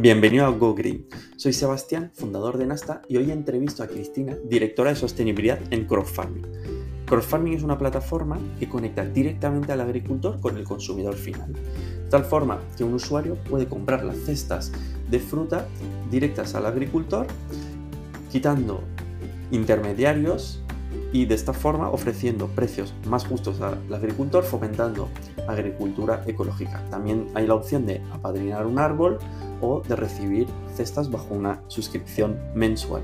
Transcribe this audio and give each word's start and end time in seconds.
Bienvenido 0.00 0.46
a 0.46 0.48
Go 0.48 0.74
Green. 0.74 1.06
Soy 1.36 1.52
Sebastián, 1.52 2.10
fundador 2.14 2.56
de 2.56 2.64
Nasta, 2.64 3.02
y 3.06 3.18
hoy 3.18 3.30
entrevisto 3.30 3.82
a 3.82 3.86
Cristina, 3.86 4.34
directora 4.48 4.88
de 4.88 4.96
sostenibilidad 4.96 5.58
en 5.70 5.84
CrowdFarming. 5.84 6.46
CrowdFarming 7.04 7.52
es 7.52 7.62
una 7.62 7.76
plataforma 7.76 8.38
que 8.58 8.66
conecta 8.66 9.04
directamente 9.04 9.72
al 9.72 9.82
agricultor 9.82 10.40
con 10.40 10.56
el 10.56 10.64
consumidor 10.64 11.16
final, 11.16 11.52
de 11.52 12.08
tal 12.08 12.24
forma 12.24 12.62
que 12.78 12.84
un 12.84 12.94
usuario 12.94 13.34
puede 13.44 13.66
comprar 13.66 14.02
las 14.02 14.16
cestas 14.16 14.72
de 15.10 15.18
fruta 15.18 15.68
directas 16.10 16.54
al 16.54 16.64
agricultor, 16.64 17.26
quitando 18.32 18.82
intermediarios 19.50 20.59
y 21.12 21.26
de 21.26 21.34
esta 21.34 21.52
forma 21.52 21.90
ofreciendo 21.90 22.46
precios 22.48 22.94
más 23.06 23.26
justos 23.26 23.60
al 23.60 23.78
agricultor, 23.92 24.44
fomentando 24.44 25.08
agricultura 25.48 26.22
ecológica. 26.26 26.84
También 26.90 27.28
hay 27.34 27.46
la 27.46 27.54
opción 27.54 27.86
de 27.86 28.00
apadrinar 28.12 28.66
un 28.66 28.78
árbol 28.78 29.18
o 29.60 29.82
de 29.82 29.96
recibir 29.96 30.46
cestas 30.74 31.10
bajo 31.10 31.34
una 31.34 31.62
suscripción 31.68 32.38
mensual. 32.54 33.02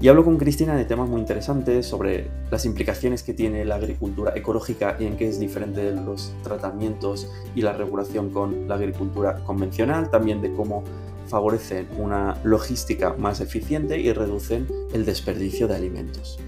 Y 0.00 0.08
hablo 0.08 0.24
con 0.24 0.36
Cristina 0.36 0.74
de 0.74 0.84
temas 0.84 1.08
muy 1.08 1.20
interesantes 1.20 1.86
sobre 1.86 2.28
las 2.50 2.64
implicaciones 2.64 3.22
que 3.22 3.34
tiene 3.34 3.64
la 3.64 3.76
agricultura 3.76 4.32
ecológica 4.34 4.96
y 4.98 5.06
en 5.06 5.16
qué 5.16 5.28
es 5.28 5.38
diferente 5.38 5.80
de 5.80 5.94
los 5.94 6.32
tratamientos 6.42 7.30
y 7.54 7.62
la 7.62 7.72
regulación 7.72 8.30
con 8.30 8.66
la 8.66 8.74
agricultura 8.74 9.44
convencional, 9.44 10.10
también 10.10 10.42
de 10.42 10.52
cómo 10.54 10.82
favorecen 11.28 11.86
una 11.98 12.36
logística 12.42 13.14
más 13.16 13.40
eficiente 13.40 14.00
y 14.00 14.12
reducen 14.12 14.66
el 14.92 15.04
desperdicio 15.04 15.68
de 15.68 15.76
alimentos. 15.76 16.40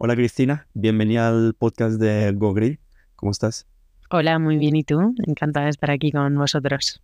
Hola 0.00 0.14
Cristina, 0.14 0.68
bienvenida 0.74 1.28
al 1.28 1.54
podcast 1.54 1.98
de 1.98 2.30
GoGrid. 2.30 2.78
¿Cómo 3.16 3.32
estás? 3.32 3.66
Hola, 4.10 4.38
muy 4.38 4.56
bien. 4.56 4.76
¿Y 4.76 4.84
tú? 4.84 5.12
Encantada 5.26 5.64
de 5.64 5.70
estar 5.70 5.90
aquí 5.90 6.12
con 6.12 6.36
vosotros. 6.38 7.02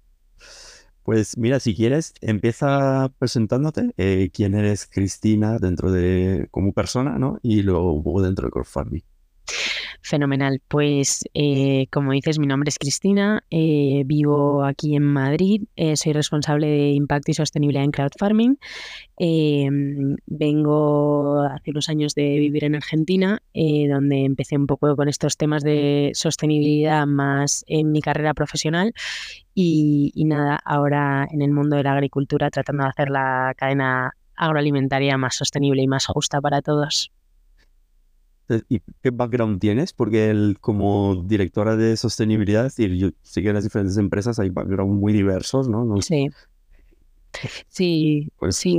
Pues 1.03 1.37
mira, 1.37 1.59
si 1.59 1.75
quieres, 1.75 2.15
empieza 2.21 3.11
presentándote. 3.19 3.91
Eh, 3.97 4.31
quién 4.33 4.55
eres 4.55 4.87
Cristina 4.87 5.59
dentro 5.59 5.91
de 5.91 6.47
como 6.53 6.73
persona, 6.73 7.19
¿no? 7.19 7.41
Y 7.43 7.63
luego 7.63 8.23
dentro 8.23 8.47
de 8.47 8.53
crowdfunding. 8.53 9.03
Fenomenal. 10.07 10.61
Pues 10.69 11.25
eh, 11.33 11.87
como 11.91 12.13
dices, 12.13 12.39
mi 12.39 12.47
nombre 12.47 12.69
es 12.69 12.79
Cristina, 12.79 13.43
eh, 13.51 14.03
vivo 14.05 14.63
aquí 14.63 14.97
en 14.97 15.03
Madrid, 15.03 15.63
eh, 15.77 15.97
soy 15.97 16.13
responsable 16.13 16.67
de 16.67 16.91
impacto 16.91 17.31
y 17.31 17.35
sostenibilidad 17.35 17.85
en 17.85 17.91
crowd 17.91 18.11
farming. 18.19 18.59
vengo 20.27 21.41
hace 21.51 21.71
unos 21.71 21.89
años 21.89 22.15
de 22.15 22.39
vivir 22.39 22.65
en 22.65 22.75
Argentina, 22.75 23.41
donde 23.55 24.27
empecé 24.27 24.59
un 24.59 24.67
poco 24.67 24.95
con 24.95 25.09
estos 25.09 25.39
temas 25.39 25.63
de 25.63 26.11
sostenibilidad 26.13 27.07
más 27.07 27.65
en 27.67 27.91
mi 27.91 28.03
carrera 28.03 28.35
profesional. 28.35 28.93
Y, 29.55 30.13
y 30.15 30.27
nada, 30.27 30.61
ahora 30.67 31.27
en 31.31 31.41
el 31.41 31.53
mundo 31.53 31.77
de 31.77 31.83
la 31.83 31.93
agricultura 31.95 32.51
tratando 32.51 32.83
de 32.83 32.91
hacer 32.91 33.09
la 33.09 33.55
cadena 33.57 34.13
agroalimentaria 34.37 35.17
más 35.17 35.37
sostenible 35.37 35.81
y 35.81 35.87
más 35.87 36.05
justa 36.07 36.43
para 36.43 36.61
todos. 36.61 37.11
¿Y 38.69 38.81
qué 39.03 39.11
background 39.11 39.61
tienes? 39.61 39.93
Porque 39.93 40.31
él, 40.31 40.59
como 40.61 41.23
directora 41.25 41.77
de 41.77 41.97
sostenibilidad, 41.97 42.65
decir, 42.65 42.95
yo 42.95 43.11
sé 43.23 43.43
que 43.43 43.49
en 43.49 43.55
las 43.55 43.65
diferentes 43.65 43.97
empresas 43.97 44.39
hay 44.39 44.51
backgrounds 44.51 45.01
muy 45.01 45.13
diversos, 45.13 45.69
¿no? 45.69 45.85
no 45.85 46.01
sí. 46.03 46.29
Sí, 47.69 48.29
pues, 48.39 48.57
sí. 48.57 48.79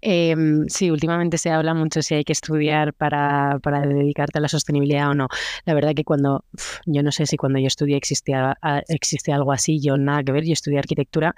Em, 0.00 0.66
sí, 0.68 0.90
últimamente 0.90 1.38
se 1.38 1.50
habla 1.50 1.74
mucho 1.74 2.02
si 2.02 2.14
hay 2.14 2.24
que 2.24 2.32
estudiar 2.32 2.94
para, 2.94 3.58
para, 3.62 3.80
dedicarte 3.80 4.38
a 4.38 4.40
la 4.40 4.48
sostenibilidad 4.48 5.10
o 5.10 5.14
no. 5.14 5.28
La 5.64 5.74
verdad 5.74 5.92
que 5.94 6.04
cuando, 6.04 6.44
yo 6.86 7.02
no 7.02 7.12
sé 7.12 7.26
si 7.26 7.36
cuando 7.36 7.58
yo 7.58 7.66
estudié 7.66 7.96
existía, 7.96 8.56
existía 8.88 9.36
algo 9.36 9.52
así, 9.52 9.80
yo 9.80 9.96
nada 9.96 10.22
que 10.22 10.32
ver, 10.32 10.44
yo 10.44 10.52
estudié 10.52 10.78
arquitectura, 10.78 11.34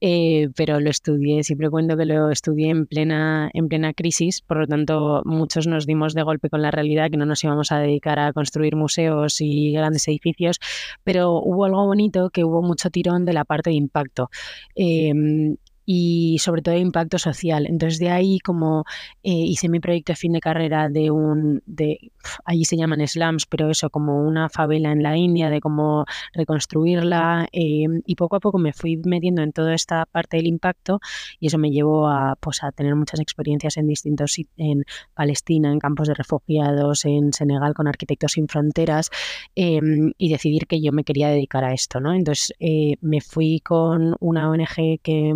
eh, 0.00 0.48
pero 0.56 0.80
lo 0.80 0.90
estudié, 0.90 1.44
siempre 1.44 1.70
cuento 1.70 1.96
que 1.96 2.04
lo 2.04 2.30
estudié 2.30 2.70
en 2.70 2.86
plena, 2.86 3.50
en 3.52 3.68
plena 3.68 3.92
crisis, 3.94 4.42
por 4.42 4.58
lo 4.58 4.66
tanto 4.66 5.22
muchos 5.24 5.66
nos 5.66 5.86
dimos 5.86 6.14
de 6.14 6.22
golpe 6.22 6.50
con 6.50 6.62
la 6.62 6.70
realidad 6.70 7.10
que 7.10 7.16
no 7.16 7.26
nos 7.26 7.42
íbamos 7.44 7.72
a 7.72 7.78
dedicar 7.78 8.18
a 8.18 8.32
construir 8.32 8.76
museos 8.76 9.40
y 9.40 9.72
grandes 9.72 10.06
edificios, 10.08 10.58
pero 11.04 11.32
hubo 11.32 11.64
algo 11.64 11.86
bonito 11.86 12.30
que 12.30 12.44
hubo 12.44 12.62
mucho 12.62 12.90
tirón 12.90 13.24
de 13.24 13.32
la 13.32 13.44
parte 13.44 13.70
de 13.70 13.76
impacto. 13.76 14.30
Em, 14.74 15.56
y 15.90 16.36
sobre 16.40 16.60
todo 16.60 16.76
impacto 16.76 17.18
social. 17.18 17.64
Entonces 17.66 17.98
de 17.98 18.10
ahí 18.10 18.40
como 18.40 18.84
eh, 19.22 19.32
hice 19.32 19.70
mi 19.70 19.80
proyecto 19.80 20.12
de 20.12 20.16
fin 20.16 20.34
de 20.34 20.40
carrera 20.40 20.90
de 20.90 21.10
un, 21.10 21.62
de, 21.64 22.12
allí 22.44 22.66
se 22.66 22.76
llaman 22.76 23.06
slums, 23.08 23.46
pero 23.46 23.70
eso 23.70 23.88
como 23.88 24.20
una 24.20 24.50
favela 24.50 24.92
en 24.92 25.02
la 25.02 25.16
India, 25.16 25.48
de 25.48 25.62
cómo 25.62 26.04
reconstruirla 26.34 27.48
eh, 27.52 27.86
y 28.04 28.14
poco 28.16 28.36
a 28.36 28.40
poco 28.40 28.58
me 28.58 28.74
fui 28.74 29.00
metiendo 29.02 29.40
en 29.40 29.52
toda 29.52 29.74
esta 29.74 30.04
parte 30.04 30.36
del 30.36 30.46
impacto 30.46 31.00
y 31.40 31.46
eso 31.46 31.56
me 31.56 31.70
llevó 31.70 32.06
a, 32.06 32.36
pues, 32.38 32.62
a 32.62 32.70
tener 32.70 32.94
muchas 32.94 33.20
experiencias 33.20 33.78
en 33.78 33.86
distintos, 33.86 34.36
en 34.58 34.84
Palestina, 35.14 35.72
en 35.72 35.78
campos 35.78 36.08
de 36.08 36.12
refugiados, 36.12 37.06
en 37.06 37.32
Senegal 37.32 37.72
con 37.72 37.88
Arquitectos 37.88 38.32
Sin 38.32 38.46
Fronteras 38.46 39.08
em, 39.54 40.12
y 40.18 40.28
decidir 40.28 40.66
que 40.66 40.82
yo 40.82 40.92
me 40.92 41.04
quería 41.04 41.28
dedicar 41.28 41.64
a 41.64 41.72
esto, 41.72 41.98
¿no? 41.98 42.12
Entonces 42.12 42.52
eh, 42.60 42.96
me 43.00 43.22
fui 43.22 43.60
con 43.60 44.14
una 44.20 44.50
ONG 44.50 45.00
que 45.02 45.32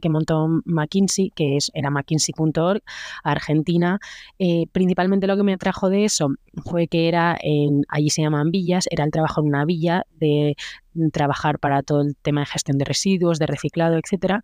que 0.00 0.08
montó 0.08 0.48
McKinsey, 0.64 1.30
que 1.34 1.56
es, 1.56 1.70
era 1.74 1.90
McKinsey.org, 1.90 2.82
Argentina. 3.24 3.98
Eh, 4.38 4.66
principalmente 4.72 5.26
lo 5.26 5.36
que 5.36 5.42
me 5.42 5.54
atrajo 5.54 5.88
de 5.88 6.04
eso 6.04 6.28
fue 6.64 6.86
que 6.88 7.08
era 7.08 7.36
en, 7.40 7.84
allí 7.88 8.10
se 8.10 8.22
llaman 8.22 8.50
villas, 8.50 8.86
era 8.90 9.04
el 9.04 9.10
trabajo 9.10 9.40
en 9.40 9.48
una 9.48 9.64
villa 9.64 10.04
de 10.18 10.56
trabajar 11.12 11.58
para 11.58 11.82
todo 11.82 12.02
el 12.02 12.16
tema 12.16 12.40
de 12.40 12.46
gestión 12.46 12.78
de 12.78 12.84
residuos, 12.84 13.38
de 13.38 13.46
reciclado, 13.46 13.96
etcétera. 13.96 14.42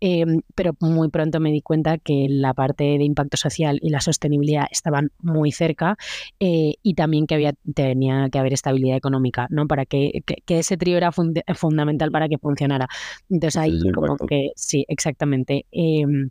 Em, 0.00 0.42
pero 0.54 0.72
muy 0.80 1.08
pronto 1.08 1.40
me 1.40 1.50
di 1.50 1.60
cuenta 1.60 1.98
que 1.98 2.26
la 2.28 2.54
parte 2.54 2.84
de 2.84 3.04
impacto 3.04 3.36
social 3.36 3.78
y 3.82 3.90
la 3.90 4.00
sostenibilidad 4.00 4.66
estaban 4.70 5.10
muy 5.18 5.52
cerca 5.52 5.96
eh, 6.40 6.74
y 6.82 6.94
también 6.94 7.26
que 7.26 7.34
había, 7.34 7.54
tenía 7.74 8.28
que 8.30 8.38
haber 8.38 8.52
estabilidad 8.52 8.96
económica, 8.96 9.46
¿no? 9.50 9.66
Para 9.66 9.86
que, 9.86 10.22
que, 10.24 10.58
ese 10.58 10.76
trío 10.76 10.96
era 10.96 11.12
fundamental 11.12 12.10
para 12.10 12.28
que 12.28 12.38
funcionara. 12.38 12.88
Entonces 13.30 13.56
ahí 13.56 13.80
como 13.92 14.16
que 14.16 14.50
sí, 14.56 14.84
exactamente. 14.88 15.66
Em, 15.72 16.30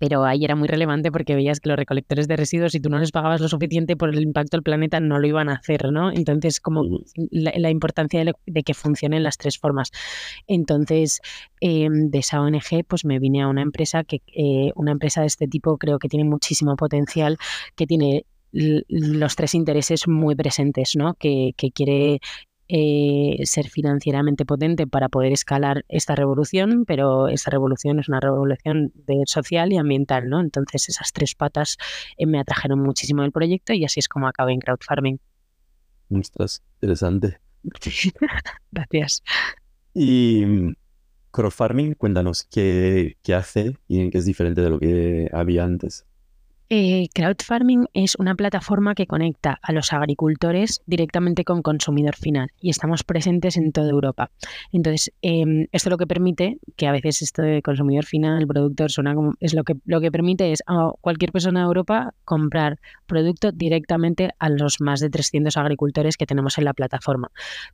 pero 0.00 0.24
ahí 0.24 0.44
era 0.46 0.56
muy 0.56 0.66
relevante 0.66 1.12
porque 1.12 1.34
veías 1.34 1.60
que 1.60 1.68
los 1.68 1.78
recolectores 1.78 2.26
de 2.26 2.34
residuos, 2.34 2.72
si 2.72 2.80
tú 2.80 2.88
no 2.88 2.98
les 2.98 3.12
pagabas 3.12 3.42
lo 3.42 3.48
suficiente 3.48 3.96
por 3.96 4.08
el 4.08 4.22
impacto 4.22 4.56
del 4.56 4.62
planeta, 4.62 4.98
no 4.98 5.18
lo 5.18 5.26
iban 5.26 5.50
a 5.50 5.56
hacer, 5.56 5.92
¿no? 5.92 6.10
Entonces, 6.10 6.58
como 6.58 6.82
la, 7.30 7.70
importancia 7.70 8.24
de, 8.24 8.62
que 8.62 8.72
funcionen 8.72 9.22
las 9.22 9.36
tres 9.36 9.58
formas. 9.58 9.90
Entonces, 10.46 11.20
em, 11.60 12.08
de 12.08 12.18
esa 12.18 12.40
ONG, 12.40 12.82
pues 12.88 13.04
me 13.04 13.18
vine 13.18 13.42
a 13.42 13.48
una 13.48 13.60
empresa 13.60 14.02
que, 14.02 14.22
eh, 14.34 14.72
una 14.74 14.92
empresa 14.92 15.20
de 15.20 15.26
este 15.26 15.46
tipo 15.46 15.76
creo 15.76 15.98
que 15.98 16.08
tiene 16.08 16.24
muchísimo 16.24 16.76
potencial, 16.76 17.36
que 17.76 17.86
tiene 17.86 18.24
los 18.52 19.36
tres 19.36 19.54
intereses 19.54 20.08
muy 20.08 20.34
presentes, 20.34 20.96
¿no? 20.96 21.14
Que, 21.14 21.52
que, 21.58 21.70
quiere 21.70 22.20
eh, 22.72 23.40
ser 23.46 23.68
financieramente 23.68 24.44
potente 24.44 24.86
para 24.86 25.08
poder 25.08 25.32
escalar 25.32 25.84
esta 25.88 26.14
revolución, 26.14 26.84
pero 26.86 27.26
esta 27.26 27.50
revolución 27.50 27.98
es 27.98 28.08
una 28.08 28.20
revolución 28.20 28.92
de 28.94 29.24
social 29.26 29.72
y 29.72 29.76
ambiental, 29.76 30.28
¿no? 30.28 30.40
Entonces 30.40 30.88
esas 30.88 31.12
tres 31.12 31.34
patas 31.34 31.78
eh, 32.16 32.26
me 32.26 32.38
atrajeron 32.38 32.78
muchísimo 32.80 33.24
el 33.24 33.32
proyecto 33.32 33.72
y 33.72 33.84
así 33.84 33.98
es 33.98 34.06
como 34.06 34.28
acabé 34.28 34.52
en 34.52 34.60
crowdfarming. 34.60 35.18
Estás 36.10 36.62
interesante. 36.80 37.40
Gracias. 38.70 39.24
Y 39.92 40.44
mm, 40.46 40.74
crowdfarming, 41.32 41.94
cuéntanos 41.94 42.44
qué, 42.44 43.16
qué 43.24 43.34
hace 43.34 43.78
y 43.88 43.98
en 43.98 44.12
qué 44.12 44.18
es 44.18 44.26
diferente 44.26 44.60
de 44.60 44.70
lo 44.70 44.78
que 44.78 45.28
había 45.32 45.64
antes. 45.64 46.06
Eh, 46.72 47.08
crowdfarming 47.12 47.88
es 47.94 48.14
una 48.14 48.36
plataforma 48.36 48.94
que 48.94 49.08
conecta 49.08 49.58
a 49.60 49.72
los 49.72 49.92
agricultores 49.92 50.82
directamente 50.86 51.42
con 51.42 51.62
consumidor 51.62 52.14
final 52.14 52.52
y 52.60 52.70
estamos 52.70 53.02
presentes 53.02 53.56
en 53.56 53.72
toda 53.72 53.90
Europa. 53.90 54.30
Entonces, 54.70 55.12
em, 55.20 55.66
esto 55.72 55.90
lo 55.90 55.98
que 55.98 56.06
permite, 56.06 56.58
que 56.76 56.86
a 56.86 56.92
veces 56.92 57.22
esto 57.22 57.42
de 57.42 57.60
consumidor 57.60 58.04
final, 58.04 58.46
productor, 58.46 58.92
suena 58.92 59.16
como, 59.16 59.34
es 59.40 59.52
lo 59.52 59.64
que, 59.64 59.74
lo 59.84 60.00
que 60.00 60.12
permite 60.12 60.52
es 60.52 60.62
a 60.68 60.92
cualquier 61.00 61.32
persona 61.32 61.58
de 61.58 61.66
Europa 61.66 62.14
comprar 62.24 62.78
producto 63.06 63.50
directamente 63.50 64.30
a 64.38 64.48
los 64.48 64.80
más 64.80 65.00
de 65.00 65.10
300 65.10 65.56
agricultores 65.56 66.16
que 66.16 66.26
tenemos 66.26 66.56
en 66.56 66.66
la 66.66 66.72
plataforma. 66.72 67.32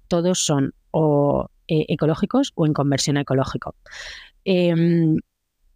Todos 0.08 0.38
son 0.38 0.72
o 0.90 1.50
eh, 1.68 1.84
ecológicos 1.88 2.52
o 2.54 2.64
en 2.64 2.72
conversión 2.72 3.18
a 3.18 3.20
ecológico. 3.20 3.74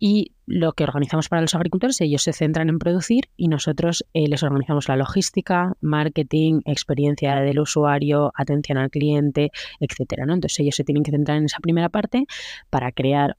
Y 0.03 0.33
lo 0.47 0.73
que 0.73 0.85
organizamos 0.85 1.29
para 1.29 1.43
los 1.43 1.55
agricultores, 1.55 2.01
ellos 2.01 2.23
se 2.23 2.33
centran 2.33 2.71
en 2.71 2.79
producir 2.79 3.29
y 3.37 3.49
nosotros 3.49 4.05
eh, 4.15 4.27
les 4.29 4.43
organizamos 4.43 4.89
la 4.89 4.97
logística, 4.97 5.75
marketing, 5.83 6.63
experiencia 6.65 7.37
del 7.37 7.61
usuario, 7.61 8.33
atención 8.35 8.79
al 8.79 8.91
cliente, 8.91 9.51
etcétera. 9.79 10.25
¿no? 10.25 10.33
Entonces 10.33 10.59
ellos 10.61 10.75
se 10.75 10.85
tienen 10.85 11.03
que 11.03 11.11
centrar 11.11 11.37
en 11.37 11.45
esa 11.45 11.59
primera 11.61 11.91
parte 11.91 12.25
para 12.71 12.93
crear 12.93 13.37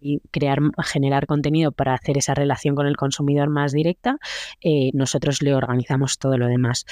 y 0.00 0.20
crear, 0.30 0.58
generar 0.84 1.26
contenido 1.26 1.72
para 1.72 1.94
hacer 1.94 2.18
esa 2.18 2.34
relación 2.34 2.74
con 2.74 2.86
el 2.86 2.96
consumidor 2.96 3.50
más 3.50 3.72
directa, 3.72 4.18
eh, 4.60 4.90
nosotros 4.94 5.42
le 5.42 5.54
organizamos 5.54 6.18
todo 6.18 6.38
lo 6.38 6.46
demás. 6.46 6.86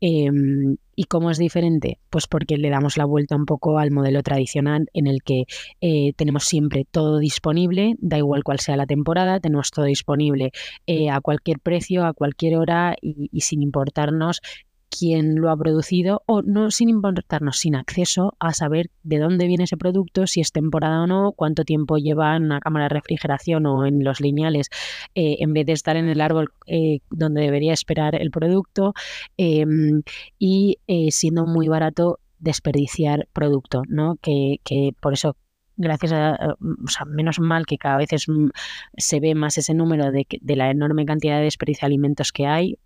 Em, 0.00 0.76
¿Y 0.96 1.04
cómo 1.04 1.30
es 1.30 1.38
diferente? 1.38 1.98
Pues 2.10 2.26
porque 2.26 2.58
le 2.58 2.68
damos 2.68 2.96
la 2.98 3.06
vuelta 3.06 3.34
un 3.36 3.46
poco 3.46 3.78
al 3.78 3.90
modelo 3.90 4.22
tradicional 4.22 4.86
en 4.92 5.06
el 5.06 5.22
que 5.22 5.44
eh, 5.80 6.12
tenemos 6.14 6.44
siempre 6.44 6.86
todo 6.90 7.18
disponible, 7.18 7.94
da 8.00 8.18
igual 8.18 8.44
cuál 8.44 8.60
sea 8.60 8.76
la 8.76 8.86
temporada, 8.86 9.40
tenemos 9.40 9.70
todo 9.70 9.86
disponible 9.86 10.52
eh, 10.86 11.08
a 11.10 11.20
cualquier 11.20 11.58
precio, 11.58 12.04
a 12.04 12.12
cualquier 12.12 12.56
hora 12.56 12.96
y 13.00 13.40
sin 13.40 13.62
importarnos 13.62 14.40
quién 14.90 15.36
lo 15.36 15.50
ha 15.50 15.56
producido 15.56 16.22
o 16.26 16.42
no 16.42 16.70
sin 16.70 16.88
importarnos, 16.88 17.58
sin 17.58 17.76
acceso 17.76 18.34
a 18.40 18.52
saber 18.52 18.90
de 19.02 19.18
dónde 19.18 19.46
viene 19.46 19.64
ese 19.64 19.76
producto, 19.76 20.26
si 20.26 20.40
es 20.40 20.52
temporada 20.52 21.02
o 21.02 21.06
no, 21.06 21.32
cuánto 21.32 21.64
tiempo 21.64 21.96
lleva 21.96 22.36
en 22.36 22.44
una 22.44 22.60
cámara 22.60 22.86
de 22.86 22.90
refrigeración 22.90 23.66
o 23.66 23.86
en 23.86 24.04
los 24.04 24.20
lineales, 24.20 24.68
eh, 25.14 25.36
en 25.40 25.52
vez 25.52 25.66
de 25.66 25.72
estar 25.72 25.96
en 25.96 26.08
el 26.08 26.20
árbol 26.20 26.52
eh, 26.66 26.98
donde 27.10 27.42
debería 27.42 27.72
esperar 27.72 28.14
el 28.14 28.30
producto 28.30 28.94
em, 29.36 30.02
y 30.38 30.78
eh, 30.86 31.10
siendo 31.10 31.46
muy 31.46 31.68
barato 31.68 32.18
desperdiciar 32.38 33.28
producto, 33.32 33.82
¿no? 33.88 34.16
Que, 34.20 34.60
que 34.64 34.90
por 35.00 35.12
eso 35.12 35.36
gracias 35.76 36.12
a, 36.12 36.56
o 36.60 36.88
sea, 36.88 37.06
menos 37.06 37.38
mal 37.38 37.64
que 37.64 37.78
cada 37.78 37.96
vez 37.96 38.10
mm, 38.26 38.48
se 38.96 39.20
ve 39.20 39.34
más 39.34 39.56
ese 39.56 39.72
número 39.72 40.10
de, 40.10 40.26
de, 40.28 40.56
la 40.56 40.70
enorme 40.70 41.06
cantidad 41.06 41.38
de 41.38 41.44
desperdicios 41.44 41.82
de 41.82 41.86
alimentos 41.86 42.32
que 42.32 42.46
hay, 42.46 42.78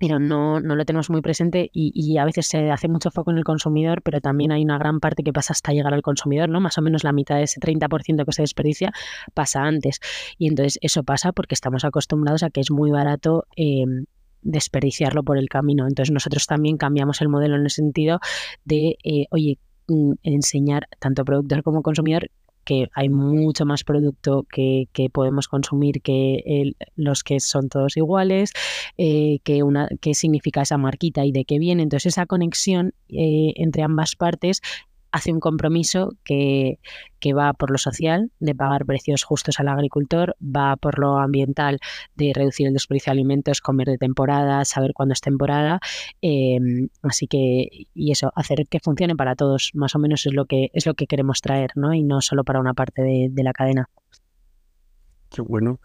pero 0.00 0.18
no, 0.18 0.60
no 0.60 0.76
lo 0.76 0.86
tenemos 0.86 1.10
muy 1.10 1.20
presente 1.20 1.68
y, 1.74 2.16
a 2.16 2.24
veces 2.24 2.46
se 2.46 2.70
hace 2.70 2.88
mucho 2.88 3.10
foco 3.10 3.30
en 3.32 3.36
el 3.36 3.44
consumidor, 3.44 4.00
pero 4.00 4.22
también 4.22 4.50
hay 4.50 4.64
una 4.64 4.78
gran 4.78 4.98
parte 4.98 5.22
que 5.22 5.30
pasa 5.30 5.52
hasta 5.52 5.72
llegar 5.72 5.92
al 5.92 6.00
consumidor, 6.00 6.48
¿no? 6.48 6.58
Más 6.58 6.78
o 6.78 6.82
menos 6.82 7.04
la 7.04 7.12
mitad 7.12 7.36
de 7.36 7.42
ese 7.42 7.60
30% 7.60 8.24
que 8.24 8.32
se 8.32 8.40
desperdicia 8.40 8.92
pasa 9.34 9.62
antes. 9.62 10.00
Y 10.38 10.48
entonces 10.48 10.78
eso 10.80 11.02
pasa 11.02 11.32
porque 11.32 11.54
estamos 11.54 11.84
acostumbrados 11.84 12.42
a 12.42 12.48
que 12.48 12.62
es 12.62 12.70
muy 12.70 12.90
barato 12.90 13.44
em, 13.56 14.06
desperdiciarlo 14.40 15.22
por 15.22 15.36
el 15.36 15.50
camino. 15.50 15.86
Entonces 15.86 16.14
nosotros 16.14 16.46
también 16.46 16.78
cambiamos 16.78 17.20
el 17.20 17.28
modelo 17.28 17.56
en 17.56 17.64
el 17.64 17.70
sentido 17.70 18.20
de, 18.64 18.96
eh, 19.04 19.26
oye, 19.30 19.58
mm, 19.88 20.12
enseñar 20.22 20.88
tanto 20.98 21.26
productor 21.26 21.62
como 21.62 21.82
consumidor 21.82 22.30
que 22.64 22.88
hay 22.94 23.08
mucho 23.08 23.66
más 23.66 23.84
producto 23.84 24.46
que, 24.50 24.88
podemos 25.12 25.48
consumir 25.48 26.02
que 26.02 26.74
los 26.96 27.24
que 27.24 27.40
son 27.40 27.68
todos 27.68 27.96
iguales, 27.96 28.52
eh, 28.98 29.38
que 29.44 29.62
una, 29.62 29.88
qué 30.00 30.14
significa 30.14 30.62
esa 30.62 30.78
marquita 30.78 31.24
y 31.24 31.32
de 31.32 31.44
qué 31.44 31.58
viene. 31.58 31.82
Entonces 31.82 32.14
esa 32.14 32.26
conexión 32.26 32.94
eh, 33.08 33.52
entre 33.56 33.82
ambas 33.82 34.16
partes 34.16 34.60
hace 35.12 35.32
un 35.32 35.40
compromiso 35.40 36.16
que, 36.24 36.78
va 37.36 37.52
por 37.52 37.70
lo 37.70 37.78
social, 37.78 38.30
de 38.40 38.54
pagar 38.54 38.86
precios 38.86 39.24
justos 39.24 39.60
al 39.60 39.68
agricultor, 39.68 40.36
va 40.40 40.76
por 40.76 40.98
lo 40.98 41.18
ambiental, 41.18 41.78
de 42.14 42.32
reducir 42.34 42.66
el 42.66 42.72
desperdicio 42.72 43.10
de 43.10 43.18
alimentos, 43.18 43.60
comer 43.60 43.88
de 43.88 43.98
temporada, 43.98 44.64
saber 44.64 44.92
cuándo 44.94 45.12
es 45.12 45.20
temporada. 45.20 45.80
Em, 46.22 46.88
así 47.02 47.26
que, 47.26 47.68
y 47.94 48.12
eso, 48.12 48.32
hacer 48.34 48.66
que 48.68 48.80
funcione 48.80 49.16
para 49.16 49.36
todos, 49.36 49.70
más 49.74 49.94
o 49.94 49.98
menos 49.98 50.24
es 50.26 50.32
lo 50.32 50.46
que, 50.46 50.70
es 50.72 50.86
lo 50.86 50.94
que 50.94 51.06
queremos 51.06 51.40
traer, 51.40 51.70
¿no? 51.74 51.92
Y 51.92 52.02
no 52.02 52.20
solo 52.20 52.44
para 52.44 52.60
una 52.60 52.74
parte 52.74 53.02
de, 53.02 53.42
la 53.42 53.52
cadena. 53.52 53.88
Qué 55.30 55.40
bueno. 55.40 55.80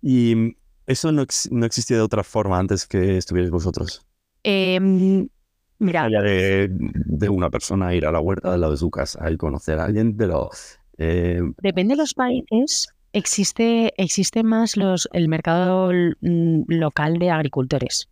Y 0.00 0.56
eso 0.86 1.10
no, 1.10 1.24
no 1.50 1.66
existía 1.66 1.96
de 1.96 2.02
otra 2.02 2.22
forma 2.22 2.58
antes 2.58 2.86
que 2.86 3.16
estuvierais 3.16 3.50
vosotros. 3.50 4.06
Eh, 4.44 5.28
Mira. 5.78 6.08
de, 6.08 6.68
de, 6.70 7.28
una 7.28 7.50
persona 7.50 7.94
ir 7.94 8.06
a 8.06 8.12
la 8.12 8.20
huerta 8.20 8.52
de 8.52 8.58
lado 8.58 8.72
de 8.72 8.78
su 8.78 8.90
casa 8.90 9.30
y 9.30 9.36
conocer 9.36 9.78
a 9.78 9.84
alguien, 9.84 10.16
pero... 10.16 10.50
Eh, 10.98 11.40
Depende 11.62 11.94
de 11.94 11.98
los 11.98 12.14
países. 12.14 12.88
Existe, 13.12 13.94
existe 13.96 14.42
más 14.42 14.76
los, 14.76 15.08
el 15.12 15.28
mercado 15.28 15.90
mm, 15.92 16.64
local 16.68 17.18
de 17.18 17.30
agricultores. 17.30 18.08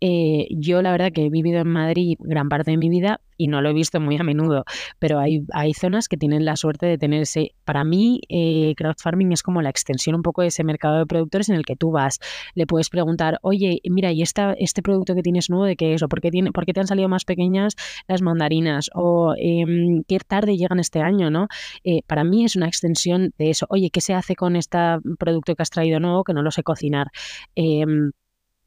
Eh, 0.00 0.48
yo 0.50 0.82
la 0.82 0.92
verdad 0.92 1.12
que 1.12 1.26
he 1.26 1.30
vivido 1.30 1.60
en 1.60 1.68
Madrid 1.68 2.16
gran 2.20 2.48
parte 2.48 2.72
de 2.72 2.76
mi 2.76 2.88
vida 2.88 3.20
y 3.38 3.48
no 3.48 3.62
lo 3.62 3.70
he 3.70 3.72
visto 3.72 4.00
muy 4.00 4.18
a 4.18 4.24
menudo, 4.24 4.64
pero 4.98 5.18
hay, 5.18 5.46
hay 5.54 5.72
zonas 5.72 6.08
que 6.08 6.18
tienen 6.18 6.44
la 6.44 6.56
suerte 6.56 6.84
de 6.84 6.98
tener 6.98 7.22
ese... 7.22 7.52
Para 7.64 7.84
mí, 7.84 8.20
eh, 8.28 8.74
crowdfarming 8.76 9.32
es 9.32 9.42
como 9.42 9.62
la 9.62 9.70
extensión 9.70 10.16
un 10.16 10.22
poco 10.22 10.42
de 10.42 10.48
ese 10.48 10.64
mercado 10.64 10.98
de 10.98 11.06
productores 11.06 11.48
en 11.48 11.54
el 11.54 11.64
que 11.64 11.76
tú 11.76 11.90
vas, 11.90 12.18
le 12.54 12.66
puedes 12.66 12.90
preguntar, 12.90 13.38
oye, 13.42 13.80
mira, 13.88 14.12
¿y 14.12 14.22
esta, 14.22 14.52
este 14.54 14.82
producto 14.82 15.14
que 15.14 15.22
tienes 15.22 15.48
nuevo 15.48 15.64
de 15.64 15.76
qué 15.76 15.94
es? 15.94 16.02
¿O 16.02 16.08
por 16.08 16.20
qué, 16.20 16.30
tiene, 16.30 16.52
por 16.52 16.66
qué 16.66 16.72
te 16.72 16.80
han 16.80 16.86
salido 16.86 17.08
más 17.08 17.24
pequeñas 17.24 17.74
las 18.08 18.22
mandarinas? 18.22 18.90
¿O 18.94 19.34
em, 19.38 20.02
qué 20.06 20.18
tarde 20.18 20.56
llegan 20.56 20.80
este 20.80 21.00
año? 21.00 21.30
¿no? 21.30 21.48
Eh, 21.84 22.02
para 22.06 22.24
mí 22.24 22.44
es 22.44 22.56
una 22.56 22.66
extensión 22.66 23.32
de 23.38 23.50
eso. 23.50 23.66
Oye, 23.70 23.90
¿qué 23.90 24.00
se 24.00 24.14
hace 24.14 24.34
con 24.34 24.56
este 24.56 24.78
producto 25.18 25.54
que 25.54 25.62
has 25.62 25.70
traído 25.70 26.00
nuevo 26.00 26.24
que 26.24 26.32
no 26.32 26.42
lo 26.42 26.50
sé 26.50 26.62
cocinar? 26.62 27.08
Em, 27.54 28.12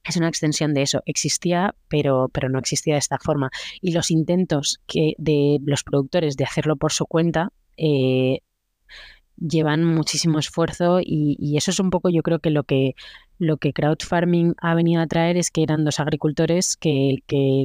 es 0.03 0.17
una 0.17 0.27
extensión 0.27 0.73
de 0.73 0.81
eso. 0.83 1.01
Existía, 1.05 1.75
pero, 1.87 2.29
pero 2.33 2.49
no 2.49 2.59
existía 2.59 2.95
de 2.95 2.99
esta 2.99 3.17
forma. 3.19 3.51
Y 3.81 3.91
los 3.91 4.11
intentos 4.11 4.79
que 4.87 5.13
de 5.17 5.59
los 5.65 5.83
productores 5.83 6.37
de 6.37 6.45
hacerlo 6.45 6.75
por 6.75 6.91
su 6.91 7.05
cuenta 7.05 7.51
eh, 7.77 8.39
llevan 9.37 9.83
muchísimo 9.83 10.39
esfuerzo 10.39 10.99
y, 10.99 11.35
y, 11.39 11.57
eso 11.57 11.71
es 11.71 11.79
un 11.79 11.89
poco 11.89 12.09
yo 12.09 12.21
creo 12.21 12.39
que 12.39 12.51
lo 12.51 12.63
que 12.63 12.93
lo 13.41 13.57
que 13.57 13.73
crowdfarming 13.73 14.53
ha 14.61 14.75
venido 14.75 15.01
a 15.01 15.07
traer 15.07 15.35
es 15.35 15.49
que 15.49 15.63
eran 15.63 15.83
dos 15.83 15.99
agricultores 15.99 16.77
que, 16.77 17.23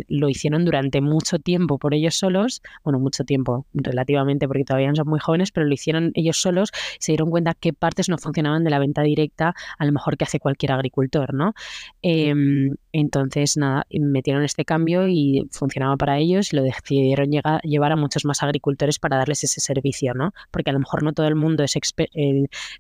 lo 0.08 0.28
hicieron 0.28 0.64
durante 0.64 1.00
mucho 1.02 1.38
tiempo 1.38 1.78
por 1.78 1.92
ellos 1.92 2.14
solos, 2.14 2.62
bueno, 2.82 2.98
mucho 2.98 3.24
tiempo 3.24 3.66
relativamente 3.74 4.48
porque 4.48 4.64
todavía 4.64 4.88
no 4.88 4.94
son 4.96 5.08
muy 5.08 5.20
jóvenes, 5.20 5.52
pero 5.52 5.66
lo 5.66 5.74
hicieron 5.74 6.12
ellos 6.14 6.40
solos, 6.40 6.70
se 6.98 7.12
dieron 7.12 7.28
cuenta 7.28 7.52
qué 7.52 7.74
partes 7.74 8.08
no 8.08 8.16
funcionaban 8.16 8.64
de 8.64 8.70
la 8.70 8.78
venta 8.78 9.02
directa, 9.02 9.54
a 9.78 9.84
lo 9.84 9.92
mejor 9.92 10.16
que 10.16 10.24
hace 10.24 10.40
cualquier 10.40 10.72
agricultor, 10.72 11.34
¿no? 11.34 11.52
Em, 12.00 12.76
entonces, 12.92 13.58
nada, 13.58 13.86
metieron 13.90 14.44
este 14.44 14.64
cambio 14.64 15.06
y 15.08 15.46
funcionaba 15.50 15.96
para 15.98 16.18
ellos 16.18 16.52
y 16.52 16.56
lo 16.56 16.62
decidieron 16.62 17.30
llevar 17.30 17.92
a 17.92 17.96
muchos 17.96 18.24
más 18.24 18.42
agricultores 18.42 18.98
para 18.98 19.18
darles 19.18 19.44
ese 19.44 19.60
servicio, 19.60 20.14
¿no? 20.14 20.32
Porque 20.50 20.70
a 20.70 20.72
lo 20.72 20.78
mejor 20.78 21.02
no 21.02 21.12
todo 21.12 21.28
el 21.28 21.34
mundo 21.34 21.62
es 21.62 21.76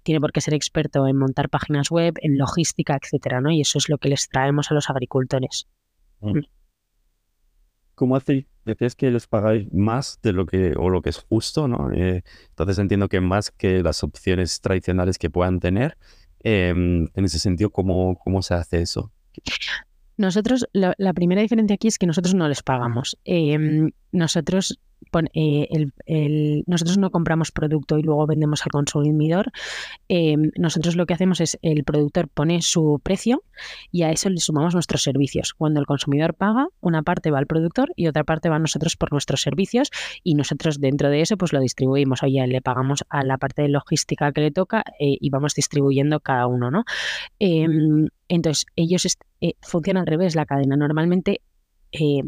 tiene 0.02 0.20
por 0.20 0.32
qué 0.32 0.40
ser 0.40 0.54
experto 0.54 1.06
en 1.06 1.16
montar 1.16 1.50
páginas 1.50 1.90
web, 1.90 2.14
en 2.22 2.38
logística, 2.38 2.85
etcétera, 2.94 3.40
¿no? 3.40 3.50
Y 3.50 3.60
eso 3.62 3.78
es 3.78 3.88
lo 3.88 3.98
que 3.98 4.08
les 4.08 4.28
traemos 4.28 4.70
a 4.70 4.74
los 4.74 4.88
agricultores. 4.88 5.66
Mm. 6.20 6.38
Mm. 6.38 6.46
¿Cómo 7.96 8.14
hacéis? 8.14 8.46
Decías 8.64 8.94
que 8.94 9.10
les 9.10 9.26
pagáis 9.26 9.72
más 9.72 10.20
de 10.22 10.32
lo 10.32 10.44
que, 10.44 10.74
o 10.76 10.90
lo 10.90 11.00
que 11.02 11.10
es 11.10 11.18
justo, 11.18 11.66
¿no? 11.66 11.90
Eh, 11.92 12.22
entonces 12.48 12.78
entiendo 12.78 13.08
que 13.08 13.20
más 13.20 13.50
que 13.50 13.82
las 13.82 14.04
opciones 14.04 14.60
tradicionales 14.60 15.18
que 15.18 15.30
puedan 15.30 15.60
tener. 15.60 15.96
Em, 16.40 17.08
en 17.14 17.24
ese 17.24 17.38
sentido, 17.38 17.70
¿cómo, 17.70 18.18
¿cómo 18.18 18.42
se 18.42 18.54
hace 18.54 18.82
eso? 18.82 19.12
Nosotros, 20.18 20.66
la, 20.72 20.94
primera 21.14 21.42
diferencia 21.42 21.74
aquí 21.74 21.88
es 21.88 21.98
que 21.98 22.06
nosotros 22.06 22.34
no 22.34 22.48
les 22.48 22.62
pagamos. 22.62 23.18
Em, 23.24 23.90
nosotros 24.12 24.78
eh, 25.34 25.68
el, 26.06 26.64
nosotros 26.66 26.98
no 26.98 27.10
compramos 27.10 27.52
producto 27.52 27.98
y 27.98 28.02
luego 28.02 28.26
vendemos 28.26 28.62
al 28.64 28.70
consumidor. 28.70 29.50
Em, 30.08 30.50
nosotros 30.56 30.96
lo 30.96 31.06
que 31.06 31.14
hacemos 31.14 31.40
es 31.40 31.58
el 31.62 31.84
productor 31.84 32.28
pone 32.28 32.62
su 32.62 33.00
precio 33.02 33.42
y 33.90 34.02
a 34.02 34.10
eso 34.10 34.28
le 34.28 34.38
sumamos 34.38 34.74
nuestros 34.74 35.02
servicios. 35.02 35.54
Cuando 35.54 35.80
el 35.80 35.86
consumidor 35.86 36.34
paga, 36.34 36.68
una 36.80 37.02
parte 37.02 37.30
va 37.30 37.38
al 37.38 37.46
productor 37.46 37.92
y 37.96 38.08
otra 38.08 38.24
parte 38.24 38.48
va 38.48 38.56
a 38.56 38.60
nosotros 38.60 38.96
por 38.96 39.12
nuestros 39.12 39.42
servicios 39.42 39.90
y 40.22 40.34
nosotros 40.34 40.80
dentro 40.80 41.10
de 41.10 41.20
eso 41.20 41.36
pues 41.36 41.52
lo 41.52 41.60
distribuimos. 41.60 42.22
Oye, 42.22 42.46
le 42.46 42.60
pagamos 42.60 43.04
a 43.08 43.24
la 43.24 43.38
parte 43.38 43.62
de 43.62 43.68
logística 43.68 44.32
que 44.32 44.40
le 44.40 44.50
toca 44.50 44.84
eh, 45.00 45.16
y 45.20 45.30
vamos 45.30 45.54
distribuyendo 45.54 46.20
cada 46.20 46.46
uno, 46.46 46.70
¿no? 46.70 46.84
Em, 47.38 48.08
entonces, 48.28 48.66
ellos 48.76 49.06
eh, 49.40 49.54
funcionan 49.60 50.02
al 50.02 50.06
revés 50.06 50.34
la 50.34 50.46
cadena. 50.46 50.76
Normalmente 50.76 51.40
eh, 51.92 52.20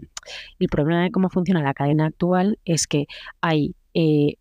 el 0.59 0.69
problema 0.69 1.03
de 1.03 1.11
cómo 1.11 1.31
funciona 1.31 1.63
la 1.63 1.75
cadena 1.75 2.07
actual 2.07 2.59
es 2.65 2.87
que 2.87 3.07
hay 3.41 3.75
eh, 3.95 4.35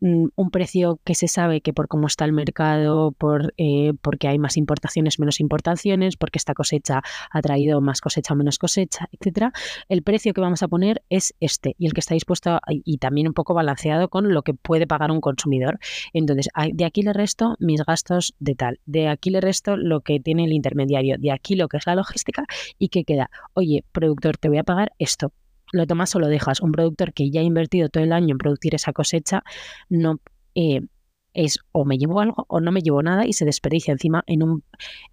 un 0.00 0.50
precio 0.50 1.00
que 1.04 1.14
se 1.14 1.28
sabe 1.28 1.60
que 1.60 1.72
por 1.72 1.88
cómo 1.88 2.06
está 2.06 2.24
el 2.24 2.32
mercado, 2.32 3.12
por, 3.12 3.54
eh, 3.56 3.92
porque 4.00 4.28
hay 4.28 4.38
más 4.38 4.56
importaciones, 4.56 5.18
menos 5.18 5.40
importaciones, 5.40 6.16
porque 6.16 6.38
esta 6.38 6.54
cosecha 6.54 7.02
ha 7.30 7.42
traído 7.42 7.80
más 7.80 8.00
cosecha 8.00 8.34
menos 8.34 8.58
cosecha, 8.58 9.08
etcétera, 9.12 9.52
el 9.88 10.02
precio 10.02 10.32
que 10.32 10.40
vamos 10.40 10.62
a 10.62 10.68
poner 10.68 11.02
es 11.10 11.34
este 11.40 11.74
y 11.78 11.86
el 11.86 11.92
que 11.92 12.00
está 12.00 12.14
dispuesto 12.14 12.60
y 12.68 12.98
también 12.98 13.28
un 13.28 13.34
poco 13.34 13.54
balanceado 13.54 14.08
con 14.08 14.32
lo 14.32 14.42
que 14.42 14.54
puede 14.54 14.86
pagar 14.86 15.10
un 15.10 15.20
consumidor. 15.20 15.78
Entonces, 16.12 16.48
de 16.72 16.84
aquí 16.84 17.02
le 17.02 17.12
resto 17.12 17.56
mis 17.58 17.82
gastos 17.84 18.34
de 18.38 18.54
tal, 18.54 18.80
de 18.86 19.08
aquí 19.08 19.30
le 19.30 19.40
resto 19.40 19.76
lo 19.76 20.00
que 20.00 20.20
tiene 20.20 20.44
el 20.44 20.52
intermediario, 20.52 21.16
de 21.18 21.32
aquí 21.32 21.56
lo 21.56 21.68
que 21.68 21.78
es 21.78 21.86
la 21.86 21.94
logística 21.94 22.44
y 22.78 22.88
que 22.88 23.04
queda, 23.04 23.30
oye, 23.54 23.84
productor, 23.92 24.36
te 24.36 24.48
voy 24.48 24.58
a 24.58 24.64
pagar 24.64 24.92
esto 24.98 25.32
lo 25.72 25.86
tomas 25.86 26.14
o 26.14 26.18
lo 26.20 26.28
dejas. 26.28 26.60
Un 26.60 26.72
productor 26.72 27.12
que 27.12 27.30
ya 27.30 27.40
ha 27.40 27.44
invertido 27.44 27.88
todo 27.88 28.04
el 28.04 28.12
año 28.12 28.32
en 28.32 28.38
producir 28.38 28.74
esa 28.74 28.92
cosecha 28.92 29.42
no, 29.88 30.20
eh, 30.54 30.82
es 31.34 31.58
o 31.72 31.84
me 31.84 31.98
llevo 31.98 32.20
algo 32.20 32.46
o 32.48 32.60
no 32.60 32.72
me 32.72 32.80
llevo 32.80 33.02
nada 33.02 33.26
y 33.26 33.32
se 33.32 33.44
desperdicia 33.44 33.92
encima 33.92 34.24
en 34.26 34.42
un, 34.42 34.64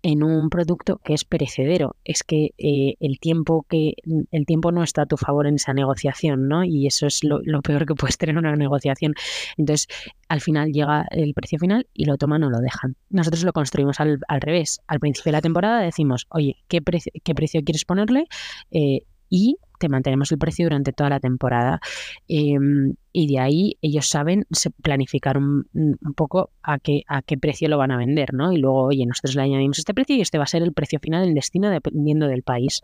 en 0.02 0.24
un 0.24 0.50
producto 0.50 1.00
que 1.04 1.14
es 1.14 1.24
perecedero. 1.24 1.96
Es 2.04 2.24
que 2.24 2.52
eh, 2.58 2.96
el 3.00 3.20
tiempo 3.20 3.66
que 3.70 3.94
el 4.32 4.46
tiempo 4.46 4.72
no 4.72 4.84
está 4.84 5.04
a 5.04 5.06
tu 5.06 5.18
favor 5.18 5.46
en 5.46 5.56
esa 5.56 5.74
negociación, 5.74 6.48
¿no? 6.48 6.64
Y 6.64 6.88
eso 6.88 7.06
es 7.06 7.24
lo, 7.24 7.42
peor 7.62 7.86
que 7.86 7.96
puedes 7.96 8.18
tener 8.18 8.34
en 8.34 8.40
una 8.40 8.56
negociación. 8.56 9.14
Entonces, 9.58 9.88
al 10.28 10.42
final 10.42 10.72
llega 10.72 11.06
el 11.12 11.34
precio 11.34 11.60
final 11.60 11.88
y 11.94 12.06
lo 12.06 12.18
toman 12.18 12.44
o 12.44 12.50
lo 12.50 12.60
dejan. 12.60 12.96
Nosotros 13.10 13.44
lo 13.44 13.54
construimos 13.54 14.00
al, 14.00 14.20
revés. 14.42 14.80
Al 14.88 15.00
principio 15.00 15.32
de 15.32 15.38
la 15.38 15.42
temporada 15.42 15.80
decimos, 15.82 16.26
oye, 16.30 16.58
¿qué, 16.68 16.82
precio, 16.82 17.12
qué 17.24 17.36
precio 17.36 17.62
quieres 17.64 17.86
ponerle? 17.86 18.28
Eh, 18.72 19.02
y 19.30 19.58
te 19.80 19.90
mantenemos 19.90 20.32
el 20.32 20.38
precio 20.38 20.66
durante 20.66 20.94
toda 20.94 21.10
la 21.10 21.20
temporada. 21.20 21.80
Em, 22.28 22.96
y 23.12 23.28
de 23.28 23.40
ahí 23.40 23.78
ellos 23.82 24.08
saben 24.08 24.46
planificar 24.82 25.38
un, 25.38 25.68
poco 26.16 26.52
a 26.64 26.80
qué, 26.80 27.04
a 27.08 27.22
qué 27.22 27.38
precio 27.38 27.68
lo 27.70 27.78
van 27.78 27.92
a 27.92 27.98
vender, 27.98 28.34
¿no? 28.34 28.52
Y 28.52 28.58
luego, 28.58 28.84
oye, 28.84 29.06
nosotros 29.06 29.36
le 29.36 29.44
añadimos 29.44 29.80
este 29.80 29.94
precio 29.94 30.16
y 30.16 30.22
este 30.22 30.38
va 30.38 30.46
a 30.46 30.48
ser 30.48 30.64
el 30.64 30.74
precio 30.74 31.00
final 31.00 31.26
del 31.26 31.34
destino 31.34 31.70
dependiendo 31.70 32.28
del 32.28 32.44
país. 32.44 32.82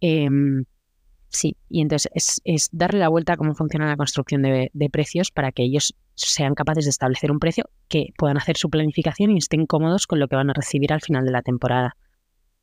Em, 0.00 0.64
sí, 1.28 1.56
y 1.68 1.80
entonces 1.82 2.40
es, 2.44 2.68
darle 2.72 3.00
la 3.00 3.08
vuelta 3.08 3.34
a 3.34 3.36
cómo 3.36 3.54
funciona 3.54 3.86
la 3.86 3.96
construcción 3.96 4.42
de 4.42 4.90
precios 4.90 5.30
para 5.30 5.52
que 5.52 5.62
ellos 5.64 5.94
sean 6.14 6.54
capaces 6.54 6.84
de 6.84 6.90
establecer 6.90 7.30
un 7.30 7.38
precio 7.38 7.64
que 7.88 8.12
puedan 8.16 8.36
hacer 8.36 8.56
su 8.56 8.70
planificación 8.70 9.30
y 9.30 9.38
estén 9.38 9.66
cómodos 9.66 10.06
con 10.06 10.18
lo 10.18 10.28
que 10.28 10.36
van 10.36 10.50
a 10.50 10.54
recibir 10.54 10.92
al 10.92 11.00
final 11.00 11.24
de 11.24 11.32
la 11.32 11.42
temporada. 11.42 11.96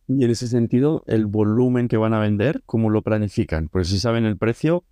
Y 0.10 0.25
en 0.25 0.32
ese 0.32 0.48
sentido, 0.48 1.04
el 1.06 1.28
volumen 1.28 1.88
que 1.88 1.96
van 1.96 2.16
a 2.16 2.20
vender, 2.20 2.63
¿cómo 2.66 2.89
lo 2.89 3.04
planifican? 3.04 3.70
Pues 3.70 3.89
si 3.89 4.00
saben 4.00 4.25
el 4.25 4.38
precio, 4.38 4.84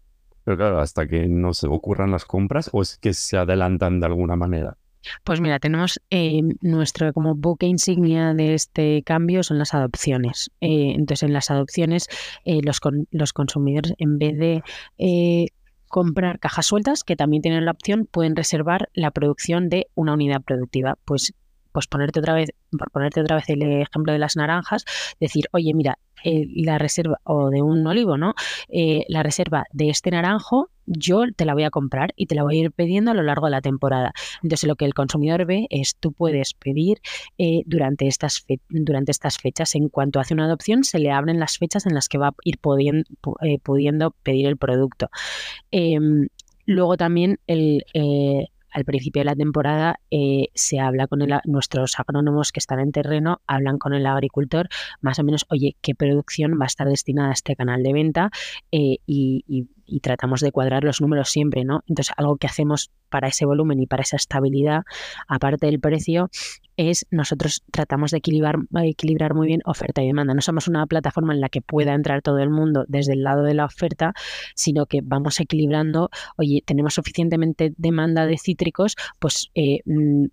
pero 0.44 0.58
claro, 0.58 0.80
hasta 0.80 1.08
que 1.08 1.28
no 1.28 1.56
se 1.56 1.66
ocurran 1.66 2.12
las 2.12 2.24
compras 2.24 2.70
o 2.72 2.84
es 2.84 3.00
que 3.00 3.16
se 3.16 3.36
adelantan 3.36 4.00
de 4.00 4.06
alguna 4.06 4.36
manera. 4.36 4.78
Pues 5.24 5.42
mira, 5.42 5.58
tenemos 5.58 6.00
eh, 6.12 6.42
nuestro 6.62 7.12
como 7.14 7.34
buque 7.34 7.66
insignia 7.66 8.36
de 8.36 8.54
este 8.54 9.02
cambio 9.02 9.42
son 9.42 9.58
las 9.58 9.74
adopciones. 9.74 10.52
Eh, 10.62 10.94
entonces, 10.96 11.24
en 11.24 11.34
las 11.34 11.50
adopciones, 11.50 12.10
eh, 12.46 12.60
los, 12.62 12.80
los 13.10 13.34
consumidores, 13.34 13.94
en 13.98 14.20
vez 14.20 14.38
de 14.38 15.52
comprar 15.88 16.40
cajas 16.40 16.68
sueltas, 16.68 17.04
que 17.04 17.16
también 17.16 17.42
tienen 17.42 17.66
la 17.66 17.72
opción, 17.72 18.08
pueden 18.10 18.36
reservar 18.36 18.90
la 18.94 19.10
producción 19.10 19.70
de 19.70 19.88
una 19.96 20.14
unidad 20.14 20.44
productiva. 20.44 20.96
Pues 21.06 21.34
pues 21.78 21.86
ponerte 21.86 22.20
otra 22.20 22.34
vez, 22.34 22.50
por 22.72 22.92
ponerte 22.92 23.22
otra 23.22 23.36
vez 23.36 23.50
el 23.50 23.62
ejemplo 23.64 24.14
de 24.14 24.20
las 24.20 24.36
naranjas, 24.36 24.86
decir, 25.20 25.46
oye, 25.52 25.74
mira, 25.74 26.00
eh, 26.24 26.48
la 26.56 26.78
reserva, 26.78 27.20
o 27.24 27.50
de 27.50 27.62
un 27.62 27.86
olivo, 27.86 28.18
¿no? 28.18 28.34
Eh, 28.70 29.06
la 29.08 29.22
reserva 29.22 29.66
de 29.72 29.90
este 29.90 30.10
naranjo, 30.10 30.70
yo 30.86 31.24
te 31.36 31.46
la 31.46 31.54
voy 31.54 31.64
a 31.64 31.70
comprar 31.70 32.14
y 32.16 32.26
te 32.26 32.36
la 32.36 32.44
voy 32.44 32.58
a 32.58 32.62
ir 32.62 32.72
pidiendo 32.72 33.12
a 33.12 33.14
lo 33.14 33.22
largo 33.22 33.46
de 33.46 33.52
la 33.52 33.62
temporada. 33.62 34.14
Entonces, 34.42 34.68
lo 34.68 34.76
que 34.76 34.86
el 34.86 34.94
consumidor 34.94 35.46
ve 35.46 35.68
es 35.70 35.96
tú 35.96 36.14
puedes 36.14 36.54
pedir 36.54 37.00
eh, 37.38 37.62
durante, 37.66 38.08
estas 38.08 38.46
durante 38.70 39.12
estas 39.12 39.38
fechas. 39.38 39.76
En 39.76 39.90
cuanto 39.90 40.20
hace 40.20 40.34
una 40.34 40.46
adopción, 40.46 40.84
se 40.84 41.00
le 41.00 41.12
abren 41.12 41.40
las 41.40 41.58
fechas 41.58 41.86
en 41.86 41.94
las 41.94 42.10
que 42.10 42.18
va 42.18 42.30
a 42.30 42.36
ir 42.44 42.58
pudiendo, 42.58 44.16
pedir 44.24 44.48
el 44.48 44.58
producto. 44.58 45.10
Em, 45.72 46.30
luego 46.66 46.98
también 46.98 47.40
el, 47.48 47.84
al 48.77 48.86
principio 48.86 49.22
de 49.22 49.25
la 49.25 49.36
temporada 49.36 50.00
eh, 50.12 50.50
se 50.53 50.79
habla 50.79 51.07
con 51.07 51.19
nuestros 51.46 52.00
agrónomos 52.00 52.51
que 52.51 52.60
están 52.60 52.79
en 52.79 52.91
terreno, 52.91 53.41
hablan 53.48 53.79
con 53.79 53.96
el 53.96 54.05
agricultor 54.05 54.69
más 55.01 55.17
o 55.17 55.24
menos, 55.24 55.48
oye, 55.50 55.75
¿qué 55.81 55.96
producción 55.96 56.60
va 56.62 56.65
a 56.65 56.67
estar 56.67 56.88
destinada 56.88 57.29
a 57.29 57.34
este 57.34 57.55
canal 57.55 57.81
de 57.81 57.93
venta? 57.93 58.29
Eh, 58.72 58.98
y 59.07 59.67
tratamos 60.01 60.41
de 60.41 60.51
cuadrar 60.51 60.84
los 60.84 61.01
números 61.01 61.29
siempre, 61.29 61.63
¿no? 61.65 61.84
Entonces, 61.88 62.13
algo 62.17 62.38
que 62.38 62.48
hacemos 62.48 62.91
para 63.10 63.27
ese 63.27 63.46
volumen 63.46 63.79
y 63.79 63.88
para 63.88 64.03
esa 64.03 64.17
estabilidad, 64.17 64.84
aparte 65.27 65.65
del 65.65 65.79
precio, 65.79 66.29
es 66.77 67.08
nosotros 67.10 67.63
tratamos 67.72 68.12
de 68.12 68.20
equilibrar, 68.20 68.58
equilibrar 68.84 69.34
muy 69.34 69.48
bien 69.48 69.62
oferta 69.65 70.03
y 70.03 70.08
demanda. 70.08 70.34
No 70.34 70.41
somos 70.41 70.67
una 70.67 70.86
plataforma 70.86 71.34
en 71.34 71.41
la 71.41 71.50
que 71.50 71.62
pueda 71.62 71.94
entrar 71.94 72.22
todo 72.22 72.38
el 72.38 72.51
mundo 72.51 72.86
desde 72.88 73.13
el 73.13 73.24
lado 73.24 73.44
de 73.44 73.56
la 73.56 73.65
oferta, 73.65 74.13
sino 74.53 74.86
que 74.86 75.01
vamos 75.03 75.39
equilibrando, 75.39 76.10
oye, 76.38 76.62
tenemos 76.65 76.94
suficientemente 76.94 77.74
demanda 77.77 78.27
de 78.27 78.38
cítricos, 78.38 78.96
pues 79.20 79.50
eh, 79.56 79.79
mm, 79.86 80.25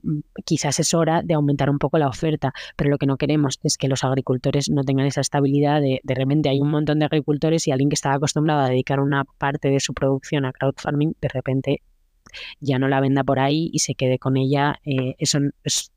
quizás 0.45 0.79
es 0.81 0.93
hora 0.93 1.23
de 1.23 1.35
aumentar 1.35 1.71
un 1.71 1.79
poco 1.79 1.99
la 1.99 2.09
oferta, 2.09 2.53
pero 2.77 2.91
lo 2.91 2.99
que 2.99 3.07
no 3.07 3.17
queremos 3.17 3.59
es 3.63 3.79
que 3.79 3.89
los 3.89 4.05
agricultores 4.05 4.69
no 4.69 4.83
tengan 4.83 5.07
esa 5.07 5.23
estabilidad 5.23 5.81
de 5.81 6.01
de 6.03 6.15
repente 6.15 6.49
hay 6.49 6.61
un 6.61 6.71
montón 6.71 6.99
de 6.99 7.07
agricultores 7.07 7.67
y 7.67 7.73
alguien 7.73 7.89
que 7.89 7.95
estaba 7.95 8.17
acostumbrado 8.17 8.61
a 8.61 8.69
dedicar 8.69 9.01
una 9.01 9.25
parte 9.45 9.69
de 9.69 9.79
su 9.79 9.93
producción 9.93 10.47
a 10.47 10.53
crowdfunding, 10.53 11.13
de 11.21 11.29
repente 11.29 11.83
ya 12.61 12.79
no 12.79 12.89
la 12.89 13.01
venda 13.01 13.23
por 13.25 13.39
ahí 13.39 13.69
y 13.75 13.81
se 13.81 13.95
quede 13.95 14.19
con 14.19 14.39
ella, 14.39 14.81
eh, 14.87 15.17
eso 15.19 15.39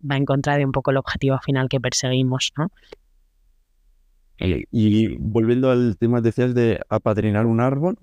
va 0.04 0.18
en 0.18 0.26
contra 0.26 0.58
de 0.58 0.66
un 0.66 0.74
poco 0.74 0.92
el 0.92 0.98
objetivo 0.98 1.40
final 1.40 1.70
que 1.70 1.80
perseguimos, 1.80 2.52
¿no? 2.58 2.70
Y 4.38 5.16
volviendo 5.18 5.72
al 5.72 5.96
tema, 5.98 6.20
decías 6.20 6.54
de 6.54 6.82
apadrinar 6.90 7.46
un 7.46 7.62
árbol. 7.62 7.98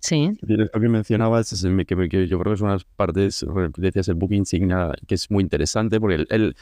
Sí. 0.00 0.38
También 0.70 0.92
mencionabas 0.92 1.50
que, 1.50 2.28
yo 2.28 2.38
creo 2.38 2.52
que 2.52 2.54
es 2.54 2.60
una 2.60 2.72
de 2.72 2.76
las 2.76 2.84
partes, 2.84 3.46
decías 3.78 4.08
el 4.08 4.16
book 4.16 4.32
insignia, 4.32 4.92
que 5.08 5.14
es 5.14 5.30
muy 5.30 5.42
interesante, 5.42 5.98
porque 5.98 6.26
el, 6.28 6.54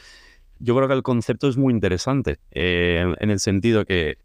yo 0.59 0.75
creo 0.77 0.87
que 0.87 0.93
el 0.93 1.03
concepto 1.03 1.49
es 1.49 1.57
muy 1.57 1.73
interesante, 1.73 2.39
eh, 2.51 3.03
en 3.19 3.29
el 3.29 3.39
sentido 3.39 3.83
que 3.83 4.17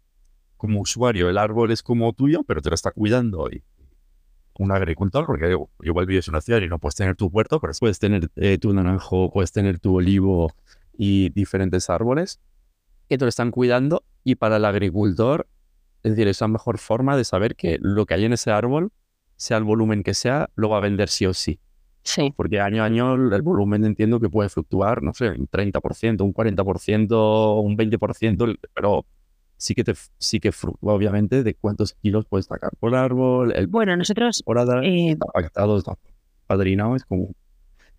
como 0.57 0.79
usuario 0.81 1.29
el 1.29 1.37
árbol 1.37 1.71
es 1.71 1.83
como 1.83 2.13
tuyo, 2.13 2.43
pero 2.43 2.61
te 2.61 2.69
lo 2.69 2.75
está 2.75 2.91
cuidando 2.91 3.49
y 3.51 3.61
un 4.57 4.71
agricultor, 4.71 5.25
porque 5.25 5.57
igual 5.81 6.05
vives 6.05 6.27
en 6.27 6.33
una 6.33 6.41
ciudad 6.41 6.61
y 6.61 6.67
no 6.67 6.79
puedes 6.79 6.95
tener 6.95 7.15
tu 7.15 7.29
puerto, 7.29 7.59
pero 7.59 7.73
puedes 7.79 7.99
tener 7.99 8.29
eh, 8.35 8.57
tu 8.57 8.73
naranjo, 8.73 9.31
puedes 9.31 9.51
tener 9.51 9.79
tu 9.79 9.95
olivo 9.95 10.53
y 10.97 11.29
diferentes 11.29 11.89
árboles 11.89 12.39
que 13.09 13.17
te 13.17 13.25
lo 13.25 13.29
están 13.29 13.51
cuidando 13.51 14.03
y 14.23 14.35
para 14.35 14.57
el 14.57 14.65
agricultor, 14.65 15.47
es 16.03 16.11
decir, 16.11 16.27
es 16.27 16.41
la 16.41 16.47
mejor 16.47 16.77
forma 16.77 17.17
de 17.17 17.23
saber 17.23 17.55
que 17.55 17.77
lo 17.81 18.05
que 18.05 18.15
hay 18.15 18.25
en 18.25 18.33
ese 18.33 18.51
árbol, 18.51 18.91
sea 19.35 19.57
el 19.57 19.63
volumen 19.63 20.03
que 20.03 20.13
sea, 20.13 20.49
lo 20.55 20.69
va 20.69 20.77
a 20.77 20.81
vender 20.81 21.09
sí 21.09 21.25
o 21.25 21.33
sí. 21.33 21.59
Sí. 22.03 22.33
Porque 22.35 22.59
año 22.59 22.83
a 22.83 22.85
año 22.85 23.15
el 23.15 23.41
volumen 23.41 23.83
entiendo 23.83 24.19
que 24.19 24.29
puede 24.29 24.49
fluctuar, 24.49 25.01
no 25.01 25.13
sé, 25.13 25.31
un 25.31 25.47
30%, 25.47 26.21
un 26.21 26.33
40%, 26.33 27.63
un 27.63 27.77
20%, 27.77 28.59
pero 28.73 29.05
sí 29.57 29.73
que 29.73 29.83
te 29.83 29.93
sí 30.17 30.39
que 30.39 30.51
obviamente 30.81 31.43
de 31.43 31.55
cuántos 31.55 31.93
kilos 31.93 32.25
puedes 32.25 32.45
sacar 32.45 32.71
por 32.79 32.95
árbol. 32.95 33.53
El, 33.55 33.67
bueno, 33.67 33.95
nosotros 33.95 34.43
por 34.43 34.57
eh, 34.83 35.11
está 35.11 35.25
pactado, 35.33 35.77
está 35.77 35.95
padrinado, 36.47 36.95
es 36.95 37.03
como. 37.05 37.29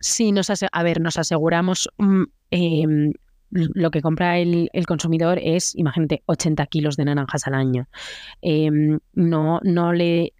Sí, 0.01 0.33
nos 0.33 0.51
a 0.51 0.83
ver, 0.83 1.01
nos 1.01 1.19
aseguramos 1.19 1.89
mm, 1.97 2.25
em, 2.51 3.13
lo 3.51 3.91
que 3.91 4.03
compra 4.03 4.39
el, 4.39 4.69
el, 4.73 4.87
consumidor 4.87 5.39
es, 5.43 5.75
imagínate, 5.75 6.23
80 6.27 6.67
kilos 6.67 6.97
de 6.97 7.07
naranjas 7.07 7.47
al 7.47 7.55
año. 7.55 7.89
Em, 8.43 8.99
no, 9.15 9.61
no 9.63 9.93
le 9.93 10.35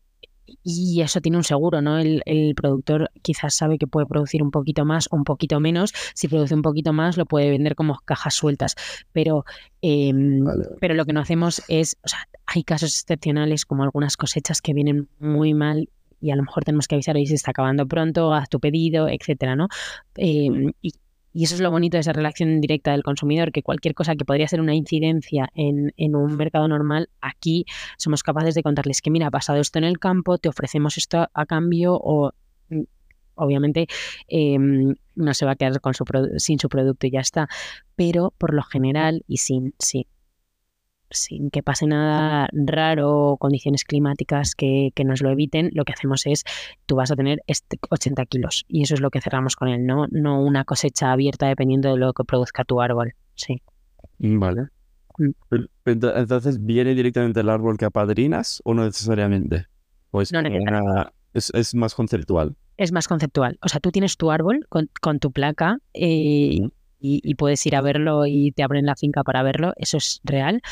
y 0.63 1.01
eso 1.01 1.21
tiene 1.21 1.37
un 1.37 1.45
seguro, 1.45 1.83
¿no? 1.83 1.99
El, 1.99 2.23
productor 2.57 3.11
quizás 3.23 3.55
sabe 3.55 3.79
que 3.79 3.87
puede 3.87 4.07
producir 4.07 4.43
un 4.43 4.51
poquito 4.51 4.85
más 4.85 5.09
o 5.11 5.17
un 5.17 5.25
poquito 5.25 5.61
menos. 5.61 5.93
Si 6.15 6.29
produce 6.29 6.55
un 6.55 6.63
poquito 6.63 6.93
más, 6.93 7.17
lo 7.17 7.27
puede 7.27 7.51
vender 7.51 7.75
como 7.75 7.99
cajas 8.05 8.35
sueltas. 8.35 8.75
Pero, 9.13 9.45
em, 9.83 10.45
pero 10.81 10.95
lo 10.95 11.05
que 11.05 11.13
no 11.13 11.21
hacemos 11.21 11.63
es, 11.69 11.97
o 12.05 12.09
sea, 12.09 12.21
hay 12.47 12.63
casos 12.65 12.91
excepcionales 13.01 13.65
como 13.65 13.83
algunas 13.83 14.17
cosechas 14.17 14.63
que 14.63 14.73
vienen 14.75 15.09
muy 15.19 15.55
mal 15.55 15.89
y 16.21 16.31
a 16.31 16.37
lo 16.37 16.43
mejor 16.43 16.65
tenemos 16.65 16.89
que 16.89 16.95
avisar, 16.95 17.17
y 17.19 17.27
se 17.27 17.35
está 17.35 17.51
acabando 17.51 17.87
pronto, 17.87 18.33
haz 18.33 18.49
tu 18.49 18.59
pedido, 18.59 19.09
etcétera, 19.09 19.55
¿no? 19.55 19.69
Em, 20.17 20.73
y 20.81 20.93
y 21.37 21.45
eso 21.45 21.55
es 21.55 21.61
lo 21.61 21.71
bonito 21.71 21.99
de 21.99 22.01
esa 22.01 22.15
relación 22.15 22.63
directa 22.63 22.93
del 22.93 23.03
consumidor, 23.03 23.53
que 23.53 23.63
cualquier 23.63 23.93
cosa 23.93 24.17
que 24.17 24.25
podría 24.25 24.49
ser 24.49 24.63
una 24.63 24.75
incidencia 24.75 25.51
en, 25.55 25.93
un 26.17 26.35
mercado 26.35 26.67
normal, 26.67 27.11
aquí 27.21 27.67
somos 27.99 28.23
capaces 28.23 28.55
de 28.55 28.63
contarles 28.63 29.03
que, 29.03 29.11
mira, 29.11 29.27
ha 29.27 29.31
pasado 29.31 29.61
esto 29.61 29.79
en 29.79 29.85
el 29.85 29.99
campo, 29.99 30.39
te 30.39 30.49
ofrecemos 30.49 30.97
esto 30.97 31.29
a 31.35 31.45
cambio 31.45 31.95
o 31.95 32.33
mm, 32.71 32.85
obviamente 33.35 33.87
em, 34.29 34.95
no 35.15 35.35
se 35.35 35.45
va 35.45 35.53
a 35.53 35.57
quedar 35.57 35.79
con 35.83 35.93
su 35.93 36.07
sin 36.39 36.59
su 36.59 36.71
producto 36.71 37.07
y 37.07 37.11
ya 37.11 37.21
está. 37.21 37.49
Pero 37.97 38.33
por 38.39 38.55
lo 38.55 38.63
general 38.63 39.23
y 39.29 39.37
sin, 39.37 39.75
sí, 39.79 40.07
sin 41.11 41.51
que 41.51 41.63
pase 41.63 41.87
nada 41.87 42.49
raro 42.53 43.15
o 43.15 43.37
condiciones 43.37 43.85
climáticas 43.85 44.55
que, 44.55 44.93
nos 45.05 45.23
lo 45.23 45.31
eviten, 45.31 45.71
lo 45.73 45.85
que 45.85 45.93
hacemos 45.93 46.27
es, 46.27 46.45
tú 46.87 46.97
vas 46.97 47.11
a 47.11 47.17
tener 47.17 47.43
80 47.47 48.23
este 48.23 48.27
kilos 48.27 48.65
y 48.69 48.83
eso 48.83 48.95
es 48.95 49.01
lo 49.01 49.11
que 49.11 49.21
cerramos 49.21 49.57
con 49.57 49.69
él, 49.69 49.87
no, 49.87 50.07
no 50.11 50.43
una 50.43 50.65
cosecha 50.65 51.13
abierta 51.13 51.47
dependiendo 51.47 51.91
de 51.93 51.99
lo 51.99 52.13
que 52.13 52.25
produzca 52.25 52.65
tu 52.65 52.81
árbol. 52.81 53.15
Sí. 53.35 53.63
Vale. 54.19 54.69
Mm. 55.19 55.31
Entonces, 55.85 56.65
¿viene 56.65 56.95
directamente 56.95 57.41
el 57.41 57.49
árbol 57.49 57.79
que 57.79 57.85
apadrinas 57.85 58.61
o 58.65 58.75
no 58.75 58.85
necesariamente? 58.85 59.67
Pues 60.11 60.33
no 60.33 60.41
es, 61.35 61.75
más 61.75 61.95
conceptual. 61.95 62.57
Es 62.79 62.93
más 62.93 63.09
conceptual. 63.09 63.59
O 63.63 63.69
sea, 63.69 63.81
tú 63.81 63.91
tienes 63.91 64.17
tu 64.17 64.31
árbol 64.31 64.67
con, 64.69 65.19
tu 65.19 65.33
placa 65.33 65.79
eh, 65.93 66.61
y, 66.99 67.35
puedes 67.35 67.65
ir 67.67 67.77
a 67.77 67.81
verlo 67.81 68.27
y 68.27 68.53
te 68.53 68.63
abren 68.63 68.87
la 68.87 68.97
finca 68.97 69.23
para 69.23 69.43
verlo, 69.43 69.73
eso 69.77 69.99
es 69.99 70.21
real. 70.25 70.63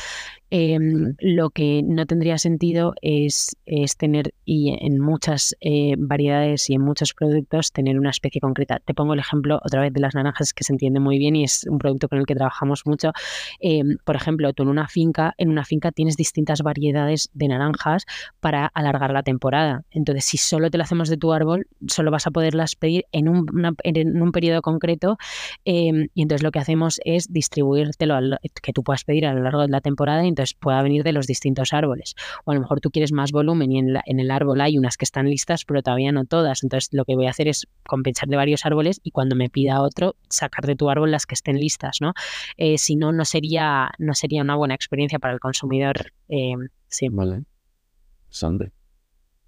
Em, 0.51 1.15
lo 1.19 1.49
que 1.49 1.81
no 1.83 2.05
tendría 2.05 2.37
sentido 2.37 2.93
es, 3.01 3.57
es 3.65 3.97
tener, 3.97 4.33
y 4.45 4.77
en 4.79 4.99
muchas 4.99 5.55
eh, 5.59 5.95
variedades 5.97 6.69
y 6.69 6.75
en 6.75 6.81
muchos 6.81 7.13
productos, 7.13 7.71
tener 7.71 7.97
una 7.99 8.11
especie 8.11 8.39
concreta. 8.39 8.79
Te 8.79 8.93
pongo 8.93 9.13
el 9.13 9.19
ejemplo 9.19 9.59
otra 9.65 9.81
vez 9.81 9.91
de 9.91 9.99
las 9.99 10.13
naranjas, 10.13 10.53
que 10.53 10.63
se 10.63 10.71
entiende 10.71 10.99
muy 10.99 11.17
bien 11.17 11.35
y 11.35 11.43
es 11.43 11.65
un 11.69 11.79
producto 11.79 12.07
con 12.07 12.19
el 12.19 12.25
que 12.25 12.35
trabajamos 12.35 12.83
mucho. 12.85 13.11
Em, 13.59 13.97
por 14.05 14.15
ejemplo, 14.15 14.53
tú 14.53 14.63
en 14.63 14.69
una 14.69 14.87
finca, 14.87 15.33
en 15.37 15.49
una 15.49 15.65
finca 15.65 15.91
tienes 15.91 16.15
distintas 16.15 16.61
variedades 16.61 17.29
de 17.33 17.47
naranjas 17.47 18.05
para 18.39 18.67
alargar 18.67 19.11
la 19.11 19.23
temporada. 19.23 19.83
Entonces, 19.91 20.25
si 20.25 20.37
solo 20.37 20.69
te 20.69 20.77
lo 20.77 20.83
hacemos 20.83 21.09
de 21.09 21.17
tu 21.17 21.33
árbol, 21.33 21.67
solo 21.87 22.11
vas 22.11 22.27
a 22.27 22.31
poderlas 22.31 22.75
pedir 22.75 23.05
en 23.11 23.27
un, 23.29 23.45
en 23.83 24.21
un 24.21 24.31
periodo 24.31 24.61
concreto 24.61 25.17
em, 25.65 26.07
y 26.15 26.21
entonces 26.21 26.43
lo 26.43 26.51
que 26.51 26.59
hacemos 26.59 27.01
es 27.03 27.31
distribuírtelo, 27.31 28.37
que 28.63 28.73
tú 28.73 28.83
puedas 28.83 29.03
pedir 29.03 29.25
a 29.25 29.33
lo 29.33 29.43
largo 29.43 29.61
de 29.61 29.67
la 29.67 29.81
temporada 29.81 30.23
y 30.23 30.29
entonces 30.29 30.55
pueda 30.55 30.81
venir 30.81 31.03
de 31.03 31.11
los 31.11 31.27
distintos 31.27 31.73
árboles. 31.73 32.15
O 32.45 32.51
a 32.51 32.55
lo 32.55 32.61
mejor 32.61 32.79
tú 32.79 32.89
quieres 32.89 33.11
más 33.11 33.33
volumen 33.33 33.71
y 33.71 33.79
en, 33.79 34.19
el 34.19 34.31
árbol 34.31 34.61
hay 34.61 34.77
unas 34.77 34.95
que 34.95 35.03
están 35.03 35.29
listas, 35.29 35.65
pero 35.65 35.83
todavía 35.83 36.13
no 36.13 36.25
todas. 36.25 36.63
Entonces 36.63 36.89
lo 36.93 37.03
que 37.03 37.15
voy 37.15 37.27
a 37.27 37.31
hacer 37.31 37.49
es 37.49 37.67
compensar 37.85 38.29
de 38.29 38.37
varios 38.37 38.65
árboles 38.65 39.01
y 39.03 39.11
cuando 39.11 39.35
me 39.35 39.49
pida 39.49 39.81
otro, 39.81 40.15
sacar 40.29 40.65
de 40.65 40.77
tu 40.77 40.89
árbol 40.89 41.11
las 41.11 41.25
que 41.25 41.35
estén 41.35 41.59
listas, 41.59 41.99
¿no? 41.99 42.13
Eh, 42.55 42.77
si 42.77 42.95
no, 42.95 43.11
no 43.11 43.25
sería, 43.25 43.91
no 43.99 44.13
sería 44.13 44.41
una 44.41 44.55
buena 44.55 44.73
experiencia 44.73 45.19
para 45.19 45.33
el 45.33 45.41
consumidor. 45.41 46.13
Eh, 46.29 46.53
sí. 46.87 47.09
Vale. 47.09 47.43
Sande. 48.29 48.71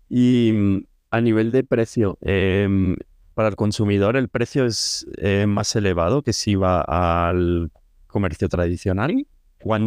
Y 0.10 0.52
mm, 0.54 0.80
a 1.12 1.22
nivel 1.22 1.52
de 1.52 1.64
precio, 1.64 2.18
em, 2.22 2.98
para 3.38 3.50
el 3.50 3.56
consumidor 3.56 4.18
el 4.18 4.30
precio 4.30 4.66
es 4.66 5.06
eh, 5.18 5.46
más 5.46 5.76
elevado 5.76 6.24
que 6.24 6.34
si 6.34 6.56
va 6.56 6.82
al 6.82 7.72
comercio 8.08 8.50
tradicional. 8.50 9.28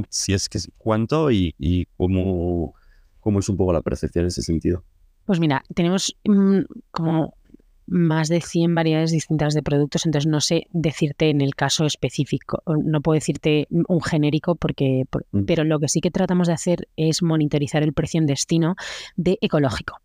si 0.08 0.34
es 0.34 0.48
que 0.48 0.60
cuánto 0.78 1.32
y, 1.32 1.88
cómo, 1.96 2.74
cómo, 3.18 3.40
es 3.40 3.48
un 3.48 3.56
poco 3.56 3.72
la 3.72 3.82
percepción 3.82 4.22
en 4.22 4.28
ese 4.28 4.42
sentido. 4.42 4.84
Pues 5.24 5.40
mira, 5.40 5.64
tenemos 5.74 6.16
mm, 6.24 6.60
como 6.92 7.34
más 7.88 8.28
de 8.28 8.40
100 8.40 8.72
variedades 8.72 9.10
distintas 9.10 9.52
de 9.52 9.64
productos, 9.64 10.06
entonces 10.06 10.30
no 10.30 10.40
sé 10.40 10.68
decirte 10.70 11.30
en 11.30 11.40
el 11.40 11.56
caso 11.56 11.86
específico, 11.86 12.62
no 12.84 13.00
puedo 13.00 13.16
decirte 13.16 13.66
un 13.68 14.00
genérico 14.00 14.54
porque, 14.54 15.06
mm. 15.32 15.42
pero 15.46 15.64
lo 15.64 15.80
que 15.80 15.88
sí 15.88 16.00
que 16.00 16.12
tratamos 16.12 16.46
de 16.46 16.52
hacer 16.52 16.88
es 16.94 17.20
monitorizar 17.20 17.82
el 17.82 17.94
precio 17.94 18.20
en 18.20 18.26
destino 18.26 18.76
de 19.16 19.38
ecológico 19.40 20.00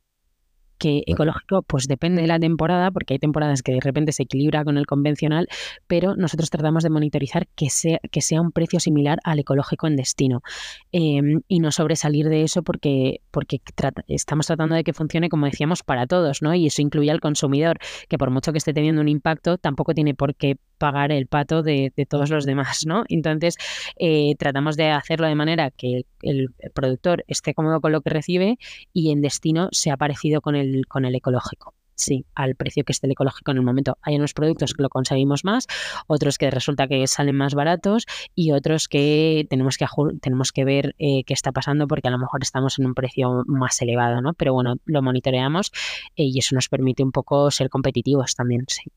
que 0.77 1.03
ecológico 1.05 1.61
pues 1.63 1.87
depende 1.87 2.21
de 2.21 2.27
la 2.27 2.39
temporada, 2.39 2.91
porque 2.91 3.15
hay 3.15 3.19
temporadas 3.19 3.61
que 3.61 3.73
de 3.73 3.79
repente 3.81 4.11
se 4.11 4.23
equilibra 4.23 4.63
con 4.63 4.77
el 4.77 4.85
convencional, 4.85 5.47
pero 5.87 6.15
nosotros 6.15 6.49
tratamos 6.49 6.83
de 6.83 6.89
monitorizar 6.89 7.47
que 7.55 7.69
sea, 7.69 7.99
que 8.11 8.21
sea 8.21 8.41
un 8.41 8.51
precio 8.51 8.79
similar 8.79 9.19
al 9.23 9.39
ecológico 9.39 9.87
en 9.87 9.95
destino 9.95 10.41
em, 10.91 11.41
y 11.47 11.59
no 11.59 11.71
sobresalir 11.71 12.29
de 12.29 12.43
eso 12.43 12.63
porque, 12.63 13.21
porque 13.31 13.61
estamos 14.07 14.47
tratando 14.47 14.75
de 14.75 14.83
que 14.83 14.93
funcione, 14.93 15.29
como 15.29 15.45
decíamos, 15.45 15.83
para 15.83 16.07
todos, 16.07 16.41
¿no? 16.41 16.53
Y 16.53 16.67
eso 16.67 16.81
incluye 16.81 17.11
al 17.11 17.19
consumidor, 17.19 17.77
que 18.07 18.17
por 18.17 18.31
mucho 18.31 18.51
que 18.51 18.57
esté 18.57 18.73
teniendo 18.73 19.01
un 19.01 19.07
impacto, 19.07 19.57
tampoco 19.57 19.93
tiene 19.93 20.13
por 20.13 20.35
qué 20.35 20.57
pagar 20.77 21.11
el 21.11 21.27
pato 21.27 21.63
de, 21.63 21.91
todos 22.09 22.29
los 22.29 22.45
demás, 22.45 22.85
¿no? 22.85 23.03
Entonces, 23.09 23.55
eh, 23.97 24.35
tratamos 24.37 24.75
de 24.77 24.89
hacerlo 24.89 25.27
de 25.27 25.35
manera 25.35 25.71
que 25.71 26.05
el, 26.21 26.49
productor 26.73 27.23
esté 27.27 27.53
cómodo 27.53 27.79
con 27.81 27.91
lo 27.91 28.01
que 28.01 28.09
recibe 28.09 28.57
y 28.93 29.11
en 29.11 29.21
destino 29.21 29.69
sea 29.71 29.97
parecido 29.97 30.41
con 30.41 30.55
el, 30.55 30.64
con 30.87 31.05
el 31.05 31.15
ecológico. 31.15 31.73
Sí, 31.95 32.25
al 32.35 32.55
precio 32.55 32.83
que 32.83 32.91
esté 32.91 33.07
el 33.07 33.13
ecológico 33.13 33.51
en 33.51 33.57
el 33.57 33.63
momento. 33.63 33.97
Hay 34.01 34.17
unos 34.17 34.33
productos 34.33 34.73
que 34.73 34.83
lo 34.83 34.89
conseguimos 34.89 35.45
más, 35.45 35.65
otros 36.07 36.37
que 36.37 36.51
resulta 36.51 36.87
que 36.87 37.07
salen 37.07 37.37
más 37.37 37.55
baratos 37.55 38.05
y 38.35 38.51
otros 38.51 38.89
que 38.89 39.47
tenemos 39.49 39.77
que, 39.77 39.85
tenemos 40.21 40.51
que 40.51 40.65
ver 40.65 40.95
eh, 40.99 41.23
qué 41.25 41.33
está 41.33 41.53
pasando 41.53 41.87
porque 41.87 42.09
a 42.09 42.11
lo 42.11 42.17
mejor 42.17 42.43
estamos 42.43 42.79
en 42.79 42.85
un 42.85 42.93
precio 42.95 43.43
más 43.47 43.81
elevado, 43.81 44.21
¿no? 44.21 44.33
Pero 44.33 44.53
bueno, 44.53 44.75
lo 44.83 45.01
monitoreamos 45.01 45.71
eh, 46.17 46.25
y 46.25 46.37
eso 46.37 46.53
nos 46.53 46.67
permite 46.67 47.01
un 47.01 47.13
poco 47.13 47.49
ser 47.49 47.69
competitivos 47.69 48.35
también, 48.35 48.65
sí. 48.67 48.91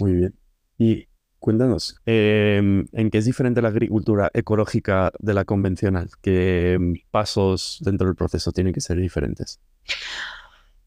Muy 0.00 0.12
bien. 0.12 0.34
Y 0.78 1.06
cuéntanos, 1.38 1.96
em, 2.04 2.86
¿en 2.92 3.10
qué 3.10 3.18
es 3.18 3.24
diferente 3.24 3.62
la 3.62 3.68
agricultura 3.68 4.30
ecológica 4.34 5.10
de 5.18 5.32
la 5.32 5.46
convencional? 5.46 6.10
¿Qué 6.20 6.78
pasos 7.10 7.78
dentro 7.82 8.06
del 8.06 8.16
proceso 8.16 8.52
tienen 8.52 8.74
que 8.74 8.80
ser 8.82 8.98
diferentes? 8.98 9.58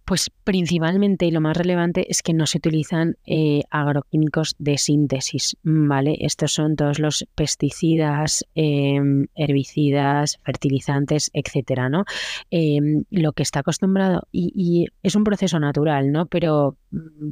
Pues 0.10 0.32
principalmente 0.44 1.28
y 1.28 1.32
lo 1.32 1.40
más 1.40 1.56
relevante 1.56 2.10
es 2.10 2.24
que 2.24 2.34
no 2.34 2.48
se 2.48 2.58
utilizan 2.58 3.18
eh, 3.28 3.62
agroquímicos 3.70 4.56
de 4.58 4.80
síntesis, 4.80 5.56
¿vale? 5.62 6.18
Estos 6.22 6.52
son 6.52 6.76
todos 6.76 6.98
los 6.98 7.28
pesticidas, 7.36 8.44
em, 8.56 9.28
herbicidas, 9.36 10.40
fertilizantes, 10.44 11.30
etcétera, 11.32 11.90
¿no? 11.90 12.06
Em, 12.50 13.04
lo 13.12 13.34
que 13.34 13.44
está 13.44 13.60
acostumbrado, 13.60 14.24
y, 14.32 14.88
es 15.04 15.16
un 15.16 15.24
proceso 15.24 15.60
natural, 15.60 16.12
¿no? 16.12 16.26
Pero 16.26 16.76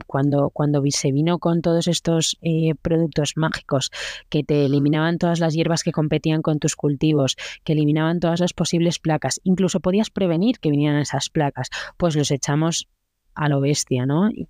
cuando, 0.06 0.50
cuando 0.50 0.84
se 0.90 1.12
vino 1.12 1.40
con 1.40 1.62
todos 1.62 1.88
estos 1.88 2.38
eh, 2.42 2.74
productos 2.82 3.34
mágicos 3.36 3.92
que 4.30 4.44
te 4.44 4.66
eliminaban 4.66 5.18
todas 5.18 5.40
las 5.40 5.54
hierbas 5.54 5.84
que 5.84 5.92
competían 5.92 6.42
con 6.42 6.60
tus 6.60 6.76
cultivos, 6.76 7.36
que 7.64 7.74
eliminaban 7.74 8.20
todas 8.20 8.40
las 8.40 8.54
posibles 8.54 9.00
placas, 9.00 9.40
incluso 9.44 9.80
podías 9.80 10.10
prevenir 10.10 10.60
que 10.60 10.72
vinieran 10.72 11.00
esas 11.00 11.30
placas, 11.30 11.70
pues 11.98 12.16
los 12.16 12.32
echamos 12.32 12.88
a 13.34 13.50
lo 13.50 13.62
bestia, 13.62 14.06
¿no? 14.06 14.30
Y 14.30 14.48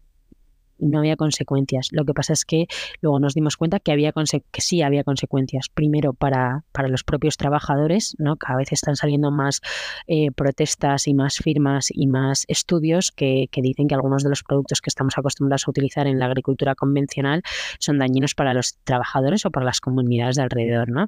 no 0.79 0.99
había 0.99 1.15
consecuencias. 1.15 1.89
Lo 1.91 2.05
que 2.05 2.13
pasa 2.13 2.33
es 2.33 2.45
que 2.45 2.67
luego 3.01 3.19
nos 3.19 3.33
dimos 3.33 3.57
cuenta 3.57 3.79
que, 3.79 3.91
había 3.91 4.13
que 4.51 4.61
sí 4.61 4.81
había 4.81 5.03
consecuencias. 5.03 5.69
Primero 5.69 6.13
para, 6.13 6.63
para, 6.71 6.87
los 6.87 7.03
propios 7.03 7.37
trabajadores, 7.37 8.15
¿no? 8.17 8.37
Cada 8.37 8.57
vez 8.57 8.71
están 8.71 8.95
saliendo 8.95 9.31
más 9.31 9.61
eh, 10.07 10.31
protestas 10.31 11.07
y 11.07 11.13
más 11.13 11.37
firmas 11.37 11.89
y 11.91 12.07
más 12.07 12.45
estudios 12.47 13.11
que, 13.11 13.49
dicen 13.57 13.87
que 13.87 13.95
algunos 13.95 14.23
de 14.23 14.29
los 14.29 14.43
productos 14.43 14.81
que 14.81 14.89
estamos 14.89 15.17
acostumbrados 15.17 15.67
a 15.67 15.71
utilizar 15.71 16.07
en 16.07 16.19
la 16.19 16.25
agricultura 16.25 16.75
convencional 16.75 17.41
son 17.79 17.97
dañinos 17.97 18.35
para 18.35 18.53
los 18.53 18.77
trabajadores 18.83 19.45
o 19.45 19.51
para 19.51 19.65
las 19.65 19.81
comunidades 19.81 20.35
de 20.35 20.43
alrededor, 20.43 20.89
¿no? 20.89 21.07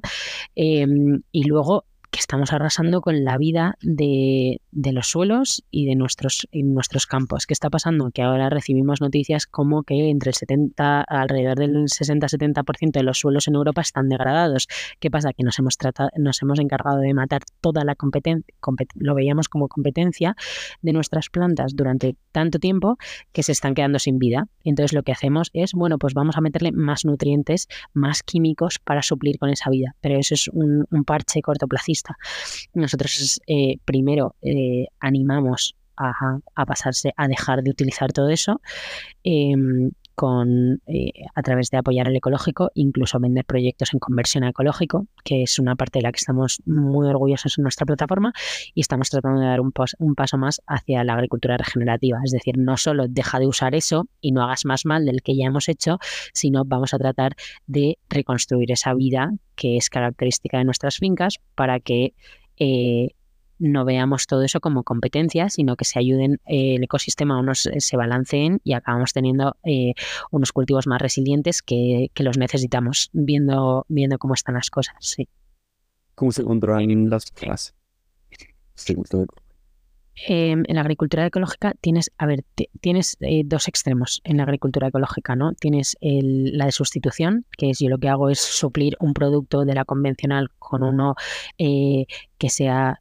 Em, 0.54 1.22
y 1.32 1.44
luego 1.44 1.84
que 2.10 2.18
estamos 2.18 2.52
arrasando 2.52 3.00
con 3.00 3.24
la 3.24 3.38
vida 3.38 3.76
de, 3.82 4.60
los 4.72 5.06
suelos 5.06 5.64
y 5.70 5.86
de 5.86 5.94
nuestros, 5.94 6.48
nuestros 6.52 7.06
campos. 7.06 7.46
¿Qué 7.46 7.54
está 7.54 7.70
pasando? 7.70 8.10
Que 8.10 8.22
ahora 8.22 8.50
recibimos 8.50 9.00
noticias 9.00 9.46
como 9.46 9.84
que 9.84 10.10
entre 10.10 10.30
el 10.30 10.34
70, 10.34 11.02
alrededor 11.02 11.58
del 11.58 11.74
60-70% 11.84 12.90
de 12.92 13.02
los 13.04 13.18
suelos 13.18 13.46
en 13.46 13.54
Europa 13.54 13.80
están 13.80 14.08
degradados. 14.08 14.66
¿Qué 14.98 15.10
pasa? 15.10 15.32
Que 15.32 15.44
nos 15.44 15.58
hemos, 15.60 15.76
tratado, 15.76 16.10
nos 16.16 16.42
hemos 16.42 16.58
encargado 16.58 16.98
de 16.98 17.14
matar 17.14 17.42
toda 17.60 17.84
la 17.84 17.94
competencia, 17.94 18.44
lo 18.94 19.14
veíamos 19.14 19.48
como 19.48 19.68
competencia 19.68 20.34
de 20.82 20.92
nuestras 20.92 21.28
plantas 21.30 21.76
durante 21.76 22.16
tanto 22.32 22.58
tiempo 22.58 22.96
que 23.32 23.44
se 23.44 23.52
están 23.52 23.74
quedando 23.74 24.00
sin 24.00 24.18
vida. 24.18 24.48
Entonces 24.64 24.92
lo 24.92 25.04
que 25.04 25.12
hacemos 25.12 25.50
es, 25.52 25.74
bueno, 25.74 25.98
pues 25.98 26.14
vamos 26.14 26.36
a 26.36 26.40
meterle 26.40 26.72
más 26.72 27.04
nutrientes, 27.04 27.68
más 27.92 28.24
químicos 28.24 28.80
para 28.80 29.02
suplir 29.02 29.38
con 29.38 29.50
esa 29.50 29.70
vida. 29.70 29.94
Pero 30.00 30.18
eso 30.18 30.34
es 30.34 30.48
un, 30.48 30.86
un 30.90 31.04
parche 31.04 31.40
cortoplacista 31.40 31.99
nosotros 32.74 33.40
eh, 33.46 33.78
primero 33.84 34.36
eh, 34.42 34.86
animamos 35.00 35.74
a, 35.96 36.64
pasarse 36.64 37.12
a 37.16 37.28
dejar 37.28 37.62
de 37.62 37.70
utilizar 37.70 38.12
todo 38.12 38.30
eso 38.30 38.60
em, 39.22 39.90
con, 40.20 40.82
eh, 40.86 41.12
a 41.34 41.42
través 41.42 41.70
de 41.70 41.78
apoyar 41.78 42.06
el 42.06 42.14
ecológico, 42.14 42.70
incluso 42.74 43.18
vender 43.18 43.46
proyectos 43.46 43.94
en 43.94 44.00
conversión 44.00 44.44
a 44.44 44.50
ecológico, 44.50 45.06
que 45.24 45.44
es 45.44 45.58
una 45.58 45.76
parte 45.76 45.98
de 45.98 46.02
la 46.02 46.12
que 46.12 46.18
estamos 46.18 46.60
muy 46.66 47.08
orgullosos 47.08 47.56
en 47.56 47.62
nuestra 47.62 47.86
plataforma 47.86 48.34
y 48.74 48.82
estamos 48.82 49.08
tratando 49.08 49.40
de 49.40 49.46
dar 49.46 49.62
un, 49.62 49.72
paso 49.72 50.36
más 50.36 50.60
hacia 50.66 51.04
la 51.04 51.14
agricultura 51.14 51.56
regenerativa. 51.56 52.18
Es 52.22 52.32
decir, 52.32 52.58
no 52.58 52.76
solo 52.76 53.06
deja 53.08 53.38
de 53.38 53.46
usar 53.46 53.74
eso 53.74 54.08
y 54.20 54.32
no 54.32 54.42
hagas 54.42 54.66
más 54.66 54.84
mal 54.84 55.06
del 55.06 55.22
que 55.22 55.34
ya 55.34 55.46
hemos 55.46 55.70
hecho, 55.70 55.98
sino 56.34 56.66
vamos 56.66 56.92
a 56.92 56.98
tratar 56.98 57.34
de 57.66 57.96
reconstruir 58.10 58.72
esa 58.72 58.92
vida 58.92 59.32
que 59.54 59.78
es 59.78 59.88
característica 59.88 60.58
de 60.58 60.64
nuestras 60.64 60.98
fincas 60.98 61.36
para 61.54 61.80
que 61.80 62.12
eh, 62.58 63.12
no 63.60 63.84
veamos 63.84 64.26
todo 64.26 64.42
eso 64.42 64.60
como 64.60 64.82
competencia, 64.82 65.50
sino 65.50 65.76
que 65.76 65.84
se 65.84 65.98
ayuden 65.98 66.40
eh, 66.46 66.76
el 66.76 66.82
ecosistema, 66.82 67.38
unos 67.38 67.66
eh, 67.66 67.80
se 67.80 67.96
balanceen 67.96 68.60
y 68.64 68.72
acabamos 68.72 69.12
teniendo 69.12 69.56
eh, 69.64 69.92
unos 70.30 70.52
cultivos 70.52 70.86
más 70.86 71.00
resilientes 71.00 71.62
que, 71.62 72.10
los 72.16 72.38
necesitamos, 72.38 73.10
viendo, 73.12 73.86
viendo 73.88 74.18
cómo 74.18 74.34
están 74.34 74.54
las 74.54 74.70
cosas. 74.70 74.96
Sí. 75.00 75.28
¿Cómo 76.14 76.32
se 76.32 76.42
controlan 76.42 77.08
las 77.08 77.30
cosas? 77.30 77.74
Em, 80.26 80.64
en 80.66 80.74
la 80.74 80.82
agricultura 80.82 81.24
ecológica 81.24 81.74
tienes, 81.80 82.10
a 82.18 82.26
ver, 82.26 82.44
tienes 82.80 83.16
dos 83.44 83.68
extremos 83.68 84.20
en 84.24 84.36
la 84.36 84.42
agricultura 84.42 84.88
ecológica, 84.88 85.34
¿no? 85.34 85.52
Tienes 85.54 85.96
la 86.00 86.66
de 86.66 86.72
sustitución, 86.72 87.46
que 87.56 87.70
es 87.70 87.78
yo 87.78 87.88
lo 87.88 87.98
que 87.98 88.08
hago 88.08 88.28
es 88.28 88.38
suplir 88.38 88.96
un 89.00 89.14
producto 89.14 89.64
de 89.64 89.74
la 89.74 89.84
convencional 89.86 90.50
con 90.58 90.82
uno 90.82 91.14
que 91.56 92.48
sea 92.48 93.00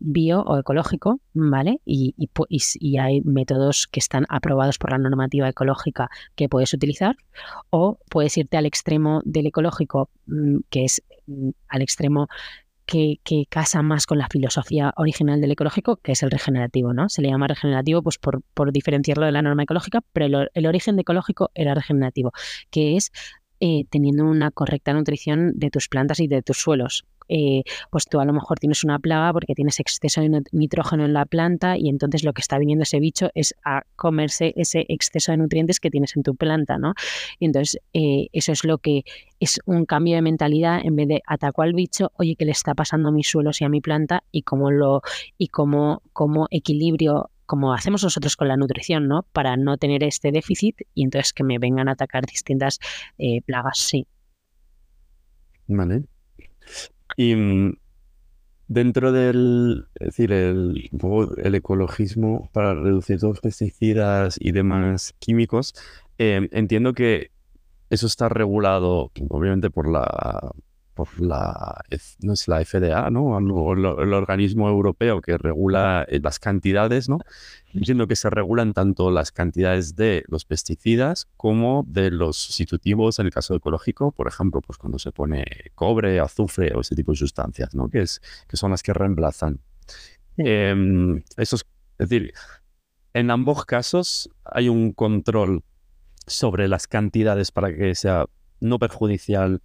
bio 0.00 0.42
o 0.42 0.58
ecológico, 0.58 1.20
¿vale? 1.34 1.80
Y, 1.84 2.14
y, 2.18 2.98
hay 2.98 3.20
métodos 3.20 3.86
que 3.86 4.00
están 4.00 4.24
aprobados 4.28 4.78
por 4.78 4.90
la 4.90 4.98
normativa 4.98 5.48
ecológica 5.48 6.08
que 6.34 6.48
puedes 6.48 6.72
utilizar, 6.72 7.16
o 7.68 7.98
puedes 8.10 8.36
irte 8.38 8.56
al 8.56 8.66
extremo 8.66 9.20
del 9.24 9.46
ecológico, 9.46 10.10
mm, 10.26 10.60
que 10.70 10.84
es 10.84 11.02
mm, 11.26 11.50
al 11.68 11.82
extremo 11.82 12.28
que, 12.90 13.46
casa 13.48 13.82
más 13.82 14.06
con 14.06 14.18
la 14.18 14.28
filosofía 14.28 14.92
original 14.96 15.40
del 15.40 15.52
ecológico, 15.52 15.96
que 15.96 16.12
es 16.12 16.22
el 16.22 16.30
regenerativo, 16.30 16.92
¿no? 16.92 17.08
Se 17.08 17.22
le 17.22 17.28
llama 17.28 17.46
regenerativo 17.46 18.02
pues 18.02 18.18
por, 18.18 18.42
por 18.54 18.72
diferenciarlo 18.72 19.26
de 19.26 19.32
la 19.32 19.42
norma 19.42 19.62
ecológica, 19.62 20.00
pero 20.12 20.48
el, 20.52 20.66
origen 20.66 20.96
de 20.96 21.02
ecológico 21.02 21.50
era 21.54 21.74
regenerativo, 21.74 22.32
que 22.70 22.96
es 22.96 23.12
eh, 23.60 23.84
teniendo 23.90 24.24
una 24.24 24.50
correcta 24.50 24.92
nutrición 24.92 25.52
de 25.54 25.70
tus 25.70 25.88
plantas 25.88 26.20
y 26.20 26.26
de 26.26 26.42
tus 26.42 26.58
suelos. 26.58 27.04
Eh, 27.32 27.62
pues 27.90 28.06
tú 28.06 28.18
a 28.20 28.24
lo 28.24 28.32
mejor 28.32 28.58
tienes 28.58 28.82
una 28.82 28.98
plaga 28.98 29.32
porque 29.32 29.54
tienes 29.54 29.78
exceso 29.78 30.20
de 30.20 30.42
nitrógeno 30.50 31.04
en 31.04 31.12
la 31.12 31.24
planta 31.26 31.78
y 31.78 31.88
entonces 31.88 32.24
lo 32.24 32.32
que 32.32 32.40
está 32.40 32.58
viniendo 32.58 32.82
ese 32.82 32.98
bicho 32.98 33.30
es 33.34 33.54
a 33.64 33.82
comerse 33.94 34.52
ese 34.56 34.84
exceso 34.88 35.30
de 35.30 35.38
nutrientes 35.38 35.78
que 35.78 35.90
tienes 35.90 36.16
en 36.16 36.24
tu 36.24 36.34
planta, 36.34 36.76
¿no? 36.76 36.94
Y 37.38 37.46
entonces 37.46 37.80
eh, 37.92 38.26
eso 38.32 38.50
es 38.50 38.64
lo 38.64 38.78
que 38.78 39.04
es 39.38 39.60
un 39.64 39.86
cambio 39.86 40.16
de 40.16 40.22
mentalidad 40.22 40.80
en 40.84 40.96
vez 40.96 41.08
de 41.08 41.22
ataco 41.26 41.62
al 41.62 41.72
bicho, 41.72 42.10
oye, 42.18 42.34
¿qué 42.36 42.44
le 42.44 42.52
está 42.52 42.74
pasando 42.74 43.08
a 43.08 43.12
mis 43.12 43.28
suelos 43.28 43.60
y 43.60 43.64
a 43.64 43.68
mi 43.68 43.80
planta? 43.80 44.24
Y 44.32 44.42
cómo 44.42 44.70
lo, 44.70 45.02
y 45.38 45.48
cómo, 45.48 46.02
cómo 46.12 46.48
equilibrio 46.50 47.30
como 47.46 47.74
hacemos 47.74 48.04
nosotros 48.04 48.36
con 48.36 48.46
la 48.46 48.56
nutrición, 48.56 49.08
¿no? 49.08 49.24
Para 49.32 49.56
no 49.56 49.76
tener 49.76 50.04
este 50.04 50.30
déficit 50.30 50.82
y 50.94 51.02
entonces 51.02 51.32
que 51.32 51.42
me 51.42 51.58
vengan 51.58 51.88
a 51.88 51.92
atacar 51.92 52.24
distintas 52.24 52.78
eh, 53.18 53.42
plagas, 53.42 53.78
sí. 53.78 54.06
Vale. 55.66 56.04
Y 57.20 57.36
mm, 57.36 57.76
dentro 58.66 59.12
del, 59.12 59.88
decir, 60.00 60.32
el, 60.32 60.88
el 61.36 61.54
ecologismo 61.54 62.48
para 62.54 62.72
reducir 62.72 63.22
los 63.22 63.40
pesticidas 63.40 64.38
y 64.40 64.52
demás 64.52 65.14
químicos, 65.18 65.74
em, 66.16 66.48
entiendo 66.50 66.94
que 66.94 67.30
eso 67.90 68.06
está 68.06 68.30
regulado, 68.30 69.12
obviamente, 69.28 69.68
por 69.68 69.86
la 69.90 70.52
por 71.04 71.20
la, 71.20 71.82
no 72.20 72.34
es 72.34 72.46
la 72.46 72.64
FDA, 72.64 73.10
¿no? 73.10 73.24
O 73.24 73.72
el, 73.72 74.12
organismo 74.12 74.68
europeo 74.68 75.20
que 75.20 75.38
regula 75.38 76.04
eh, 76.08 76.20
las 76.22 76.38
cantidades, 76.38 77.08
¿no? 77.08 77.18
Entiendo 77.72 78.06
que 78.06 78.16
se 78.16 78.28
regulan 78.28 78.74
tanto 78.74 79.10
las 79.10 79.32
cantidades 79.32 79.96
de 79.96 80.24
los 80.28 80.44
pesticidas 80.44 81.28
como 81.36 81.84
de 81.86 82.10
los 82.10 82.36
sustitutivos 82.36 83.18
en 83.18 83.26
el 83.26 83.32
caso 83.32 83.54
ecológico, 83.54 84.12
por 84.12 84.28
ejemplo, 84.28 84.60
pues 84.60 84.76
cuando 84.78 84.98
se 84.98 85.10
pone 85.10 85.46
cobre, 85.74 86.20
azufre 86.20 86.72
o 86.74 86.80
ese 86.80 86.94
tipo 86.94 87.12
de 87.12 87.18
sustancias, 87.18 87.74
¿no? 87.74 87.88
Que, 87.88 88.02
es, 88.02 88.20
que 88.46 88.56
son 88.56 88.72
las 88.72 88.82
que 88.82 88.92
reemplazan. 88.92 89.60
Em, 90.36 91.22
eso 91.36 91.56
es, 91.56 91.66
es 91.98 92.08
decir, 92.08 92.32
en 93.14 93.30
ambos 93.30 93.64
casos 93.64 94.30
hay 94.44 94.68
un 94.68 94.92
control 94.92 95.64
sobre 96.26 96.68
las 96.68 96.86
cantidades 96.86 97.50
para 97.50 97.74
que 97.74 97.94
sea 97.94 98.26
no 98.60 98.78
perjudicial 98.78 99.62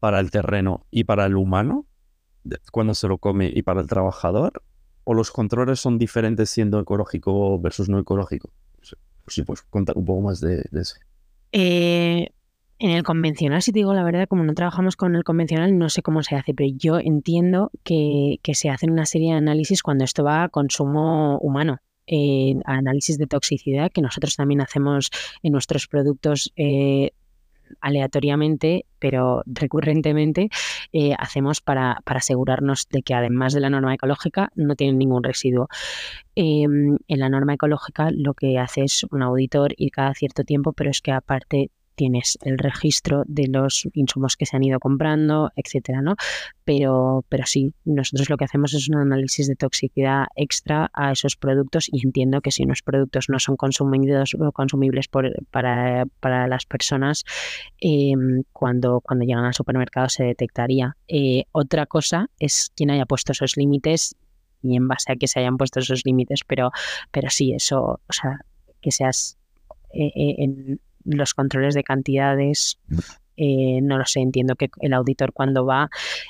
para 0.00 0.18
el 0.18 0.30
terreno 0.30 0.86
y 0.90 1.04
para 1.04 1.26
el 1.26 1.36
humano 1.36 1.86
cuando 2.72 2.94
se 2.94 3.06
lo 3.06 3.18
come 3.18 3.50
y 3.54 3.62
para 3.62 3.80
el 3.80 3.86
trabajador? 3.86 4.62
¿O 5.04 5.14
los 5.14 5.30
controles 5.30 5.80
son 5.80 5.98
diferentes 5.98 6.50
siendo 6.50 6.80
ecológico 6.80 7.58
versus 7.60 7.88
no 7.88 7.98
ecológico? 7.98 8.50
Sí, 9.26 9.42
pues 9.42 9.62
contar 9.62 9.96
un 9.96 10.04
poco 10.04 10.22
más 10.22 10.40
de, 10.40 10.64
eso. 10.72 10.96
Eh, 11.52 12.30
en 12.78 12.90
el 12.90 13.02
convencional, 13.02 13.62
si 13.62 13.72
te 13.72 13.80
digo 13.80 13.94
la 13.94 14.02
verdad, 14.02 14.26
como 14.26 14.42
no 14.42 14.54
trabajamos 14.54 14.96
con 14.96 15.14
el 15.14 15.22
convencional, 15.22 15.76
no 15.76 15.88
sé 15.88 16.02
cómo 16.02 16.22
se 16.22 16.34
hace, 16.34 16.54
pero 16.54 16.70
yo 16.76 16.98
entiendo 16.98 17.70
que, 17.84 18.40
se 18.54 18.70
hacen 18.70 18.90
una 18.90 19.06
serie 19.06 19.32
de 19.32 19.38
análisis 19.38 19.82
cuando 19.82 20.04
esto 20.04 20.24
va 20.24 20.44
a 20.44 20.48
consumo 20.48 21.38
humano. 21.38 21.78
Eh, 22.12 22.56
análisis 22.64 23.18
de 23.18 23.28
toxicidad 23.28 23.92
que 23.92 24.02
nosotros 24.02 24.34
también 24.34 24.60
hacemos 24.60 25.10
en 25.44 25.52
nuestros 25.52 25.86
productos 25.86 26.52
eh, 26.56 27.12
aleatoriamente, 27.80 28.86
pero 28.98 29.42
recurrentemente, 29.46 30.50
eh, 30.92 31.14
hacemos 31.18 31.60
para, 31.60 32.00
asegurarnos 32.04 32.88
de 32.90 33.02
que 33.02 33.14
además 33.14 33.54
de 33.54 33.60
la 33.60 33.70
norma 33.70 33.94
ecológica 33.94 34.50
no 34.54 34.76
tienen 34.76 34.98
ningún 34.98 35.22
residuo. 35.22 35.68
Em, 36.34 36.98
en 37.08 37.18
la 37.18 37.28
norma 37.28 37.54
ecológica 37.54 38.10
lo 38.12 38.34
que 38.34 38.58
hace 38.58 38.84
es 38.84 39.04
un 39.10 39.22
auditor 39.22 39.74
y 39.76 39.90
cada 39.90 40.14
cierto 40.14 40.44
tiempo, 40.44 40.72
pero 40.72 40.90
es 40.90 41.00
que 41.00 41.12
aparte 41.12 41.70
tienes 42.00 42.38
el 42.40 42.56
registro 42.56 43.24
de 43.26 43.46
los 43.46 43.86
insumos 43.92 44.38
que 44.38 44.46
se 44.46 44.56
han 44.56 44.64
ido 44.64 44.80
comprando, 44.80 45.50
etcétera, 45.54 46.00
¿no? 46.00 46.14
Pero, 46.64 47.26
pero 47.28 47.44
sí, 47.44 47.74
nosotros 47.84 48.30
lo 48.30 48.38
que 48.38 48.46
hacemos 48.46 48.72
es 48.72 48.88
un 48.88 48.96
análisis 48.96 49.46
de 49.48 49.54
toxicidad 49.54 50.24
extra 50.34 50.90
a 50.94 51.12
esos 51.12 51.36
productos 51.36 51.90
y 51.92 52.02
entiendo 52.02 52.40
que 52.40 52.52
si 52.52 52.62
unos 52.64 52.80
productos 52.80 53.28
no 53.28 53.38
son 53.38 53.56
consumidos 53.56 54.34
o 54.34 54.50
consumibles 54.50 55.08
por, 55.08 55.30
para, 55.50 56.06
las 56.46 56.64
personas, 56.64 57.26
em, 57.82 58.44
cuando, 58.50 59.02
cuando 59.02 59.26
llegan 59.26 59.44
al 59.44 59.52
supermercado 59.52 60.08
se 60.08 60.24
detectaría. 60.24 60.96
Eh, 61.06 61.44
otra 61.52 61.84
cosa 61.84 62.30
es 62.38 62.72
quien 62.74 62.90
haya 62.92 63.04
puesto 63.04 63.32
esos 63.32 63.58
límites 63.58 64.16
y 64.62 64.74
en 64.74 64.88
base 64.88 65.12
a 65.12 65.16
que 65.16 65.28
se 65.28 65.40
hayan 65.40 65.58
puesto 65.58 65.80
esos 65.80 66.06
límites, 66.06 66.44
pero, 66.46 66.70
pero 67.10 67.28
sí, 67.28 67.52
eso, 67.52 68.00
o 68.08 68.12
sea, 68.12 68.40
que 68.80 68.90
seas 68.90 69.36
eh, 69.92 70.12
eh, 70.16 70.34
en, 70.38 70.80
los 71.04 71.34
controles 71.34 71.74
de 71.74 71.82
cantidades, 71.82 72.78
eh, 73.36 73.80
no 73.82 73.96
lo 73.96 74.04
sé, 74.04 74.20
entiendo 74.20 74.54
que 74.54 74.68
el 74.80 74.92
auditor 74.92 75.32
cuando 75.32 75.64
va 75.64 75.88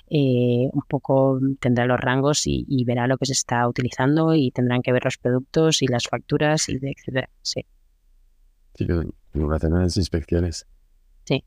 eh, 0.09 0.69
un 0.73 0.83
poco 0.87 1.41
tendrá 1.59 1.85
los 1.85 1.99
rangos 1.99 2.43
y, 2.47 2.85
verá 2.85 3.09
lo 3.09 3.19
que 3.19 3.27
se 3.27 3.33
está 3.33 3.67
utilizando 3.67 4.35
y 4.35 4.53
tendrán 4.53 4.81
que 4.83 4.93
ver 4.93 5.05
los 5.05 5.19
productos 5.19 5.83
y 5.83 5.89
las 5.89 6.07
facturas 6.07 6.69
y 6.69 6.79
etcétera. 6.81 7.29
Sí. 7.43 7.65
Sí, 8.75 8.87
hacen 9.53 9.75
las 9.75 9.97
inspecciones. 9.97 10.67
Sí. 11.25 11.45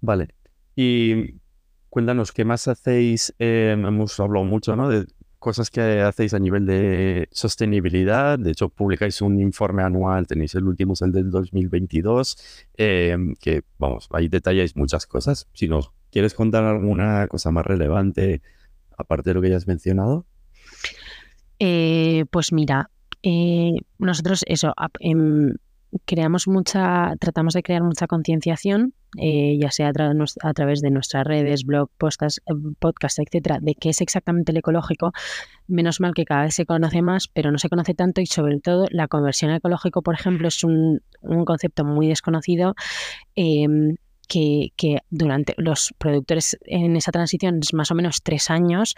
Vale. 0.00 0.28
Y 0.76 1.40
cuéntanos, 1.88 2.30
¿qué 2.30 2.44
más 2.44 2.68
hacéis? 2.68 3.34
Eh, 3.38 3.74
hemos 3.76 4.18
hablado 4.20 4.44
mucho, 4.44 4.76
¿no? 4.76 4.88
De 4.88 5.06
cosas 5.40 5.70
que 5.70 6.02
hacéis 6.02 6.34
a 6.34 6.38
nivel 6.38 6.66
de 6.66 7.28
sostenibilidad. 7.32 8.38
De 8.38 8.52
hecho, 8.52 8.68
publicáis 8.68 9.20
un 9.22 9.40
informe 9.40 9.82
anual, 9.82 10.26
tenéis 10.26 10.54
el 10.54 10.64
último, 10.64 10.92
es 10.92 11.02
el 11.02 11.10
del 11.10 11.30
2022, 11.30 12.66
em, 12.76 13.34
que, 13.34 13.62
vamos, 13.78 14.08
ahí 14.12 14.28
detalláis 14.28 14.76
muchas 14.76 15.06
cosas. 15.06 15.48
Si 15.52 15.66
nos 15.66 15.90
quieres 16.12 16.34
contar 16.34 16.62
alguna 16.64 17.26
cosa 17.26 17.50
más 17.50 17.66
relevante, 17.66 18.42
aparte 18.96 19.30
de 19.30 19.34
lo 19.34 19.42
que 19.42 19.50
ya 19.50 19.56
has 19.56 19.66
mencionado. 19.66 20.26
Eh, 21.58 22.26
pues 22.30 22.52
mira, 22.52 22.90
eh, 23.22 23.74
nosotros 23.98 24.44
eso, 24.46 24.74
em, 25.00 25.54
creamos 26.04 26.48
mucha, 26.48 27.14
tratamos 27.18 27.54
de 27.54 27.62
crear 27.62 27.82
mucha 27.82 28.06
concienciación, 28.06 28.94
eh, 29.18 29.58
ya 29.60 29.70
sea 29.70 29.88
a, 29.88 30.54
través 30.54 30.80
de 30.80 30.90
nuestras 30.90 31.26
redes, 31.26 31.64
blog, 31.64 31.90
postas, 31.98 32.40
eh, 32.46 32.52
podcast, 32.78 33.18
etcétera, 33.18 33.58
de 33.60 33.74
qué 33.74 33.90
es 33.90 34.00
exactamente 34.00 34.52
el 34.52 34.58
ecológico. 34.58 35.12
Menos 35.66 36.00
mal 36.00 36.14
que 36.14 36.24
cada 36.24 36.42
vez 36.42 36.54
se 36.54 36.66
conoce 36.66 37.02
más, 37.02 37.28
pero 37.28 37.50
no 37.50 37.58
se 37.58 37.68
conoce 37.68 37.94
tanto 37.94 38.20
y 38.20 38.26
sobre 38.26 38.60
todo 38.60 38.86
la 38.90 39.08
conversión 39.08 39.50
a 39.50 39.56
ecológico, 39.56 40.02
por 40.02 40.14
ejemplo, 40.14 40.48
es 40.48 40.62
un, 40.62 41.02
un 41.22 41.44
concepto 41.44 41.84
muy 41.84 42.08
desconocido. 42.08 42.74
Em, 43.34 43.96
que, 44.30 45.02
durante 45.10 45.54
los 45.58 45.92
productores 45.98 46.56
en 46.64 46.96
esa 46.96 47.10
transición 47.10 47.58
es 47.62 47.74
más 47.74 47.90
o 47.90 47.94
menos 47.94 48.22
tres 48.22 48.48
años 48.48 48.94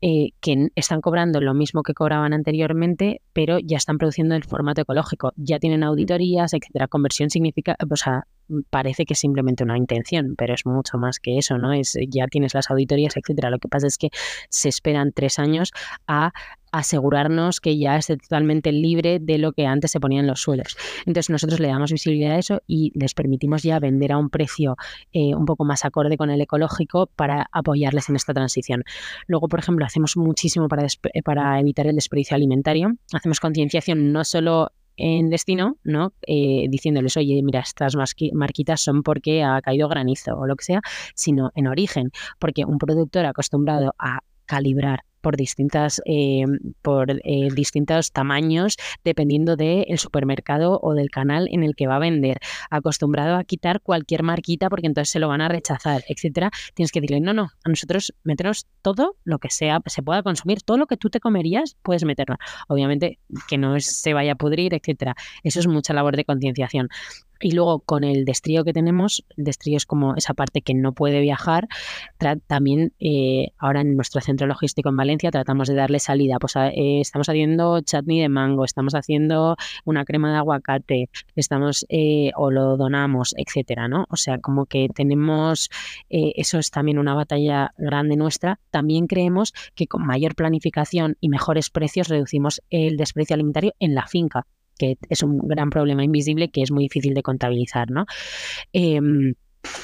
eh, 0.00 0.30
que 0.40 0.68
están 0.74 1.00
cobrando 1.00 1.40
lo 1.40 1.54
mismo 1.54 1.82
que 1.82 1.94
cobraban 1.94 2.34
anteriormente, 2.34 3.22
pero 3.32 3.58
ya 3.58 3.78
están 3.78 3.98
produciendo 3.98 4.34
en 4.34 4.42
formato 4.42 4.82
ecológico, 4.82 5.32
ya 5.36 5.58
tienen 5.58 5.82
auditorías, 5.82 6.52
etcétera. 6.52 6.86
Conversión 6.88 7.30
significa, 7.30 7.76
o 7.90 7.96
sea, 7.96 8.26
parece 8.70 9.04
que 9.04 9.14
es 9.14 9.18
simplemente 9.18 9.64
una 9.64 9.76
intención, 9.76 10.34
pero 10.36 10.54
es 10.54 10.66
mucho 10.66 10.98
más 10.98 11.18
que 11.18 11.38
eso, 11.38 11.58
¿no? 11.58 11.72
Es 11.72 11.96
ya 12.08 12.26
tienes 12.26 12.54
las 12.54 12.70
auditorías, 12.70 13.16
etcétera. 13.16 13.50
Lo 13.50 13.58
que 13.58 13.68
pasa 13.68 13.86
es 13.86 13.98
que 13.98 14.10
se 14.48 14.68
esperan 14.68 15.12
tres 15.12 15.38
años 15.38 15.72
a 16.06 16.32
asegurarnos 16.74 17.60
que 17.60 17.78
ya 17.78 17.96
esté 17.96 18.16
totalmente 18.16 18.72
libre 18.72 19.20
de 19.20 19.38
lo 19.38 19.52
que 19.52 19.64
antes 19.64 19.92
se 19.92 20.00
ponía 20.00 20.18
en 20.18 20.26
los 20.26 20.40
suelos. 20.40 20.76
Entonces 21.06 21.30
nosotros 21.30 21.60
le 21.60 21.68
damos 21.68 21.92
visibilidad 21.92 22.32
a 22.32 22.38
eso 22.38 22.62
y 22.66 22.90
les 22.98 23.14
permitimos 23.14 23.62
ya 23.62 23.78
vender 23.78 24.10
a 24.10 24.18
un 24.18 24.28
precio 24.28 24.76
eh, 25.12 25.36
un 25.36 25.44
poco 25.44 25.64
más 25.64 25.84
acorde 25.84 26.16
con 26.16 26.30
el 26.30 26.40
ecológico 26.40 27.06
para 27.14 27.46
apoyarles 27.52 28.08
en 28.08 28.16
esta 28.16 28.34
transición. 28.34 28.82
Luego, 29.28 29.48
por 29.48 29.60
ejemplo, 29.60 29.86
hacemos 29.86 30.16
muchísimo 30.16 30.66
para, 30.66 30.84
para 31.24 31.60
evitar 31.60 31.86
el 31.86 31.94
desperdicio 31.94 32.34
alimentario. 32.34 32.92
Hacemos 33.12 33.38
concienciación 33.38 34.12
no 34.12 34.24
solo 34.24 34.72
en 34.96 35.30
destino, 35.30 35.76
¿no? 35.82 36.12
Eh, 36.26 36.66
diciéndoles, 36.68 37.16
oye, 37.16 37.42
mira, 37.42 37.60
estas 37.60 37.96
marquitas 38.32 38.80
son 38.80 39.02
porque 39.02 39.42
ha 39.42 39.60
caído 39.60 39.88
granizo 39.88 40.36
o 40.36 40.46
lo 40.46 40.56
que 40.56 40.64
sea, 40.64 40.80
sino 41.14 41.50
en 41.54 41.66
origen, 41.66 42.10
porque 42.38 42.64
un 42.64 42.78
productor 42.78 43.26
acostumbrado 43.26 43.94
a 43.98 44.20
calibrar 44.46 45.00
por 45.24 45.36
distintas 45.36 46.02
eh, 46.04 46.44
por 46.82 47.10
eh, 47.10 47.48
distintos 47.54 48.12
tamaños 48.12 48.76
dependiendo 49.04 49.56
del 49.56 49.98
supermercado 49.98 50.78
o 50.82 50.92
del 50.92 51.10
canal 51.10 51.48
en 51.50 51.64
el 51.64 51.74
que 51.74 51.86
va 51.86 51.96
a 51.96 51.98
vender. 51.98 52.38
Acostumbrado 52.70 53.36
a 53.36 53.44
quitar 53.44 53.80
cualquier 53.80 54.22
marquita 54.22 54.68
porque 54.68 54.86
entonces 54.86 55.10
se 55.10 55.18
lo 55.18 55.28
van 55.28 55.40
a 55.40 55.48
rechazar, 55.48 56.04
etcétera. 56.08 56.50
Tienes 56.74 56.92
que 56.92 57.00
decirle, 57.00 57.20
no, 57.20 57.32
no, 57.32 57.48
a 57.64 57.68
nosotros 57.70 58.14
meternos 58.22 58.66
todo 58.82 59.16
lo 59.24 59.38
que 59.38 59.48
sea, 59.48 59.80
se 59.86 60.02
pueda 60.02 60.22
consumir, 60.22 60.60
todo 60.62 60.76
lo 60.76 60.86
que 60.86 60.98
tú 60.98 61.08
te 61.08 61.20
comerías, 61.20 61.76
puedes 61.82 62.04
meterlo. 62.04 62.36
Obviamente 62.68 63.18
que 63.48 63.56
no 63.56 63.80
se 63.80 64.12
vaya 64.12 64.32
a 64.32 64.36
pudrir, 64.36 64.74
etcétera. 64.74 65.14
Eso 65.42 65.58
es 65.58 65.66
mucha 65.66 65.94
labor 65.94 66.16
de 66.16 66.26
concienciación. 66.26 66.90
Y 67.44 67.50
luego 67.50 67.80
con 67.80 68.04
el 68.04 68.24
destrío 68.24 68.64
que 68.64 68.72
tenemos, 68.72 69.22
el 69.36 69.44
destrío 69.44 69.76
es 69.76 69.84
como 69.84 70.16
esa 70.16 70.32
parte 70.32 70.62
que 70.62 70.72
no 70.72 70.94
puede 70.94 71.20
viajar, 71.20 71.68
también 72.46 72.94
eh, 73.00 73.48
ahora 73.58 73.82
en 73.82 73.96
nuestro 73.96 74.22
centro 74.22 74.46
logístico 74.46 74.88
en 74.88 74.96
Valencia 74.96 75.30
tratamos 75.30 75.68
de 75.68 75.74
darle 75.74 75.98
salida. 75.98 76.38
Pues 76.40 76.56
eh, 76.56 77.00
estamos 77.02 77.28
haciendo 77.28 77.82
chutney 77.82 78.18
de 78.18 78.30
mango, 78.30 78.64
estamos 78.64 78.94
haciendo 78.94 79.56
una 79.84 80.06
crema 80.06 80.32
de 80.32 80.38
aguacate, 80.38 81.10
estamos 81.36 81.84
eh, 81.90 82.30
o 82.34 82.50
lo 82.50 82.78
donamos, 82.78 83.34
etcétera, 83.36 83.88
¿no? 83.88 84.06
O 84.08 84.16
sea, 84.16 84.38
como 84.38 84.64
que 84.64 84.88
tenemos, 84.94 85.68
eso 86.08 86.58
es 86.58 86.70
también 86.70 86.98
una 86.98 87.12
batalla 87.12 87.74
grande 87.76 88.16
nuestra. 88.16 88.58
También 88.70 89.06
creemos 89.06 89.52
que 89.74 89.86
con 89.86 90.06
mayor 90.06 90.34
planificación 90.34 91.18
y 91.20 91.28
mejores 91.28 91.68
precios 91.68 92.08
reducimos 92.08 92.62
el 92.70 92.96
desprecio 92.96 93.34
alimentario 93.34 93.74
en 93.80 93.94
la 93.94 94.06
finca 94.06 94.46
que 94.78 94.96
es 95.08 95.22
un 95.22 95.38
gran 95.38 95.70
problema 95.70 96.04
invisible 96.04 96.50
que 96.50 96.62
es 96.62 96.70
muy 96.70 96.84
difícil 96.84 97.14
de 97.14 97.22
contabilizar, 97.22 97.90
¿no? 97.90 98.06
Em, 98.72 99.34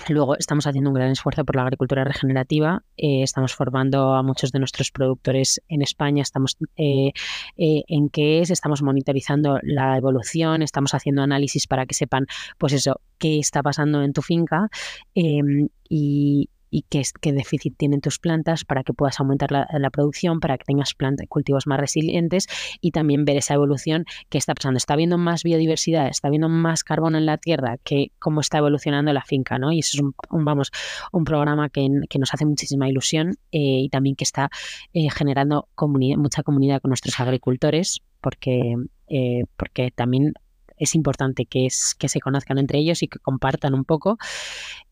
luego 0.09 0.37
estamos 0.37 0.67
haciendo 0.67 0.91
un 0.91 0.95
gran 0.95 1.11
esfuerzo 1.11 1.45
por 1.45 1.57
la 1.57 1.63
agricultura 1.63 2.05
regenerativa, 2.05 2.83
eh, 2.97 3.23
estamos 3.23 3.55
formando 3.55 4.15
a 4.15 4.23
muchos 4.23 4.53
de 4.53 4.59
nuestros 4.59 4.91
productores 4.91 5.61
en 5.69 5.83
España, 5.83 6.23
estamos 6.23 6.57
eh, 6.77 7.13
eh, 7.57 7.83
en 7.89 8.09
qué 8.09 8.41
es, 8.41 8.51
estamos 8.51 8.83
monitorizando 8.83 9.59
la 9.63 9.97
evolución, 9.97 10.63
estamos 10.63 10.95
haciendo 10.95 11.23
análisis 11.23 11.67
para 11.67 11.87
que 11.87 11.95
sepan, 11.95 12.27
pues 12.59 12.73
eso, 12.73 13.01
qué 13.19 13.39
está 13.39 13.63
pasando 13.63 14.03
en 14.03 14.13
tu 14.13 14.23
finca 14.23 14.69
em, 15.15 15.69
y, 15.89 16.49
y 16.71 16.83
qué, 16.89 17.03
qué 17.21 17.33
déficit 17.33 17.77
tienen 17.77 18.01
tus 18.01 18.19
plantas 18.19 18.65
para 18.65 18.83
que 18.85 18.93
puedas 18.93 19.21
aumentar 19.21 19.51
la, 19.51 19.91
producción, 19.91 20.41
para 20.41 20.57
que 20.57 20.65
tengas 20.65 20.95
cultivos 21.29 21.67
más 21.67 21.81
resilientes 21.81 22.47
y 22.81 22.93
también 22.93 23.25
ver 23.25 23.37
esa 23.37 23.55
evolución 23.55 24.05
que 24.29 24.39
está 24.39 24.55
pasando. 24.55 24.79
Está 24.79 24.95
habiendo 24.95 25.19
más 25.19 25.43
biodiversidad, 25.43 26.09
está 26.09 26.29
habiendo 26.29 26.49
más 26.49 26.85
carbono 26.85 27.19
en 27.19 27.27
la 27.27 27.39
tierra, 27.39 27.79
que 27.83 28.13
cómo 28.19 28.41
está 28.41 28.59
evolucionando 28.59 29.13
la 29.13 29.23
finca, 29.23 29.59
¿no? 29.59 29.73
Y 29.73 29.81
eso 29.81 29.97
es 29.97 30.03
un, 30.03 30.45
vamos, 30.45 30.71
un 31.13 31.25
programa 31.25 31.69
que, 31.69 31.89
nos 31.89 32.35
hace 32.35 32.45
muchísima 32.45 32.89
ilusión 32.89 33.37
eh, 33.51 33.81
y 33.85 33.89
también 33.89 34.15
que 34.15 34.25
está 34.25 34.51
eh, 34.93 35.09
generando 35.11 35.69
mucha 36.17 36.43
comunidad 36.43 36.81
con 36.83 36.91
nuestros 36.91 37.19
agricultores, 37.19 38.01
porque, 38.21 38.77
eh, 39.09 39.45
porque 39.57 39.91
también 39.91 40.35
es 40.81 40.95
importante 40.95 41.47
que, 41.47 41.67
es, 41.67 41.95
que 41.97 42.09
se 42.09 42.21
conozcan 42.21 42.59
entre 42.59 42.79
ellos 42.79 43.03
y 43.03 43.09
que 43.09 43.19
compartan 43.21 43.75
un 43.75 43.85
poco. 43.85 44.19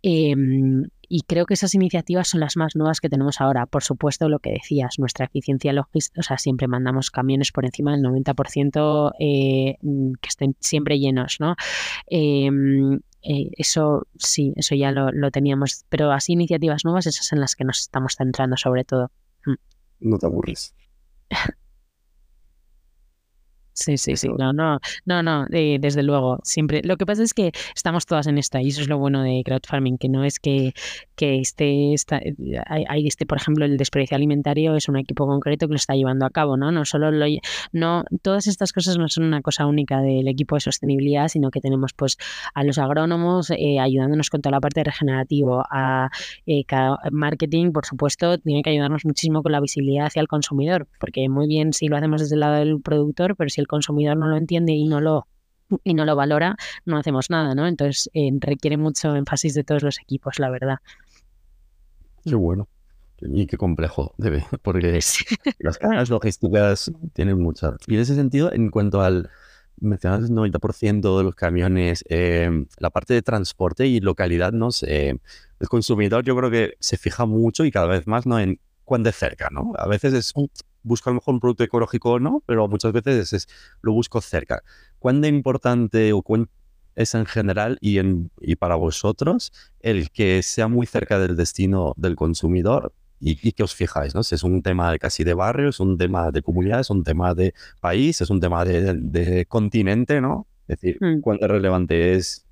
Em, 0.03 0.85
y 1.09 1.23
creo 1.23 1.47
que 1.47 1.55
esas 1.55 1.75
iniciativas 1.75 2.29
son 2.29 2.41
las 2.41 2.57
más 2.57 2.77
nuevas 2.77 3.01
que 3.01 3.09
tenemos 3.09 3.41
ahora. 3.41 3.67
Por 3.67 3.83
supuesto, 3.83 4.29
lo 4.29 4.39
que 4.39 4.51
decías, 4.51 4.99
nuestra 4.99 5.25
eficiencia 5.25 5.73
logística, 5.73 6.21
o 6.21 6.23
sea, 6.23 6.37
siempre 6.37 6.69
mandamos 6.69 7.11
camiones 7.11 7.51
por 7.51 7.65
encima 7.65 7.93
del 7.93 8.03
90% 8.03 9.13
eh, 9.19 9.77
mm, 9.81 10.13
que 10.21 10.29
estén 10.29 10.57
siempre 10.61 10.99
llenos, 10.99 11.39
¿no? 11.41 11.57
Em, 12.07 13.01
eh, 13.23 13.51
eso 13.57 14.07
sí, 14.19 14.53
eso 14.57 14.75
ya 14.75 14.93
lo, 14.93 15.11
lo, 15.11 15.31
teníamos, 15.31 15.85
pero 15.89 16.13
así 16.13 16.35
iniciativas 16.35 16.85
nuevas, 16.85 17.07
esas 17.07 17.33
en 17.33 17.41
las 17.41 17.57
que 17.57 17.65
nos 17.65 17.81
estamos 17.81 18.15
centrando 18.17 18.57
sobre 18.59 18.85
todo. 18.85 19.11
Mm. 19.47 19.55
No 20.01 20.19
te 20.19 20.27
aburres. 20.27 20.75
Sí, 23.79 23.97
sí, 23.97 24.17
sí. 24.17 24.29
No, 24.37 24.53
no, 24.53 24.81
no, 25.07 25.23
no, 25.23 25.47
eh, 25.53 25.79
desde 25.81 26.03
luego. 26.03 26.41
Siempre. 26.43 26.83
Lo 26.83 26.97
que 26.97 27.07
pasa 27.07 27.23
es 27.23 27.33
que 27.33 27.53
estamos 27.77 28.07
todas 28.07 28.27
en 28.27 28.37
esta, 28.37 28.61
y 28.61 28.69
eso 28.69 28.81
es 28.81 28.89
lo 28.89 28.99
bueno 28.99 29.23
de 29.23 29.43
crowdfarming, 29.45 29.99
que 29.99 30.09
no 30.09 30.25
es 30.25 30.41
que, 30.41 30.73
que 31.15 31.39
esté, 31.39 31.95
eh, 31.95 32.35
hay, 32.67 33.07
este, 33.07 33.25
por 33.25 33.39
ejemplo, 33.39 33.65
el 33.65 33.77
desperdicio 33.77 34.17
alimentario 34.17 34.75
es 34.75 34.89
un 34.89 34.97
equipo 34.97 35.29
concreto 35.29 35.69
que 35.69 35.75
lo 35.75 35.77
está 35.77 35.95
llevando 35.95 36.27
a 36.27 36.31
cabo, 36.31 36.57
¿no? 36.57 36.73
No 36.73 36.85
solo 36.85 37.13
lo, 37.13 37.25
no, 37.73 38.03
todas 38.23 38.49
estas 38.49 38.73
cosas 38.73 38.99
no 38.99 39.09
son 39.09 39.25
una 39.25 39.43
cosa 39.43 39.67
única 39.67 40.01
del 40.01 40.27
equipo 40.27 40.57
de 40.57 40.61
sostenibilidad, 40.61 41.29
sino 41.29 41.53
que 41.53 41.61
tenemos 41.61 41.93
pues 41.93 42.17
a 42.55 42.65
los 42.65 42.79
agrónomos 42.79 43.51
eh, 43.51 43.79
ayudándonos 43.79 44.29
con 44.29 44.43
toda 44.43 44.57
la 44.57 44.61
parte 44.61 44.83
regenerativo, 44.83 45.63
a 45.71 46.11
marketing, 47.13 47.71
por 47.71 47.87
supuesto, 47.87 48.39
tiene 48.39 48.63
que 48.63 48.71
ayudarnos 48.71 49.05
muchísimo 49.05 49.45
con 49.45 49.53
la 49.53 49.61
visibilidad 49.61 50.07
hacia 50.07 50.21
el 50.21 50.27
consumidor, 50.27 50.89
porque 50.99 51.29
muy 51.29 51.47
bien 51.47 51.73
si 51.73 51.87
lo 51.87 51.97
hacemos 51.97 52.23
desde 52.23 52.35
el 52.35 52.41
lado 52.41 52.57
del 52.57 52.81
productor, 52.81 53.37
pero 53.37 53.51
si 53.51 53.61
el 53.61 53.68
consumidor 53.69 54.17
no 54.17 54.27
lo 54.27 54.37
entiende 54.37 54.73
y 54.73 54.89
no 54.89 55.01
lo 55.01 55.27
y 55.85 55.95
no 55.95 56.05
lo 56.05 56.17
valora, 56.17 56.57
no 56.87 56.97
hacemos 56.97 57.31
nada, 57.31 57.55
¿no? 57.55 57.67
Entonces 57.67 58.11
eh, 58.15 58.31
requiere 58.41 58.77
mucho 58.77 59.15
énfasis 59.15 59.55
de 59.55 59.65
todos 59.65 59.83
los 59.83 60.01
equipos, 60.01 60.39
la 60.39 60.51
verdad. 60.51 60.79
Qué 62.25 62.35
bueno. 62.35 62.69
Y 63.21 63.47
qué 63.47 63.57
complejo 63.57 64.15
debe, 64.17 64.45
porque 64.63 65.01
las 65.59 65.79
cadenas 65.79 66.09
logísticas 66.09 66.91
tienen 67.13 67.39
muchas. 67.41 67.75
Y 67.87 67.95
en 67.95 68.01
ese 68.01 68.15
sentido, 68.15 68.53
en 68.53 68.71
cuanto 68.71 69.03
al, 69.03 69.31
mencionas 69.81 70.31
el 70.31 70.37
90% 70.37 71.19
de 71.19 71.25
los 71.25 71.35
camiones, 71.35 72.05
em, 72.09 72.67
la 72.79 72.91
parte 72.91 73.15
de 73.15 73.23
transporte 73.23 73.87
y 73.87 74.01
localidad, 74.01 74.53
¿no? 74.53 74.69
el 74.83 75.69
consumidor 75.69 76.25
yo 76.25 76.37
creo 76.37 76.51
que 76.51 76.75
se 76.79 76.97
fija 76.97 77.27
mucho 77.27 77.65
y 77.65 77.73
cada 77.73 77.87
vez 77.87 78.07
más, 78.07 78.27
¿no? 78.27 78.39
En 78.39 78.61
cuán 78.85 79.03
de 79.03 79.11
cerca, 79.11 79.49
¿no? 79.51 79.73
A 79.77 79.89
veces 79.89 80.15
es 80.15 80.33
busco 80.89 81.11
a 81.11 81.13
lo 81.13 81.17
mejor 81.17 81.35
un 81.35 81.41
producto 81.41 81.65
ecológico 81.65 82.13
o 82.13 82.19
no, 82.19 82.43
pero 82.47 82.67
muchas 82.67 82.93
veces 82.93 83.33
es, 83.33 83.49
lo 83.83 83.93
busco 83.93 84.21
cerca. 84.21 84.63
¿Cuán 84.99 85.25
importante 85.25 86.13
o 86.13 86.23
cuán 86.23 86.49
es 86.97 87.15
en 87.15 87.27
general 87.27 87.79
y, 87.81 87.99
en, 87.99 88.31
y 88.41 88.57
para 88.57 88.75
vosotros 88.75 89.53
el 89.81 90.11
que 90.11 90.43
sea 90.43 90.67
muy 90.67 90.87
cerca 90.87 91.21
del 91.21 91.37
destino 91.37 91.95
del 91.97 92.17
consumidor 92.17 92.93
y, 93.21 93.53
que 93.53 93.63
os 93.63 93.75
fijáis, 93.75 94.15
¿no? 94.15 94.23
Si 94.23 94.35
es 94.35 94.43
un 94.45 94.63
tema 94.63 94.97
casi 94.99 95.25
de 95.25 95.35
barrio, 95.35 95.71
es 95.71 95.81
un 95.81 95.99
tema 95.99 96.31
de 96.31 96.43
comunidad, 96.43 96.81
es 96.81 96.91
un 96.91 97.03
tema 97.03 97.35
de 97.35 97.53
país, 97.81 98.21
es 98.21 98.31
un 98.31 98.41
tema 98.41 98.65
de, 98.65 99.47
continente, 99.49 100.21
¿no? 100.21 100.47
Es 100.69 100.81
decir, 100.81 100.99
mm. 101.01 101.21
¿cuán 101.21 101.39
relevante 101.41 102.15
es? 102.15 102.47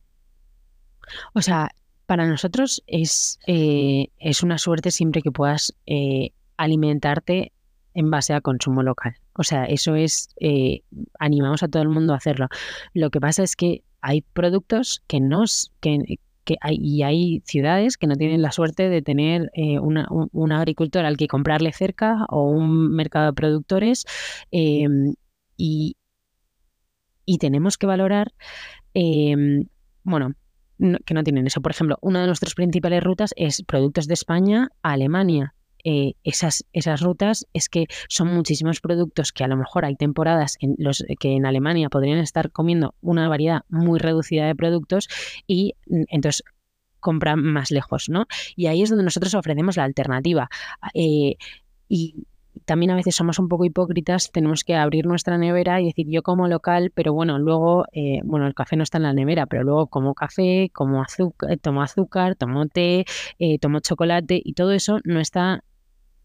O 1.34 1.42
sea, 1.42 1.70
para 2.06 2.26
nosotros 2.26 2.82
es, 2.86 3.38
eh, 3.46 4.08
es 4.18 4.42
una 4.42 4.58
suerte 4.58 4.90
siempre 4.90 5.22
que 5.22 5.30
puedas 5.30 5.74
eh, 5.86 6.30
alimentarte 6.56 7.52
en 7.96 8.10
base 8.10 8.34
a 8.34 8.42
consumo 8.42 8.82
local. 8.82 9.14
O 9.32 9.42
sea, 9.42 9.64
eso 9.64 9.96
es, 9.96 10.28
eh, 10.38 10.82
animamos 11.18 11.62
a 11.62 11.68
todo 11.68 11.82
el 11.82 11.88
mundo 11.88 12.12
a 12.12 12.16
hacerlo. 12.16 12.48
Lo 12.92 13.10
que 13.10 13.20
pasa 13.20 13.42
es 13.42 13.56
que 13.56 13.82
hay 14.02 14.20
productos 14.20 15.02
que 15.08 15.18
no, 15.18 15.44
que, 15.80 16.18
que 16.44 16.56
hay, 16.60 16.76
y 16.76 17.02
hay 17.02 17.42
ciudades 17.46 17.96
que 17.96 18.06
no 18.06 18.14
tienen 18.14 18.42
la 18.42 18.52
suerte 18.52 18.90
de 18.90 19.00
tener 19.00 19.50
eh, 19.54 19.78
un, 19.80 20.52
agricultor 20.52 21.06
al 21.06 21.16
que 21.16 21.26
comprarle 21.26 21.72
cerca 21.72 22.26
o 22.28 22.42
un 22.42 22.94
mercado 22.94 23.26
de 23.26 23.32
productores 23.32 24.04
em, 24.50 25.14
y, 25.56 25.96
y, 27.24 27.38
tenemos 27.38 27.78
que 27.78 27.86
valorar, 27.86 28.34
em, 28.92 29.68
bueno, 30.04 30.34
que 31.06 31.14
no 31.14 31.24
tienen 31.24 31.46
eso. 31.46 31.62
Por 31.62 31.72
ejemplo, 31.72 31.98
una 32.02 32.20
de 32.20 32.26
nuestras 32.26 32.54
principales 32.54 33.02
rutas 33.02 33.32
es 33.36 33.62
productos 33.62 34.06
de 34.06 34.14
España 34.14 34.68
a 34.82 34.92
Alemania. 34.92 35.55
Eh, 35.88 36.14
esas, 36.24 36.66
esas 36.72 37.00
rutas 37.00 37.46
es 37.52 37.68
que 37.68 37.86
son 38.08 38.34
muchísimos 38.34 38.80
productos 38.80 39.30
que 39.30 39.44
a 39.44 39.46
lo 39.46 39.56
mejor 39.56 39.84
hay 39.84 39.94
temporadas 39.94 40.56
en 40.58 40.74
los 40.78 41.04
que 41.20 41.36
en 41.36 41.46
Alemania 41.46 41.88
podrían 41.88 42.18
estar 42.18 42.50
comiendo 42.50 42.96
una 43.02 43.28
variedad 43.28 43.60
muy 43.68 44.00
reducida 44.00 44.48
de 44.48 44.56
productos 44.56 45.06
y 45.46 45.74
mm, 45.86 46.02
entonces 46.08 46.42
compran 46.98 47.40
más 47.40 47.70
lejos, 47.70 48.08
¿no? 48.08 48.26
Y 48.56 48.66
ahí 48.66 48.82
es 48.82 48.90
donde 48.90 49.04
nosotros 49.04 49.32
ofrecemos 49.34 49.76
la 49.76 49.84
alternativa. 49.84 50.48
Eh, 50.92 51.36
y 51.88 52.16
también 52.64 52.90
a 52.90 52.96
veces 52.96 53.14
somos 53.14 53.38
un 53.38 53.46
poco 53.46 53.64
hipócritas, 53.64 54.32
tenemos 54.32 54.64
que 54.64 54.74
abrir 54.74 55.06
nuestra 55.06 55.38
nevera 55.38 55.80
y 55.80 55.84
decir 55.84 56.08
yo 56.08 56.24
como 56.24 56.48
local, 56.48 56.90
pero 56.96 57.12
bueno, 57.12 57.38
luego, 57.38 57.84
eh, 57.92 58.22
bueno, 58.24 58.48
el 58.48 58.54
café 58.54 58.74
no 58.74 58.82
está 58.82 58.98
en 58.98 59.04
la 59.04 59.12
nevera, 59.12 59.46
pero 59.46 59.62
luego 59.62 59.86
como 59.86 60.14
café, 60.14 60.68
como 60.72 61.00
azúcar, 61.00 61.56
tomo 61.58 61.80
azúcar, 61.80 62.34
tomo 62.34 62.66
té, 62.66 63.04
tomo 63.60 63.78
chocolate 63.78 64.42
y 64.44 64.54
todo 64.54 64.72
eso 64.72 64.98
no 65.04 65.20
está 65.20 65.62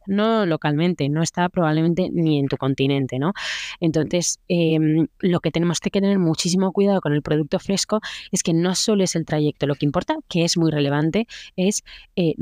no 0.07 0.45
localmente, 0.45 1.09
no 1.09 1.21
está 1.21 1.49
probablemente 1.49 2.09
ni 2.11 2.39
en 2.39 2.47
tu 2.47 2.57
continente, 2.57 3.19
¿no? 3.19 3.33
Entonces, 3.79 4.39
em, 4.47 5.07
lo 5.19 5.39
que 5.39 5.51
tenemos 5.51 5.79
que 5.79 5.89
tener 5.89 6.17
muchísimo 6.19 6.71
cuidado 6.71 7.01
con 7.01 7.13
el 7.13 7.21
producto 7.21 7.59
fresco 7.59 7.99
es 8.31 8.43
que 8.43 8.53
no 8.53 8.75
solo 8.75 9.03
es 9.03 9.15
el 9.15 9.25
trayecto, 9.25 9.67
lo 9.67 9.75
que 9.75 9.85
importa, 9.85 10.15
que 10.27 10.43
es 10.43 10.57
muy 10.57 10.71
relevante, 10.71 11.27
es 11.55 11.83
eh, 12.15 12.35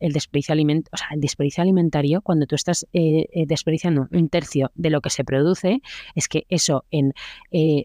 el, 0.00 0.12
desperdicio 0.12 0.54
o 0.54 0.96
sea, 0.96 1.08
el 1.12 1.20
desperdicio 1.20 1.62
alimentario, 1.62 2.22
cuando 2.22 2.46
tú 2.46 2.54
estás 2.54 2.86
eh, 2.92 3.26
eh, 3.32 3.44
desperdiciando 3.46 4.08
un 4.10 4.28
tercio 4.28 4.70
de 4.74 4.90
lo 4.90 5.00
que 5.00 5.10
se 5.10 5.24
produce, 5.24 5.80
es 6.14 6.28
que 6.28 6.46
eso 6.48 6.84
en 6.90 7.12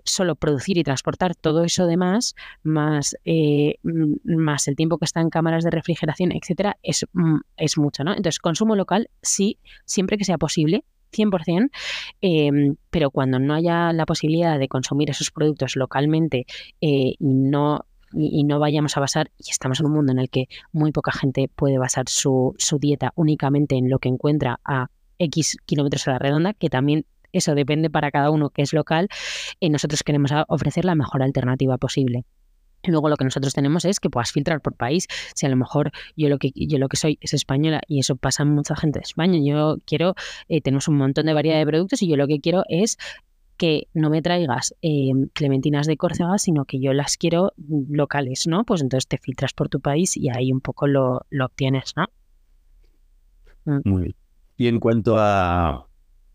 solo 0.03 0.35
producir 0.35 0.77
y 0.77 0.83
transportar 0.83 1.35
todo 1.35 1.63
eso 1.63 1.85
de 1.85 1.97
más, 1.97 2.35
más, 2.63 3.15
más 4.23 4.67
el 4.67 4.75
tiempo 4.75 4.97
que 4.97 5.05
está 5.05 5.21
en 5.21 5.29
cámaras 5.29 5.63
de 5.63 5.71
refrigeración, 5.71 6.31
etcétera, 6.31 6.77
es, 6.83 7.05
mm, 7.13 7.39
es 7.57 7.77
mucho, 7.77 8.03
¿no? 8.03 8.11
Entonces, 8.11 8.39
consumo 8.39 8.75
local 8.75 9.00
sí, 9.21 9.59
siempre 9.85 10.17
que 10.17 10.25
sea 10.25 10.37
posible, 10.37 10.83
100%, 11.11 11.69
em, 12.21 12.75
pero 12.89 13.11
cuando 13.11 13.39
no 13.39 13.53
haya 13.53 13.93
la 13.93 14.05
posibilidad 14.05 14.57
de 14.57 14.67
consumir 14.67 15.09
esos 15.09 15.31
productos 15.31 15.75
localmente 15.75 16.45
eh, 16.79 17.15
y 17.19 17.33
no 17.33 17.85
y, 18.13 18.43
no 18.43 18.59
vayamos 18.59 18.97
a 18.97 18.99
basar, 18.99 19.31
y 19.37 19.51
estamos 19.51 19.79
en 19.79 19.85
un 19.85 19.93
mundo 19.93 20.11
en 20.11 20.19
el 20.19 20.29
que 20.29 20.47
muy 20.73 20.91
poca 20.91 21.13
gente 21.13 21.49
puede 21.55 21.77
basar 21.77 22.09
su, 22.09 22.53
su 22.57 22.77
dieta 22.77 23.13
únicamente 23.15 23.75
en 23.77 23.89
lo 23.89 23.99
que 23.99 24.09
encuentra 24.09 24.59
a 24.65 24.87
X 25.17 25.57
kilómetros 25.65 26.07
a 26.07 26.11
la 26.11 26.19
redonda, 26.19 26.53
que 26.53 26.69
también 26.69 27.05
eso 27.31 27.55
depende 27.55 27.89
para 27.89 28.11
cada 28.11 28.29
uno 28.29 28.49
que 28.49 28.63
es 28.63 28.73
local, 28.73 29.07
eh, 29.61 29.69
nosotros 29.69 30.03
queremos 30.03 30.31
ofrecer 30.47 30.83
la 30.83 30.95
mejor 30.95 31.23
alternativa 31.23 31.77
posible. 31.77 32.25
Luego 32.83 33.09
lo 33.09 33.17
que 33.17 33.23
nosotros 33.23 33.53
tenemos 33.53 33.85
es 33.85 33.99
que 33.99 34.09
puedas 34.09 34.31
filtrar 34.31 34.61
por 34.61 34.73
país. 34.73 35.07
Si 35.35 35.45
a 35.45 35.49
lo 35.49 35.55
mejor 35.55 35.91
yo 36.15 36.29
lo 36.29 36.37
que 36.37 36.51
yo 36.55 36.77
lo 36.77 36.89
que 36.89 36.97
soy 36.97 37.17
es 37.21 37.33
española 37.33 37.81
y 37.87 37.99
eso 37.99 38.15
pasa 38.15 38.43
en 38.43 38.49
mucha 38.49 38.75
gente 38.75 38.99
de 38.99 39.03
España, 39.03 39.39
yo 39.43 39.77
quiero, 39.85 40.15
eh, 40.47 40.61
tenemos 40.61 40.87
un 40.87 40.97
montón 40.97 41.25
de 41.25 41.33
variedad 41.33 41.57
de 41.57 41.65
productos 41.65 42.01
y 42.01 42.07
yo 42.07 42.15
lo 42.15 42.27
que 42.27 42.39
quiero 42.39 42.63
es 42.69 42.97
que 43.57 43.87
no 43.93 44.09
me 44.09 44.23
traigas 44.23 44.75
em, 44.81 45.27
clementinas 45.33 45.85
de 45.85 45.95
Córcega, 45.95 46.39
sino 46.39 46.65
que 46.65 46.79
yo 46.79 46.93
las 46.93 47.15
quiero 47.17 47.53
locales, 47.89 48.47
¿no? 48.47 48.63
Pues 48.63 48.81
entonces 48.81 49.07
te 49.07 49.19
filtras 49.19 49.53
por 49.53 49.69
tu 49.69 49.79
país 49.79 50.17
y 50.17 50.29
ahí 50.29 50.51
un 50.51 50.61
poco 50.61 50.87
lo, 50.87 51.27
lo 51.29 51.45
obtienes, 51.45 51.93
¿no? 51.95 52.07
Mm. 53.65 53.81
Muy 53.87 54.01
bien. 54.01 54.15
Y 54.57 54.67
en 54.67 54.79
cuanto 54.79 55.17
a, 55.19 55.87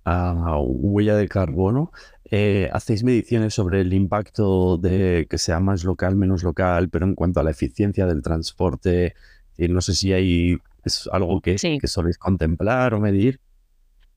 a 0.05 0.59
huella 0.61 1.17
de 1.17 1.27
carbono, 1.27 1.91
eh, 2.31 2.69
hacéis 2.73 3.05
mediciones 3.05 3.55
sobre 3.55 3.81
el 3.81 3.93
impacto 3.93 4.79
de 4.79 5.27
que 5.29 5.39
sea 5.39 5.61
más 5.61 5.85
local, 5.85 6.17
menos 6.17 6.43
local, 6.43 6.89
pero 6.89 7.07
en 7.07 7.15
cuanto 7.15 7.41
a 7.41 7.43
la 7.43 7.51
eficiencia 7.51 8.07
del 8.07 8.23
transporte, 8.23 9.15
y 9.57 9.69
no 9.69 9.81
sé 9.81 9.95
si 9.95 10.13
hay 10.13 10.59
es 10.85 11.09
algo 11.13 11.41
que, 11.41 11.57
que 11.57 11.87
soléis 11.89 12.17
contemplar 12.17 12.95
o 12.95 13.01
medir. 13.01 13.41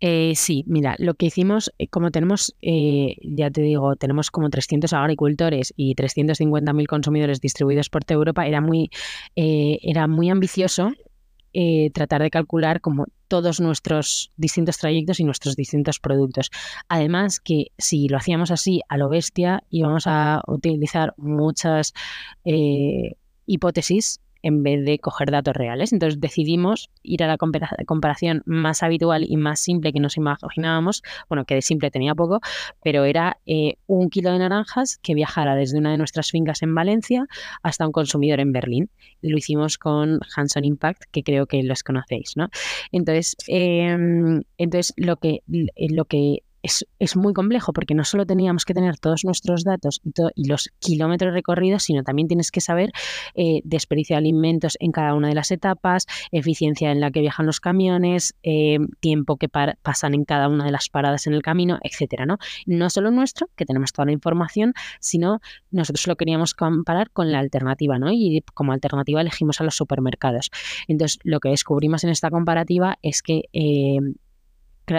Eh, 0.01 0.33
sí, 0.35 0.63
mira, 0.65 0.95
lo 0.97 1.15
que 1.15 1.25
hicimos, 1.25 1.73
eh, 1.77 1.87
como 1.87 2.09
tenemos, 2.09 2.55
eh, 2.61 3.17
ya 3.21 3.51
te 3.51 3.61
digo, 3.61 3.97
tenemos 3.97 4.31
como 4.31 4.49
300 4.49 4.93
agricultores 4.93 5.73
y 5.75 5.93
350.000 5.95 6.87
consumidores 6.87 7.41
distribuidos 7.41 7.89
por 7.89 8.05
toda 8.05 8.19
Europa, 8.19 8.47
era 8.47 8.61
muy, 8.61 8.89
era 9.35 10.07
muy 10.07 10.29
ambicioso 10.29 10.93
tratar 11.93 12.21
de 12.21 12.29
calcular 12.29 12.79
como 12.79 13.07
todos 13.29 13.61
nuestros 13.61 14.33
distintos 14.35 14.77
trayectos 14.77 15.21
y 15.21 15.23
nuestros 15.23 15.55
distintos 15.55 15.99
productos. 15.99 16.51
Además 16.89 17.39
que 17.39 17.67
si 17.77 18.09
lo 18.09 18.17
hacíamos 18.17 18.51
así 18.51 18.81
a 18.89 18.97
lo 18.97 19.07
bestia 19.07 19.63
íbamos 19.69 20.05
a 20.07 20.41
utilizar 20.47 21.13
muchas 21.17 21.93
hipótesis 23.45 24.19
en 24.41 24.63
vez 24.63 24.83
de 24.85 24.99
coger 24.99 25.31
datos 25.31 25.55
reales. 25.55 25.93
Entonces 25.93 26.19
decidimos 26.19 26.89
ir 27.03 27.23
a 27.23 27.27
la 27.27 27.37
comparación 27.37 28.41
más 28.45 28.83
habitual 28.83 29.25
y 29.27 29.37
más 29.37 29.59
simple 29.59 29.93
que 29.93 29.99
nos 29.99 30.17
imaginábamos, 30.17 31.03
bueno, 31.27 31.45
que 31.45 31.55
de 31.55 31.61
simple 31.61 31.91
tenía 31.91 32.15
poco, 32.15 32.39
pero 32.83 33.05
era 33.05 33.37
eh, 33.45 33.75
un 33.87 34.09
kilo 34.09 34.31
de 34.31 34.39
naranjas 34.39 34.97
que 35.01 35.13
viajara 35.13 35.55
desde 35.55 35.77
una 35.77 35.91
de 35.91 35.97
nuestras 35.97 36.31
fincas 36.31 36.61
en 36.61 36.73
Valencia 36.75 37.25
hasta 37.63 37.85
un 37.85 37.91
consumidor 37.91 38.39
en 38.39 38.51
Berlín. 38.51 38.89
Lo 39.21 39.37
hicimos 39.37 39.77
con 39.77 40.19
Hanson 40.35 40.65
Impact, 40.65 41.03
que 41.11 41.23
creo 41.23 41.45
que 41.45 41.63
los 41.63 41.83
conocéis, 41.83 42.33
¿no? 42.35 42.49
Entonces, 42.91 43.35
em, 43.47 44.43
entonces 44.57 44.93
lo 44.97 45.17
que, 45.17 45.43
lo 45.47 46.05
que 46.05 46.43
es, 46.63 46.85
es, 46.99 47.15
muy 47.15 47.33
complejo 47.33 47.73
porque 47.73 47.95
no 47.95 48.03
solo 48.03 48.25
teníamos 48.25 48.65
que 48.65 48.73
tener 48.73 48.97
todos 48.97 49.23
nuestros 49.25 49.63
datos 49.63 50.01
y, 50.35 50.47
los 50.47 50.69
kilómetros 50.79 51.33
recorridos, 51.33 51.83
sino 51.83 52.03
también 52.03 52.27
tienes 52.27 52.51
que 52.51 52.61
saber 52.61 52.91
eh, 53.35 53.61
desperdicio 53.63 54.15
de 54.15 54.19
alimentos 54.19 54.77
en 54.79 54.91
cada 54.91 55.13
una 55.13 55.27
de 55.27 55.35
las 55.35 55.51
etapas, 55.51 56.05
eficiencia 56.31 56.91
en 56.91 56.99
la 56.99 57.11
que 57.11 57.21
viajan 57.21 57.45
los 57.45 57.59
camiones, 57.59 58.35
eh, 58.43 58.79
tiempo 58.99 59.37
que 59.37 59.47
pasan 59.49 60.13
en 60.13 60.25
cada 60.25 60.47
una 60.47 60.65
de 60.65 60.71
las 60.71 60.89
paradas 60.89 61.27
en 61.27 61.33
el 61.33 61.41
camino, 61.41 61.79
etcétera, 61.83 62.25
¿no? 62.25 62.37
No 62.65 62.89
solo 62.89 63.11
nuestro, 63.11 63.49
que 63.55 63.65
tenemos 63.65 63.93
toda 63.93 64.07
la 64.07 64.11
información, 64.11 64.73
sino 64.99 65.39
nosotros 65.71 66.07
lo 66.07 66.15
queríamos 66.15 66.53
comparar 66.53 67.11
con 67.11 67.31
la 67.31 67.39
alternativa, 67.39 67.99
¿no? 67.99 68.11
Y 68.11 68.43
como 68.53 68.73
alternativa 68.73 69.21
elegimos 69.21 69.61
a 69.61 69.63
los 69.63 69.75
supermercados. 69.75 70.51
Entonces, 70.87 71.19
lo 71.23 71.39
que 71.39 71.49
descubrimos 71.49 72.03
en 72.03 72.09
esta 72.09 72.29
comparativa 72.29 72.97
es 73.01 73.21
que 73.21 73.43
eh, 73.53 73.99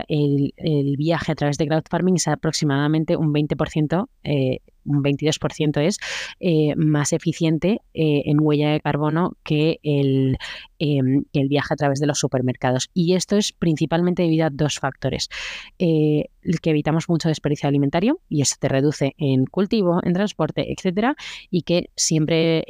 el, 0.09 0.53
el, 0.57 0.97
viaje 0.97 1.33
a 1.33 1.35
través 1.35 1.59
de 1.59 1.67
crowdfarming 1.67 2.17
es 2.17 2.29
aproximadamente 2.29 3.17
un 3.17 3.33
20% 3.33 4.07
eh, 4.25 4.59
un 4.85 5.03
22% 5.03 5.81
es 5.81 5.99
eh, 6.41 6.75
más 6.77 7.13
eficiente 7.13 7.81
eh, 7.95 8.23
en 8.27 8.39
huella 8.41 8.73
de 8.73 8.81
carbono 8.81 9.37
que 9.43 9.79
el, 9.83 10.39
em, 10.79 11.25
el, 11.33 11.49
viaje 11.49 11.75
a 11.75 11.77
través 11.77 12.01
de 12.01 12.07
los 12.07 12.19
supermercados. 12.19 12.91
Y 12.95 13.15
esto 13.15 13.37
es 13.37 13.53
principalmente 13.53 14.23
debido 14.23 14.47
a 14.47 14.51
dos 14.51 14.79
factores. 14.79 15.29
Eh, 15.79 16.27
el 16.43 16.61
que 16.61 16.71
evitamos 16.71 17.09
mucho 17.09 17.29
desperdicio 17.29 17.69
alimentario 17.69 18.21
y 18.29 18.43
eso 18.43 18.57
te 18.59 18.69
reduce 18.69 19.15
en 19.19 19.45
cultivo, 19.45 20.01
en 20.03 20.15
transporte, 20.15 20.73
etcétera, 20.73 21.15
y 21.51 21.63
que 21.63 21.91
siempre 21.97 22.65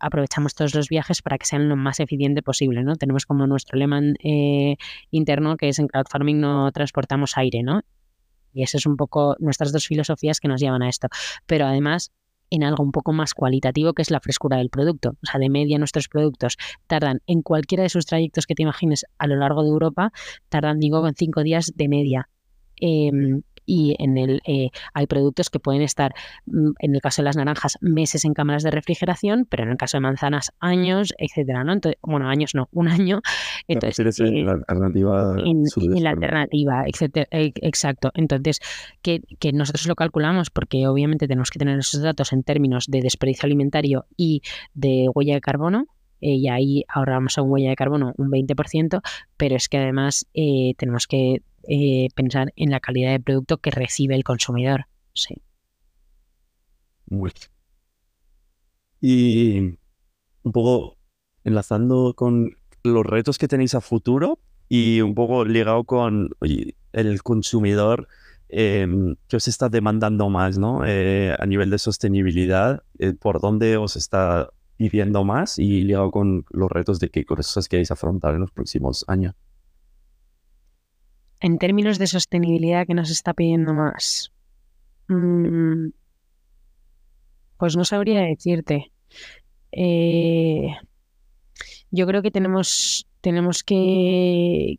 aprovechamos 0.00 0.54
todos 0.54 0.74
los 0.74 0.88
viajes 0.88 1.22
para 1.22 1.38
que 1.38 1.46
sean 1.46 1.68
lo 1.68 1.76
más 1.76 2.00
eficiente 2.00 2.42
posible. 2.42 2.82
¿no? 2.82 2.96
Tenemos 2.96 3.24
como 3.24 3.46
nuestro 3.46 3.78
lema 3.78 4.00
interno 5.10 5.56
que 5.56 5.68
es 5.68 5.78
en 5.78 5.86
crowdfarming 5.86 6.40
no 6.40 6.72
transportamos 6.72 7.36
aire, 7.36 7.62
¿no? 7.62 7.82
Y 8.52 8.62
esas 8.62 8.82
es 8.82 8.86
un 8.86 8.96
poco 8.96 9.36
nuestras 9.38 9.72
dos 9.72 9.86
filosofías 9.86 10.40
que 10.40 10.48
nos 10.48 10.60
llevan 10.60 10.82
a 10.82 10.88
esto. 10.88 11.08
Pero 11.46 11.66
además, 11.66 12.12
en 12.52 12.64
algo 12.64 12.84
un 12.84 12.92
poco 12.92 13.12
más 13.12 13.32
cualitativo 13.32 13.94
que 13.94 14.02
es 14.02 14.10
la 14.10 14.20
frescura 14.20 14.58
del 14.58 14.68
producto. 14.68 15.16
O 15.22 15.26
sea, 15.26 15.40
de 15.40 15.48
media 15.48 15.78
nuestros 15.78 16.08
productos 16.08 16.58
tardan 16.86 17.20
en 17.26 17.40
cualquiera 17.40 17.82
de 17.82 17.88
sus 17.88 18.04
trayectos 18.04 18.46
que 18.46 18.54
te 18.54 18.62
imagines 18.62 19.06
a 19.18 19.26
lo 19.26 19.36
largo 19.36 19.62
de 19.62 19.70
Europa, 19.70 20.12
tardan, 20.50 20.78
digo, 20.78 21.06
en 21.08 21.14
cinco 21.14 21.42
días 21.42 21.72
de 21.74 21.88
media. 21.88 22.28
Em, 22.76 23.42
y 23.66 23.96
en 23.98 24.18
el 24.18 24.40
eh, 24.46 24.70
hay 24.94 25.06
productos 25.06 25.50
que 25.50 25.58
pueden 25.58 25.82
estar, 25.82 26.14
mm, 26.46 26.70
en 26.78 26.94
el 26.94 27.00
caso 27.00 27.22
de 27.22 27.26
las 27.26 27.36
naranjas, 27.36 27.78
meses 27.80 28.24
en 28.24 28.34
cámaras 28.34 28.62
de 28.62 28.70
refrigeración, 28.70 29.46
pero 29.48 29.64
en 29.64 29.70
el 29.70 29.76
caso 29.76 29.96
de 29.96 30.02
manzanas, 30.02 30.52
años, 30.60 31.14
etcétera, 31.18 31.64
¿no? 31.64 31.72
Entonces, 31.72 31.98
bueno, 32.02 32.28
años 32.28 32.54
no, 32.54 32.68
un 32.72 32.88
año. 32.88 33.20
Entonces, 33.68 34.20
eh, 34.20 34.42
la 34.44 34.52
alternativa. 34.52 35.36
En, 35.44 35.64
la 36.02 36.10
alternativa, 36.10 36.84
etcétera, 36.86 37.26
e, 37.30 37.52
exacto. 37.56 38.10
Entonces, 38.14 38.60
que, 39.02 39.22
que 39.38 39.52
nosotros 39.52 39.86
lo 39.86 39.94
calculamos 39.94 40.50
porque 40.50 40.86
obviamente 40.86 41.28
tenemos 41.28 41.50
que 41.50 41.58
tener 41.58 41.78
esos 41.78 42.02
datos 42.02 42.32
en 42.32 42.42
términos 42.42 42.86
de 42.88 43.00
desperdicio 43.00 43.46
alimentario 43.46 44.06
y 44.16 44.42
de 44.74 45.08
huella 45.14 45.34
de 45.34 45.40
carbono, 45.40 45.86
eh, 46.20 46.34
y 46.34 46.48
ahí 46.48 46.84
ahorramos 46.88 47.36
a 47.36 47.42
un 47.42 47.50
huella 47.50 47.70
de 47.70 47.76
carbono 47.76 48.12
un 48.16 48.30
20%, 48.30 49.00
pero 49.36 49.56
es 49.56 49.68
que 49.68 49.78
además 49.78 50.26
tenemos 50.32 51.06
que 51.08 51.42
eh, 51.68 52.08
pensar 52.14 52.52
en 52.56 52.70
la 52.70 52.80
calidad 52.80 53.12
de 53.12 53.20
producto 53.20 53.58
que 53.58 53.70
recibe 53.70 54.14
el 54.14 54.24
consumidor. 54.24 54.86
Sí. 55.14 55.36
Y 59.00 59.58
un 60.42 60.52
poco 60.52 60.96
enlazando 61.44 62.14
con 62.14 62.56
los 62.84 63.04
retos 63.04 63.38
que 63.38 63.48
tenéis 63.48 63.74
a 63.74 63.80
futuro 63.80 64.38
y 64.68 65.00
un 65.00 65.14
poco 65.14 65.44
ligado 65.44 65.84
con 65.84 66.30
el 66.92 67.22
consumidor 67.22 68.08
em, 68.48 69.16
que 69.28 69.36
os 69.36 69.48
está 69.48 69.68
demandando 69.68 70.30
más, 70.30 70.58
¿no? 70.58 70.84
Eh, 70.86 71.34
a 71.38 71.46
nivel 71.46 71.70
de 71.70 71.78
sostenibilidad, 71.78 72.82
eh, 72.98 73.12
¿por 73.12 73.40
dónde 73.40 73.76
os 73.76 73.96
está 73.96 74.50
pidiendo 74.76 75.24
más? 75.24 75.58
Y 75.58 75.82
ligado 75.82 76.10
con 76.10 76.44
los 76.50 76.70
retos 76.70 76.98
de 77.00 77.10
qué 77.10 77.24
cosas 77.24 77.68
queréis 77.68 77.90
afrontar 77.90 78.34
en 78.34 78.40
los 78.40 78.50
próximos 78.50 79.04
años 79.08 79.34
en 81.42 81.58
términos 81.58 81.98
de 81.98 82.06
sostenibilidad 82.06 82.86
que 82.86 82.94
nos 82.94 83.10
está 83.10 83.34
pidiendo 83.34 83.74
más? 83.74 84.32
Mm, 85.08 85.88
pues 87.58 87.76
no 87.76 87.84
sabría 87.84 88.22
decirte. 88.22 88.92
Eh, 89.72 90.68
yo 91.90 92.06
creo 92.06 92.22
que 92.22 92.30
tenemos, 92.30 93.08
tenemos 93.20 93.64
que 93.64 94.78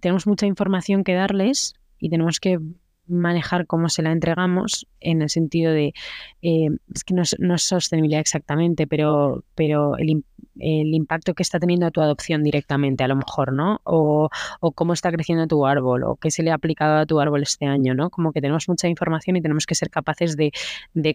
tenemos 0.00 0.26
mucha 0.26 0.46
información 0.46 1.04
que 1.04 1.14
darles 1.14 1.74
y 1.98 2.10
tenemos 2.10 2.38
que 2.38 2.58
manejar 3.06 3.66
cómo 3.66 3.88
se 3.88 4.02
la 4.02 4.12
entregamos 4.12 4.86
en 5.00 5.22
el 5.22 5.30
sentido 5.30 5.72
de 5.72 5.94
eh, 6.42 6.68
es 6.94 7.04
que 7.04 7.14
no 7.14 7.22
es, 7.22 7.36
no 7.38 7.54
es, 7.54 7.62
sostenibilidad 7.62 8.20
exactamente 8.20 8.86
pero 8.86 9.44
pero 9.54 9.96
el, 9.96 10.24
el 10.58 10.94
impacto 10.94 11.34
que 11.34 11.42
está 11.42 11.58
teniendo 11.58 11.90
tu 11.90 12.00
adopción 12.00 12.42
directamente, 12.42 13.04
a 13.04 13.08
lo 13.08 13.16
mejor, 13.16 13.52
¿no? 13.52 13.80
O, 13.84 14.30
cómo 14.74 14.92
está 14.92 15.10
creciendo 15.10 15.46
tu 15.46 15.66
árbol, 15.66 16.04
o 16.04 16.16
qué 16.16 16.30
se 16.30 16.42
le 16.42 16.50
ha 16.50 16.54
aplicado 16.54 16.96
a 16.98 17.06
tu 17.06 17.20
árbol 17.20 17.42
este 17.42 17.66
año, 17.66 17.94
¿no? 17.94 18.10
Como 18.10 18.32
que 18.32 18.40
tenemos 18.40 18.68
mucha 18.68 18.88
información 18.88 19.36
y 19.36 19.42
tenemos 19.42 19.66
que 19.66 19.74
ser 19.74 19.90
capaces 19.90 20.36
de, 20.36 20.52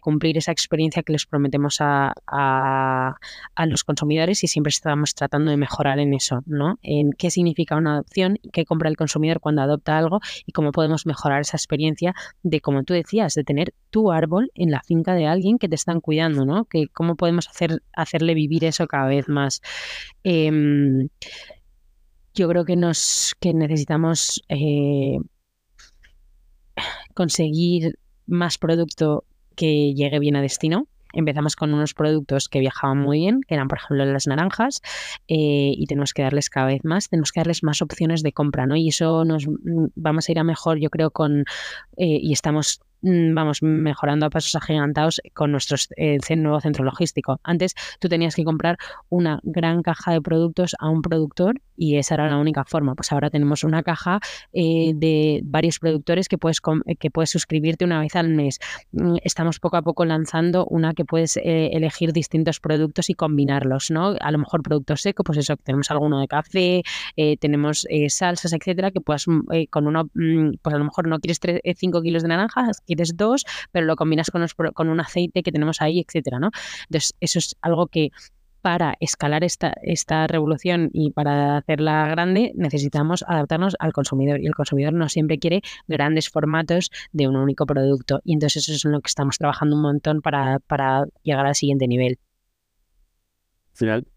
cumplir 0.02 0.38
esa 0.38 0.52
experiencia 0.52 1.04
que 1.04 1.14
les 1.14 1.26
prometemos 1.26 1.78
a, 1.80 2.14
los 3.66 3.84
consumidores 3.84 4.44
y 4.44 4.48
siempre 4.48 4.70
estamos 4.70 5.14
tratando 5.14 5.52
de 5.52 5.58
mejorar 5.58 6.00
en 6.00 6.14
eso, 6.14 6.42
¿no? 6.46 6.80
En 6.82 7.12
qué 7.12 7.30
significa 7.30 7.76
una 7.76 7.94
adopción, 7.94 8.40
qué 8.52 8.66
compra 8.66 8.90
el 8.90 8.98
consumidor 8.98 9.40
cuando 9.40 9.62
adopta 9.62 9.98
algo 9.98 10.20
y 10.46 10.52
cómo 10.52 10.72
podemos 10.72 11.06
mejorar 11.06 11.42
esa 11.42 11.58
experiencia 11.58 11.79
de, 12.44 12.62
como 12.62 12.84
tú 12.84 12.94
decías, 12.94 13.34
de 13.34 13.44
tener 13.44 13.74
tu 13.90 14.12
árbol 14.12 14.52
en 14.56 14.72
la 14.72 14.82
finca 14.82 15.14
de 15.14 15.28
alguien 15.28 15.58
que 15.58 15.70
te 15.70 15.76
están 15.76 16.02
cuidando, 16.02 16.46
¿no? 16.46 16.66
Que 16.66 16.88
cómo 16.88 17.16
podemos 17.16 17.48
hacer, 17.48 17.82
hacerle 17.94 18.34
vivir 18.34 18.66
eso 18.66 18.88
cada 18.88 19.08
vez 19.08 19.28
más. 19.30 19.62
Em, 20.24 21.10
yo 22.34 22.48
creo 22.48 22.66
que 22.66 22.76
nos 22.76 23.36
que 23.40 23.54
necesitamos 23.54 24.44
eh, 24.50 25.18
conseguir 27.14 28.00
más 28.28 28.58
producto 28.58 29.26
que 29.56 29.94
llegue 29.94 30.20
bien 30.20 30.36
a 30.36 30.42
destino. 30.42 30.88
Empezamos 31.14 31.56
con 31.56 31.74
unos 31.74 31.94
productos 31.94 32.50
que 32.50 32.60
viajaban 32.60 32.98
muy 33.00 33.20
bien, 33.20 33.42
que 33.42 33.56
eran 33.56 33.68
por 33.68 33.80
ejemplo 33.80 34.06
las 34.06 34.28
naranjas, 34.28 34.82
eh, 35.28 35.74
y 35.76 35.86
tenemos 35.88 36.14
que 36.14 36.22
darles 36.22 36.50
cada 36.50 36.68
vez 36.68 36.84
más, 36.84 37.10
tenemos 37.10 37.32
que 37.32 37.40
darles 37.40 37.64
más 37.64 37.82
opciones 37.82 38.24
de 38.24 38.34
compra, 38.34 38.66
¿no? 38.66 38.76
Y 38.76 38.90
eso 38.90 39.26
nos 39.26 39.48
mm, 39.48 39.88
vamos 39.96 40.30
a 40.30 40.32
ir 40.32 40.40
a 40.40 40.44
mejor, 40.44 40.80
yo 40.80 40.90
creo, 40.90 41.12
con 41.12 41.46
eh, 41.98 42.20
y 42.22 42.34
estamos 42.34 42.82
Mm, 43.02 43.34
vamos 43.34 43.64
mejorando 43.64 44.26
a 44.26 44.30
pasos 44.30 44.56
agigantados 44.56 45.22
con 45.34 45.52
nuestro 45.52 45.78
eh, 45.96 46.18
nuevo 46.36 46.60
centro 46.60 46.84
logístico. 46.84 47.40
Antes 47.44 47.76
tú 48.00 48.10
tenías 48.10 48.36
que 48.36 48.44
comprar 48.44 48.78
una 49.08 49.40
gran 49.44 49.82
caja 49.84 50.12
de 50.12 50.22
productos 50.22 50.76
a 50.80 50.90
un 50.90 51.02
productor 51.02 51.62
y 51.80 51.96
esa 51.96 52.16
era 52.16 52.30
la 52.30 52.38
única 52.38 52.66
forma. 52.66 52.94
Pues 52.94 53.12
ahora 53.12 53.30
tenemos 53.30 53.64
una 53.64 53.84
caja 53.84 54.20
eh, 54.52 54.92
de 54.96 55.42
varios 55.46 55.80
productores 55.80 56.28
que 56.28 56.38
puedes, 56.38 56.60
que 57.00 57.10
puedes 57.10 57.30
suscribirte 57.30 57.86
una 57.86 58.02
vez 58.02 58.16
al 58.18 58.30
mes. 58.30 58.60
Mm, 58.92 59.16
estamos 59.24 59.60
poco 59.60 59.78
a 59.78 59.82
poco 59.82 60.04
lanzando 60.04 60.66
una 60.66 60.94
que 60.94 61.06
puedes 61.06 61.38
eh, 61.38 61.70
elegir 61.72 62.12
distintos 62.12 62.60
productos 62.60 63.10
y 63.10 63.14
combinarlos, 63.14 63.92
¿no? 63.92 64.16
A 64.20 64.32
lo 64.32 64.40
mejor 64.40 64.62
producto 64.62 64.98
seco, 64.98 65.24
pues 65.24 65.38
eso, 65.40 65.56
tenemos 65.56 65.90
alguno 65.90 66.20
de 66.20 66.28
café, 66.28 66.84
tenemos 67.40 67.88
salsas, 68.10 68.52
etcétera, 68.54 68.92
que 68.92 69.00
puedas 69.00 69.26
con 69.70 69.88
uno, 69.88 70.10
mm, 70.14 70.58
pues 70.62 70.76
a 70.76 70.78
lo 70.78 70.84
mejor 70.84 71.08
no 71.08 71.20
quieres 71.20 71.40
5 71.40 72.02
kilos 72.02 72.24
de 72.24 72.30
naranjas, 72.30 72.82
quieres 72.86 73.16
dos, 73.16 73.46
pero 73.72 73.86
lo 73.86 73.96
combinas 73.96 74.32
con, 74.32 74.46
con 74.74 74.90
un 74.90 75.00
aceite 75.00 75.44
que 75.44 75.52
tenemos 75.52 75.82
ahí, 75.82 76.04
etcétera, 76.06 76.40
¿no? 76.40 76.50
Entonces, 76.88 77.14
eso 77.20 77.40
es 77.40 77.56
algo 77.62 77.88
que 77.88 78.12
para 78.62 78.96
escalar 79.00 79.44
esta, 79.44 79.74
esta 79.82 80.28
revolución 80.28 80.90
y 80.94 81.12
para 81.12 81.58
hacerla 81.58 82.08
grande 82.08 82.52
necesitamos 82.56 83.24
adaptarnos 83.28 83.76
al 83.80 83.94
consumidor 83.94 84.40
y 84.42 84.48
el 84.48 84.56
consumidor 84.56 84.94
no 84.94 85.10
siempre 85.10 85.40
quiere 85.40 85.62
grandes 85.88 86.30
formatos 86.30 86.92
de 87.12 87.28
un 87.28 87.36
único 87.36 87.66
producto 87.66 88.22
y 88.24 88.34
entonces 88.34 88.64
eso 88.64 88.74
es 88.74 88.86
en 88.86 88.92
lo 88.92 89.02
que 89.02 89.10
estamos 89.10 89.38
trabajando 89.38 89.76
un 89.76 89.82
montón 89.82 90.22
para, 90.22 90.60
para 90.60 91.06
llegar 91.24 91.46
al 91.46 91.56
siguiente 91.56 91.88
nivel. 91.88 92.20
Al 93.72 93.78
final, 93.78 94.08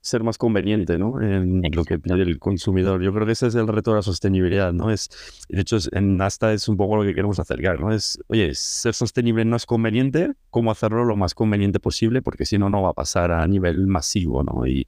ser 0.00 0.22
más 0.22 0.38
conveniente, 0.38 0.98
¿no? 0.98 1.20
En 1.20 1.62
lo 1.72 1.84
que 1.84 1.98
pide 1.98 2.22
el 2.22 2.38
consumidor. 2.38 3.02
Yo 3.02 3.12
creo 3.12 3.26
que 3.26 3.32
ese 3.32 3.48
es 3.48 3.54
el 3.54 3.68
reto 3.68 3.90
de 3.90 3.96
la 3.96 4.02
sostenibilidad, 4.02 4.72
¿no? 4.72 4.90
Es, 4.90 5.10
de 5.48 5.60
hecho, 5.60 5.76
en 5.92 6.16
Nasta 6.16 6.52
es 6.52 6.68
un 6.68 6.76
poco 6.76 6.96
lo 6.96 7.02
que 7.02 7.14
queremos 7.14 7.38
acercar, 7.38 7.80
¿no? 7.80 7.92
Es, 7.92 8.18
oye, 8.28 8.54
ser 8.54 8.94
sostenible 8.94 9.44
no 9.44 9.56
es 9.56 9.66
conveniente, 9.66 10.32
¿cómo 10.48 10.70
hacerlo 10.70 11.04
lo 11.04 11.16
más 11.16 11.34
conveniente 11.34 11.80
posible? 11.80 12.22
Porque 12.22 12.46
si 12.46 12.56
no, 12.56 12.70
no 12.70 12.82
va 12.82 12.90
a 12.90 12.94
pasar 12.94 13.30
a 13.30 13.46
nivel 13.46 13.86
masivo, 13.86 14.42
¿no? 14.42 14.66
Y, 14.66 14.86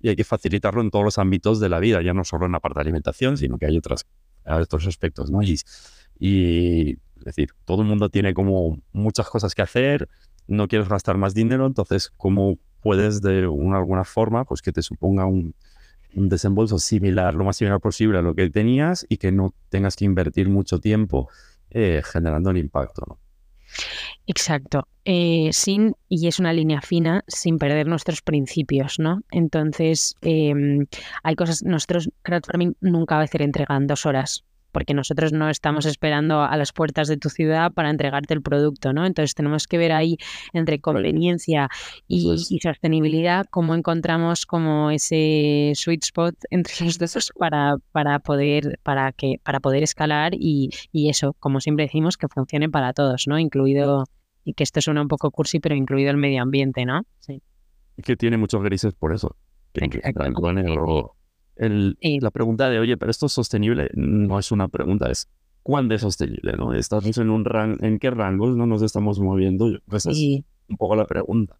y, 0.00 0.08
hay 0.08 0.16
que 0.16 0.24
facilitarlo 0.24 0.80
en 0.80 0.90
todos 0.90 1.04
los 1.04 1.18
ámbitos 1.18 1.58
de 1.58 1.68
la 1.68 1.80
vida, 1.80 2.00
ya 2.02 2.14
no 2.14 2.24
solo 2.24 2.46
en 2.46 2.52
la 2.52 2.60
parte 2.60 2.78
de 2.78 2.82
alimentación, 2.82 3.36
sino 3.36 3.58
que 3.58 3.66
hay 3.66 3.76
otras, 3.76 4.06
otros 4.44 4.86
aspectos, 4.86 5.30
¿no? 5.30 5.42
Y, 5.42 5.58
y, 6.20 6.92
es 7.18 7.24
decir, 7.24 7.50
todo 7.64 7.82
el 7.82 7.88
mundo 7.88 8.10
tiene 8.10 8.32
como 8.32 8.80
muchas 8.92 9.28
cosas 9.28 9.56
que 9.56 9.62
hacer, 9.62 10.08
no 10.46 10.68
quieres 10.68 10.88
gastar 10.88 11.18
más 11.18 11.34
dinero, 11.34 11.66
entonces, 11.66 12.12
¿cómo 12.16 12.58
puedes 12.82 13.22
de 13.22 13.46
una, 13.46 13.78
alguna 13.78 14.04
forma, 14.04 14.44
pues 14.44 14.62
que 14.62 14.72
te 14.72 14.82
suponga 14.82 15.26
un, 15.26 15.54
desembolso 16.14 16.78
similar, 16.78 17.34
lo 17.34 17.44
más 17.44 17.56
similar 17.56 17.80
posible 17.80 18.18
a 18.18 18.22
lo 18.22 18.34
que 18.34 18.50
tenías 18.50 19.06
y 19.08 19.16
que 19.16 19.32
no 19.32 19.54
tengas 19.70 19.96
que 19.96 20.04
invertir 20.04 20.50
mucho 20.50 20.78
tiempo 20.78 21.30
eh, 21.70 22.02
generando 22.04 22.50
el 22.50 22.58
impacto. 22.58 23.18
Exacto. 24.26 24.86
Eh, 25.06 25.48
sin, 25.52 25.94
y 26.10 26.28
es 26.28 26.38
una 26.38 26.52
línea 26.52 26.82
fina, 26.82 27.24
sin 27.26 27.56
perder 27.56 27.86
nuestros 27.86 28.20
principios, 28.20 28.98
¿no? 28.98 29.22
Entonces, 29.30 30.14
em, 30.20 30.86
hay 31.22 31.34
cosas, 31.34 31.62
nosotros, 31.62 32.10
crowdfarming 32.22 32.76
nunca 32.82 33.14
va 33.14 33.22
a 33.22 33.24
hacer 33.24 33.40
entrega 33.40 33.74
en 33.76 33.86
dos 33.86 34.04
horas 34.04 34.44
porque 34.72 34.94
nosotros 34.94 35.32
no 35.32 35.48
estamos 35.48 35.86
esperando 35.86 36.42
a 36.42 36.56
las 36.56 36.72
puertas 36.72 37.08
de 37.08 37.16
tu 37.16 37.28
ciudad 37.28 37.72
para 37.72 37.90
entregarte 37.90 38.34
el 38.34 38.42
producto, 38.42 38.92
¿no? 38.92 39.06
Entonces 39.06 39.34
tenemos 39.34 39.66
que 39.66 39.78
ver 39.78 39.92
ahí 39.92 40.16
entre 40.52 40.80
conveniencia 40.80 41.68
y, 42.08 42.36
sostenibilidad 42.62 43.46
cómo 43.50 43.74
encontramos 43.74 44.46
como 44.46 44.90
ese 44.90 45.72
sweet 45.74 46.04
spot 46.04 46.34
entre 46.50 46.86
los 46.86 46.98
dos 46.98 47.32
para, 47.38 47.76
para 47.92 48.18
poder 48.18 48.78
para 48.82 49.12
que 49.12 49.36
para 49.42 49.60
poder 49.60 49.82
escalar 49.82 50.32
y, 50.34 50.70
eso, 50.92 51.34
como 51.38 51.60
siempre 51.60 51.86
decimos, 51.86 52.16
que 52.16 52.28
funcione 52.28 52.68
para 52.68 52.92
todos, 52.92 53.26
¿no? 53.26 53.38
Incluido 53.38 54.04
y 54.44 54.54
que 54.54 54.64
esto 54.64 54.80
suena 54.80 55.02
un 55.02 55.08
poco 55.08 55.30
cursi, 55.30 55.60
pero 55.60 55.74
incluido 55.74 56.10
el 56.10 56.16
medio 56.16 56.42
ambiente, 56.42 56.84
¿no? 56.84 57.02
Sí. 57.20 57.42
Que 58.02 58.16
tiene 58.16 58.36
muchos 58.38 58.62
grises 58.62 58.94
por 58.94 59.12
eso. 59.12 59.36
Que, 61.68 62.18
la 62.20 62.30
pregunta 62.30 62.70
de, 62.70 62.78
oye, 62.78 62.96
pero 62.96 63.10
esto 63.10 63.26
es 63.26 63.32
sostenible, 63.32 63.90
no 63.94 64.38
es 64.38 64.50
una 64.52 64.68
pregunta, 64.68 65.10
es 65.10 65.28
¿cuándo 65.62 65.94
es 65.94 66.00
sostenible? 66.00 66.54
¿no? 66.54 66.74
¿Estamos 66.74 67.16
en 67.18 67.30
un 67.30 67.44
rango, 67.44 67.84
en 67.84 67.98
qué 67.98 68.10
rangos 68.10 68.56
no 68.56 68.66
nos 68.66 68.82
estamos 68.82 69.20
moviendo? 69.20 69.68
Esa 69.92 70.10
es 70.10 70.18
un 70.68 70.76
poco 70.76 70.96
la 70.96 71.06
pregunta 71.06 71.56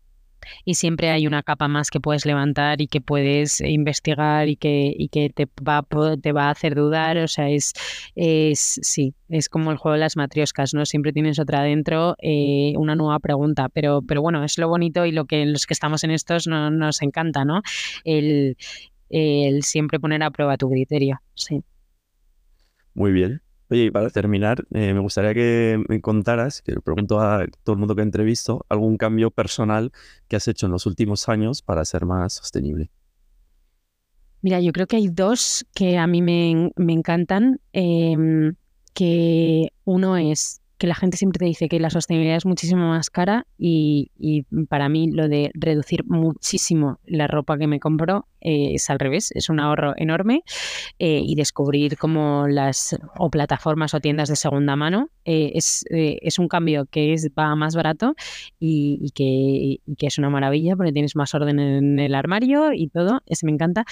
y 0.64 0.74
siempre 0.74 1.11
hay 1.11 1.26
una 1.26 1.42
capa 1.42 1.68
más 1.68 1.90
que 1.90 2.00
puedes 2.00 2.26
levantar 2.26 2.80
y 2.80 2.86
que 2.86 3.00
puedes 3.00 3.61
investigar 3.61 4.48
y 4.48 4.57
que, 4.57 4.92
y 4.96 5.09
que 5.09 5.30
te, 5.30 5.46
va, 5.66 5.86
te 6.20 6.32
va 6.32 6.44
a 6.44 6.50
hacer 6.50 6.74
dudar. 6.74 7.18
O 7.18 7.28
sea, 7.28 7.48
es, 7.50 7.72
es 8.14 8.80
sí, 8.82 9.14
es 9.28 9.48
como 9.48 9.70
el 9.70 9.76
juego 9.76 9.94
de 9.94 10.00
las 10.00 10.16
matrioscas, 10.16 10.74
¿no? 10.74 10.86
Siempre 10.86 11.12
tienes 11.12 11.38
otra 11.38 11.61
adentro, 11.61 12.16
eh, 12.18 12.74
una 12.76 12.94
nueva 12.94 13.18
pregunta. 13.18 13.68
Pero, 13.68 14.03
pero 14.03 14.22
bueno, 14.22 14.44
es 14.44 14.59
lo 14.59 14.68
bonito 14.68 15.07
y 15.07 15.12
lo 15.12 15.26
que 15.26 15.44
los 15.46 15.66
que 15.66 15.74
estamos 15.74 16.05
en 16.05 16.11
estos 16.11 16.46
no, 16.46 16.70
nos 16.70 17.03
encanta, 17.03 17.44
¿no? 17.44 17.62
El, 18.05 18.57
el 19.13 19.63
siempre 19.63 20.01
poner 20.01 20.23
a 20.23 20.31
prueba 20.31 20.57
tu 20.57 20.69
criterio. 20.69 21.21
Sí. 21.35 21.63
Muy 22.95 23.13
bien. 23.13 23.43
Oye, 23.71 23.85
y 23.85 23.91
para 23.91 24.11
terminar, 24.11 24.65
eh, 24.73 24.93
me 24.93 25.01
gustaría 25.01 25.33
que 25.33 25.83
me 25.89 26.01
contaras, 26.01 26.61
que 26.61 26.73
le 26.73 26.81
pregunto 26.81 27.21
a 27.21 27.47
todo 27.63 27.75
el 27.75 27.79
mundo 27.79 27.95
que 27.95 28.03
entrevisto, 28.03 28.67
algún 28.69 28.97
cambio 28.97 29.31
personal 29.31 29.93
que 30.29 30.37
has 30.37 30.49
hecho 30.49 30.67
en 30.67 30.73
los 30.73 30.85
últimos 30.87 31.29
años 31.29 31.63
para 31.63 31.85
ser 31.85 32.05
más 32.05 32.35
sostenible. 32.35 32.91
Mira, 34.43 34.61
yo 34.61 34.73
creo 34.73 34.87
que 34.87 34.97
hay 34.97 35.09
dos 35.09 35.65
que 35.75 35.99
a 35.99 36.07
mí 36.07 36.21
me, 36.21 36.73
encantan. 36.77 37.61
Em, 37.73 38.57
que 38.95 39.73
uno 39.85 40.17
es 40.17 40.62
que 40.83 40.89
la 40.89 40.97
gente 40.97 41.16
siempre 41.16 41.39
te 41.39 41.45
dice 41.45 41.68
que 41.68 41.78
la 41.78 41.91
sostenibilidad 41.91 42.39
es 42.39 42.45
muchísimo 42.45 42.89
más 42.89 43.09
cara 43.09 43.47
y, 43.57 44.11
para 44.68 44.89
mí 44.89 45.12
lo 45.12 45.28
de 45.28 45.53
reducir 45.55 46.03
muchísimo 46.09 46.99
la 47.07 47.28
ropa 47.28 47.57
que 47.57 47.68
me 47.68 47.78
compro 47.78 48.26
eh, 48.41 48.74
es 48.74 48.91
al 48.91 48.99
revés, 48.99 49.30
es 49.37 49.49
un 49.49 49.61
ahorro 49.61 49.95
enorme 49.97 50.43
eh, 50.99 51.22
y 51.24 51.37
descubrir 51.37 51.97
como 51.97 52.49
las 52.49 52.99
o 53.16 53.30
plataformas 53.30 53.95
o 53.95 54.01
tiendas 54.01 54.28
de 54.28 54.35
segunda 54.35 54.74
mano 54.74 55.11
eh, 55.24 55.53
es, 55.55 55.85
es, 55.89 56.41
un 56.41 56.49
cambio 56.49 56.87
que 56.87 57.12
es, 57.12 57.30
va 57.39 57.55
más 57.55 57.76
barato 57.76 58.16
y, 58.59 59.12
que, 59.14 59.22
y, 59.22 59.80
que, 59.97 60.09
es 60.09 60.18
una 60.18 60.30
maravilla 60.30 60.74
porque 60.74 60.93
tienes 60.93 61.14
más 61.14 61.33
orden 61.33 61.61
en 61.61 62.01
el 62.01 62.12
armario 62.16 62.72
y 62.72 62.89
todo, 62.89 63.20
eso 63.26 63.47
me 63.47 63.53
encanta. 63.53 63.85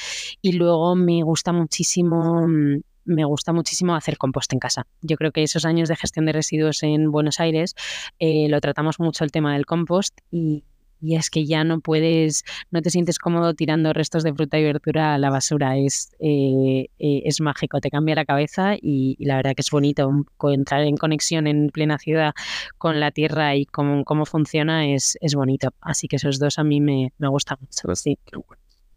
Y 0.43 0.55
luego 0.55 0.97
me 0.97 1.23
gusta 1.23 1.53
muchísimo 1.53 2.49
mm, 2.49 2.81
me 3.05 3.25
gusta 3.25 3.53
muchísimo 3.53 3.95
hacer 3.95 4.19
compost 4.19 4.53
en 4.53 4.59
casa. 4.59 4.87
Yo 5.03 5.17
creo 5.17 5.33
que 5.33 5.43
esos 5.43 5.65
años 5.65 5.89
de 5.89 5.97
gestión 5.97 6.27
de 6.27 6.33
residuos 6.33 6.83
en 6.83 7.11
Buenos 7.11 7.41
Aires 7.41 7.75
eh, 8.19 8.49
lo 8.49 8.61
tratamos 8.61 9.01
mucho 9.01 9.25
el 9.25 9.33
tema 9.33 9.55
del 9.55 9.67
compost 9.67 10.19
y, 10.31 10.65
es 11.03 11.31
que 11.31 11.47
ya 11.47 11.65
no 11.65 11.81
puedes, 11.81 12.45
no 12.71 12.83
te 12.83 12.91
sientes 12.91 13.19
cómodo 13.19 13.55
tirando 13.55 13.95
restos 13.95 14.23
de 14.23 14.35
fruta 14.35 14.59
y 14.59 14.65
verdura 14.65 15.15
a 15.15 15.19
la 15.19 15.31
basura. 15.31 15.79
Es, 15.79 16.11
eh, 16.21 16.89
eh, 16.99 17.23
es 17.25 17.41
mágico, 17.41 17.81
te 17.81 17.91
cambia 17.91 18.15
la 18.15 18.27
cabeza 18.27 18.75
y, 18.79 19.17
la 19.19 19.37
verdad 19.37 19.55
que 19.55 19.63
es 19.63 19.71
bonito 19.71 20.11
entrar 20.53 20.83
en 20.83 20.99
conexión 20.99 21.47
en 21.47 21.71
plena 21.71 21.99
ciudad 21.99 22.35
con 22.77 23.01
la 23.01 23.13
tierra 23.13 23.57
y 23.57 23.65
cómo, 23.65 24.05
cómo 24.05 24.27
funciona 24.27 24.93
es, 24.93 25.17
es 25.23 25.35
bonito. 25.35 25.71
Así 25.81 26.07
que 26.07 26.17
esos 26.17 26.39
dos 26.39 26.59
a 26.59 26.65
mí 26.65 26.83
me, 26.83 27.15
me 27.17 27.29
gustan 27.29 27.57
mucho. 27.63 27.97
Sí. 27.97 28.19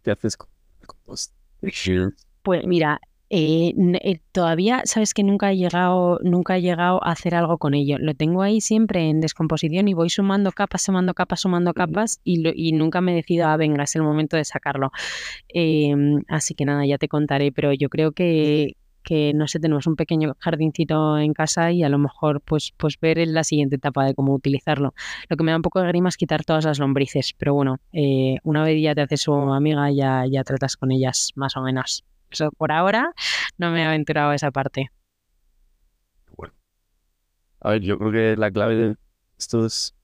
¿Qué 0.04 0.12
haces 0.12 0.36
con 0.36 0.50
el 0.82 0.88
compost? 0.88 1.34
Pues 2.42 2.66
mira, 2.68 3.00
eh, 3.36 3.74
eh, 4.04 4.20
todavía 4.32 4.84
sabes 4.86 5.16
que 5.16 5.24
nunca 5.24 5.52
he 5.52 5.58
llegado 5.58 6.20
nunca 6.22 6.56
he 6.56 6.62
llegado 6.62 7.04
a 7.04 7.14
hacer 7.14 7.34
algo 7.34 7.58
con 7.58 7.74
ello. 7.74 7.98
Lo 7.98 8.14
tengo 8.14 8.44
ahí 8.44 8.62
siempre 8.62 9.10
en 9.10 9.22
descomposición 9.22 9.88
y 9.88 9.96
voy 9.96 10.12
sumando 10.12 10.52
capas 10.52 10.84
sumando 10.84 11.16
capas 11.16 11.40
sumando 11.42 11.74
capas 11.74 12.20
y, 12.24 12.74
nunca 12.74 13.02
me 13.02 13.16
decido 13.16 13.48
a 13.48 13.54
ah, 13.54 13.58
venga 13.58 13.84
es 13.84 13.96
el 13.96 14.04
momento 14.04 14.38
de 14.38 14.46
sacarlo 14.46 14.92
em, 15.48 16.22
así 16.28 16.54
que 16.54 16.66
nada 16.66 16.86
ya 16.86 17.00
te 17.00 17.08
contaré 17.08 17.52
pero 17.52 17.74
yo 17.74 17.90
creo 17.90 18.12
que 18.12 18.76
que 19.04 19.34
no 19.34 19.48
sé, 19.48 19.60
tenemos 19.60 19.88
un 19.88 19.96
pequeño 19.96 20.36
jardincito 20.40 21.18
en 21.18 21.34
casa 21.34 21.72
y 21.72 21.84
a 21.84 21.90
lo 21.90 21.98
mejor 21.98 22.40
pues, 22.42 22.74
pues 22.78 23.00
ver 23.00 23.18
en 23.20 23.34
la 23.34 23.44
siguiente 23.44 23.76
etapa 23.76 24.06
de 24.06 24.14
cómo 24.16 24.34
utilizarlo. 24.34 24.94
Lo 25.28 25.36
que 25.36 25.44
me 25.44 25.52
da 25.52 25.58
un 25.58 25.62
poco 25.62 25.82
de 25.82 25.88
grima 25.90 26.08
es 26.08 26.18
quitar 26.18 26.46
todas 26.46 26.64
las 26.66 26.80
lombrices, 26.80 27.34
pero 27.38 27.54
bueno, 27.54 27.80
eh, 27.92 28.38
una 28.44 28.64
vez 28.64 28.82
ya 28.82 28.96
te 28.96 29.02
haces 29.02 29.22
su 29.22 29.34
amiga 29.34 29.92
ya, 29.92 30.26
ya 30.32 30.44
tratas 30.46 30.78
con 30.78 30.92
ellas 30.92 31.32
más 31.36 31.58
o 31.58 31.62
menos. 31.62 32.06
Por 32.58 32.72
ahora 32.72 33.14
no 33.58 33.72
me 33.72 33.82
he 33.82 33.86
aventurado 33.86 34.32
a 34.32 34.36
esa 34.36 34.52
parte. 34.52 34.92
Bueno. 36.36 36.54
A 37.62 37.72
ver, 37.72 37.82
yo 37.82 37.98
creo 37.98 38.12
que 38.12 38.38
la 38.38 38.52
clave 38.52 38.76
de 38.76 38.96
esto 39.38 39.66
es 39.66 39.96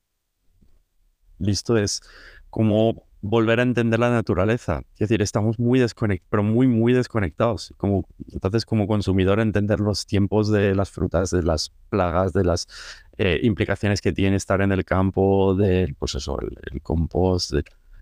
listo 1.39 1.77
es 1.77 2.01
cómo 2.49 3.09
volver 3.21 3.59
a 3.59 3.63
entender 3.63 3.99
la 3.99 4.09
naturaleza. 4.09 4.83
Es 4.93 4.99
decir, 4.99 5.21
estamos 5.21 5.59
muy 5.59 5.79
desconectados, 5.79 6.27
pero 6.29 6.43
muy, 6.43 6.67
muy 6.67 6.93
desconectados. 6.93 7.73
Como, 7.77 8.05
entonces, 8.31 8.65
como 8.65 8.87
consumidor, 8.87 9.39
entender 9.39 9.79
los 9.79 10.05
tiempos 10.05 10.49
de 10.51 10.75
las 10.75 10.89
frutas, 10.89 11.31
de 11.31 11.43
las 11.43 11.73
plagas, 11.89 12.33
de 12.33 12.43
las 12.43 12.67
eh, 13.17 13.39
implicaciones 13.43 14.01
que 14.01 14.13
tiene 14.13 14.37
estar 14.37 14.61
en 14.61 14.71
el 14.71 14.85
campo, 14.85 15.53
del, 15.55 15.95
pues 15.95 16.15
eso, 16.15 16.37
el, 16.39 16.81
compost. 16.81 17.53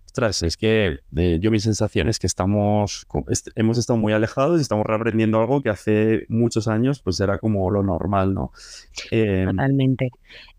Ostras, 0.08 0.42
es 0.42 0.56
que 0.56 1.00
yo 1.12 1.50
mi 1.50 1.60
sensación 1.60 2.08
es 2.08 2.18
que 2.18 2.26
estamos, 2.26 3.06
hemos 3.54 3.76
estado 3.76 3.98
muy 3.98 4.14
alejados 4.14 4.58
y 4.58 4.62
estamos 4.62 4.86
reaprendiendo 4.86 5.38
algo 5.38 5.60
que 5.60 5.68
hace 5.68 6.24
muchos 6.30 6.66
años 6.66 7.02
pues 7.02 7.20
era 7.20 7.38
como 7.38 7.70
lo 7.70 7.82
normal, 7.82 8.32
¿no? 8.32 8.50
Em, 9.10 9.50
Totalmente. 9.50 10.10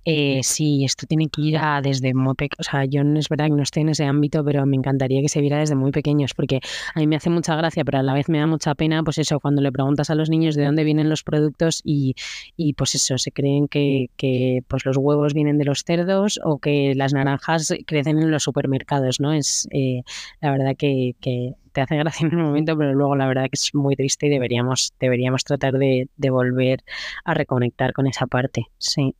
Eh, 0.06 0.40
sí, 0.44 0.86
esto 0.86 1.06
tiene 1.06 1.28
que 1.28 1.42
ir 1.42 1.58
a 1.58 1.82
desde 1.82 2.14
muy. 2.14 2.34
O 2.58 2.64
sea, 2.64 2.86
yo 2.86 3.04
no 3.04 3.20
es 3.20 3.30
verdad 3.30 3.46
que 3.46 3.52
no 3.52 3.62
esté 3.62 3.82
en 3.82 3.90
ese 3.90 4.06
ámbito, 4.06 4.44
pero 4.44 4.66
me 4.66 4.76
encantaría 4.76 5.22
que 5.22 5.30
se 5.30 5.42
viera 5.42 5.60
desde 5.60 5.76
muy 5.76 5.92
pequeños, 5.92 6.34
porque 6.34 6.62
a 6.96 7.00
mí 7.00 7.06
me 7.06 7.16
hace 7.16 7.30
mucha 7.30 7.56
gracia, 7.56 7.84
pero 7.84 8.00
a 8.00 8.04
la 8.04 8.14
vez 8.14 8.30
me 8.30 8.40
da 8.40 8.48
mucha 8.48 8.74
pena, 8.76 9.04
pues 9.04 9.18
eso, 9.18 9.40
cuando 9.40 9.62
le 9.62 9.72
preguntas 9.72 10.10
a 10.10 10.16
los 10.16 10.30
niños 10.30 10.56
de 10.56 10.66
dónde 10.66 10.84
vienen 10.84 11.10
los 11.10 11.24
productos 11.24 11.82
y, 11.84 12.16
y 12.56 12.74
pues 12.74 12.96
eso, 12.96 13.18
se 13.18 13.32
creen 13.32 13.68
que, 13.68 14.10
que, 14.16 14.64
pues 14.68 14.86
los 14.86 14.98
huevos 14.98 15.34
vienen 15.34 15.58
de 15.58 15.66
los 15.66 15.84
cerdos 15.84 16.40
o 16.44 16.60
que 16.60 16.94
las 16.96 17.14
naranjas 17.14 17.74
crecen 17.86 18.20
en 18.20 18.32
los 18.32 18.44
supermercados, 18.44 19.20
¿no? 19.20 19.34
Es 19.40 19.68
eh, 19.72 20.04
la 20.42 20.52
verdad 20.52 20.76
que, 20.78 21.16
te 21.72 21.82
hace 21.82 21.98
gracia 21.98 22.28
en 22.28 22.36
un 22.36 22.42
momento, 22.44 22.78
pero 22.78 22.94
luego 22.94 23.16
la 23.16 23.28
verdad 23.28 23.44
que 23.44 23.52
es 23.54 23.74
muy 23.74 23.96
triste 23.96 24.28
y 24.28 24.30
deberíamos, 24.30 24.94
deberíamos 25.00 25.44
tratar 25.44 25.74
de, 25.74 26.10
de 26.18 26.30
volver 26.30 26.84
a 27.26 27.34
reconectar 27.34 27.94
con 27.94 28.08
esa 28.08 28.28
parte, 28.28 28.66
sí. 28.78 29.16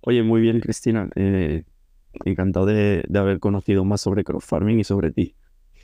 Oye, 0.00 0.22
muy 0.22 0.40
bien, 0.40 0.60
Cristina. 0.60 1.10
Eh, 1.16 1.64
encantado 2.24 2.66
de, 2.66 3.04
haber 3.14 3.40
conocido 3.40 3.84
más 3.84 4.00
sobre 4.00 4.24
crowdfarming 4.24 4.80
y 4.80 4.84
sobre 4.84 5.10
ti. 5.10 5.34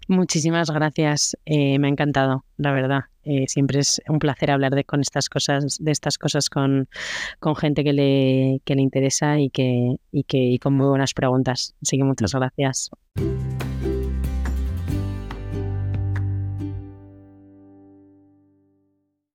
Muchísimas 0.08 0.70
gracias. 0.70 1.36
Eh, 1.46 1.78
me 1.78 1.88
ha 1.88 1.90
encantado, 1.90 2.44
la 2.56 2.72
verdad. 2.72 3.04
Eh, 3.24 3.46
siempre 3.48 3.80
es 3.80 4.02
un 4.08 4.18
placer 4.18 4.50
hablar 4.50 4.74
de 4.74 4.84
con 4.84 5.00
estas 5.00 5.28
cosas, 5.28 5.78
de 5.80 5.90
estas 5.90 6.18
cosas 6.18 6.50
con, 6.50 6.88
con 7.40 7.56
gente 7.56 7.82
que 7.82 7.92
le, 7.92 8.60
que 8.64 8.74
le 8.74 8.82
interesa 8.82 9.38
y 9.38 9.48
que, 9.48 9.96
y 10.12 10.24
que 10.24 10.38
y 10.38 10.58
con 10.58 10.74
muy 10.74 10.86
buenas 10.86 11.14
preguntas. 11.14 11.74
Así 11.82 11.96
que 11.96 12.04
muchas 12.04 12.34
gracias. 12.34 12.90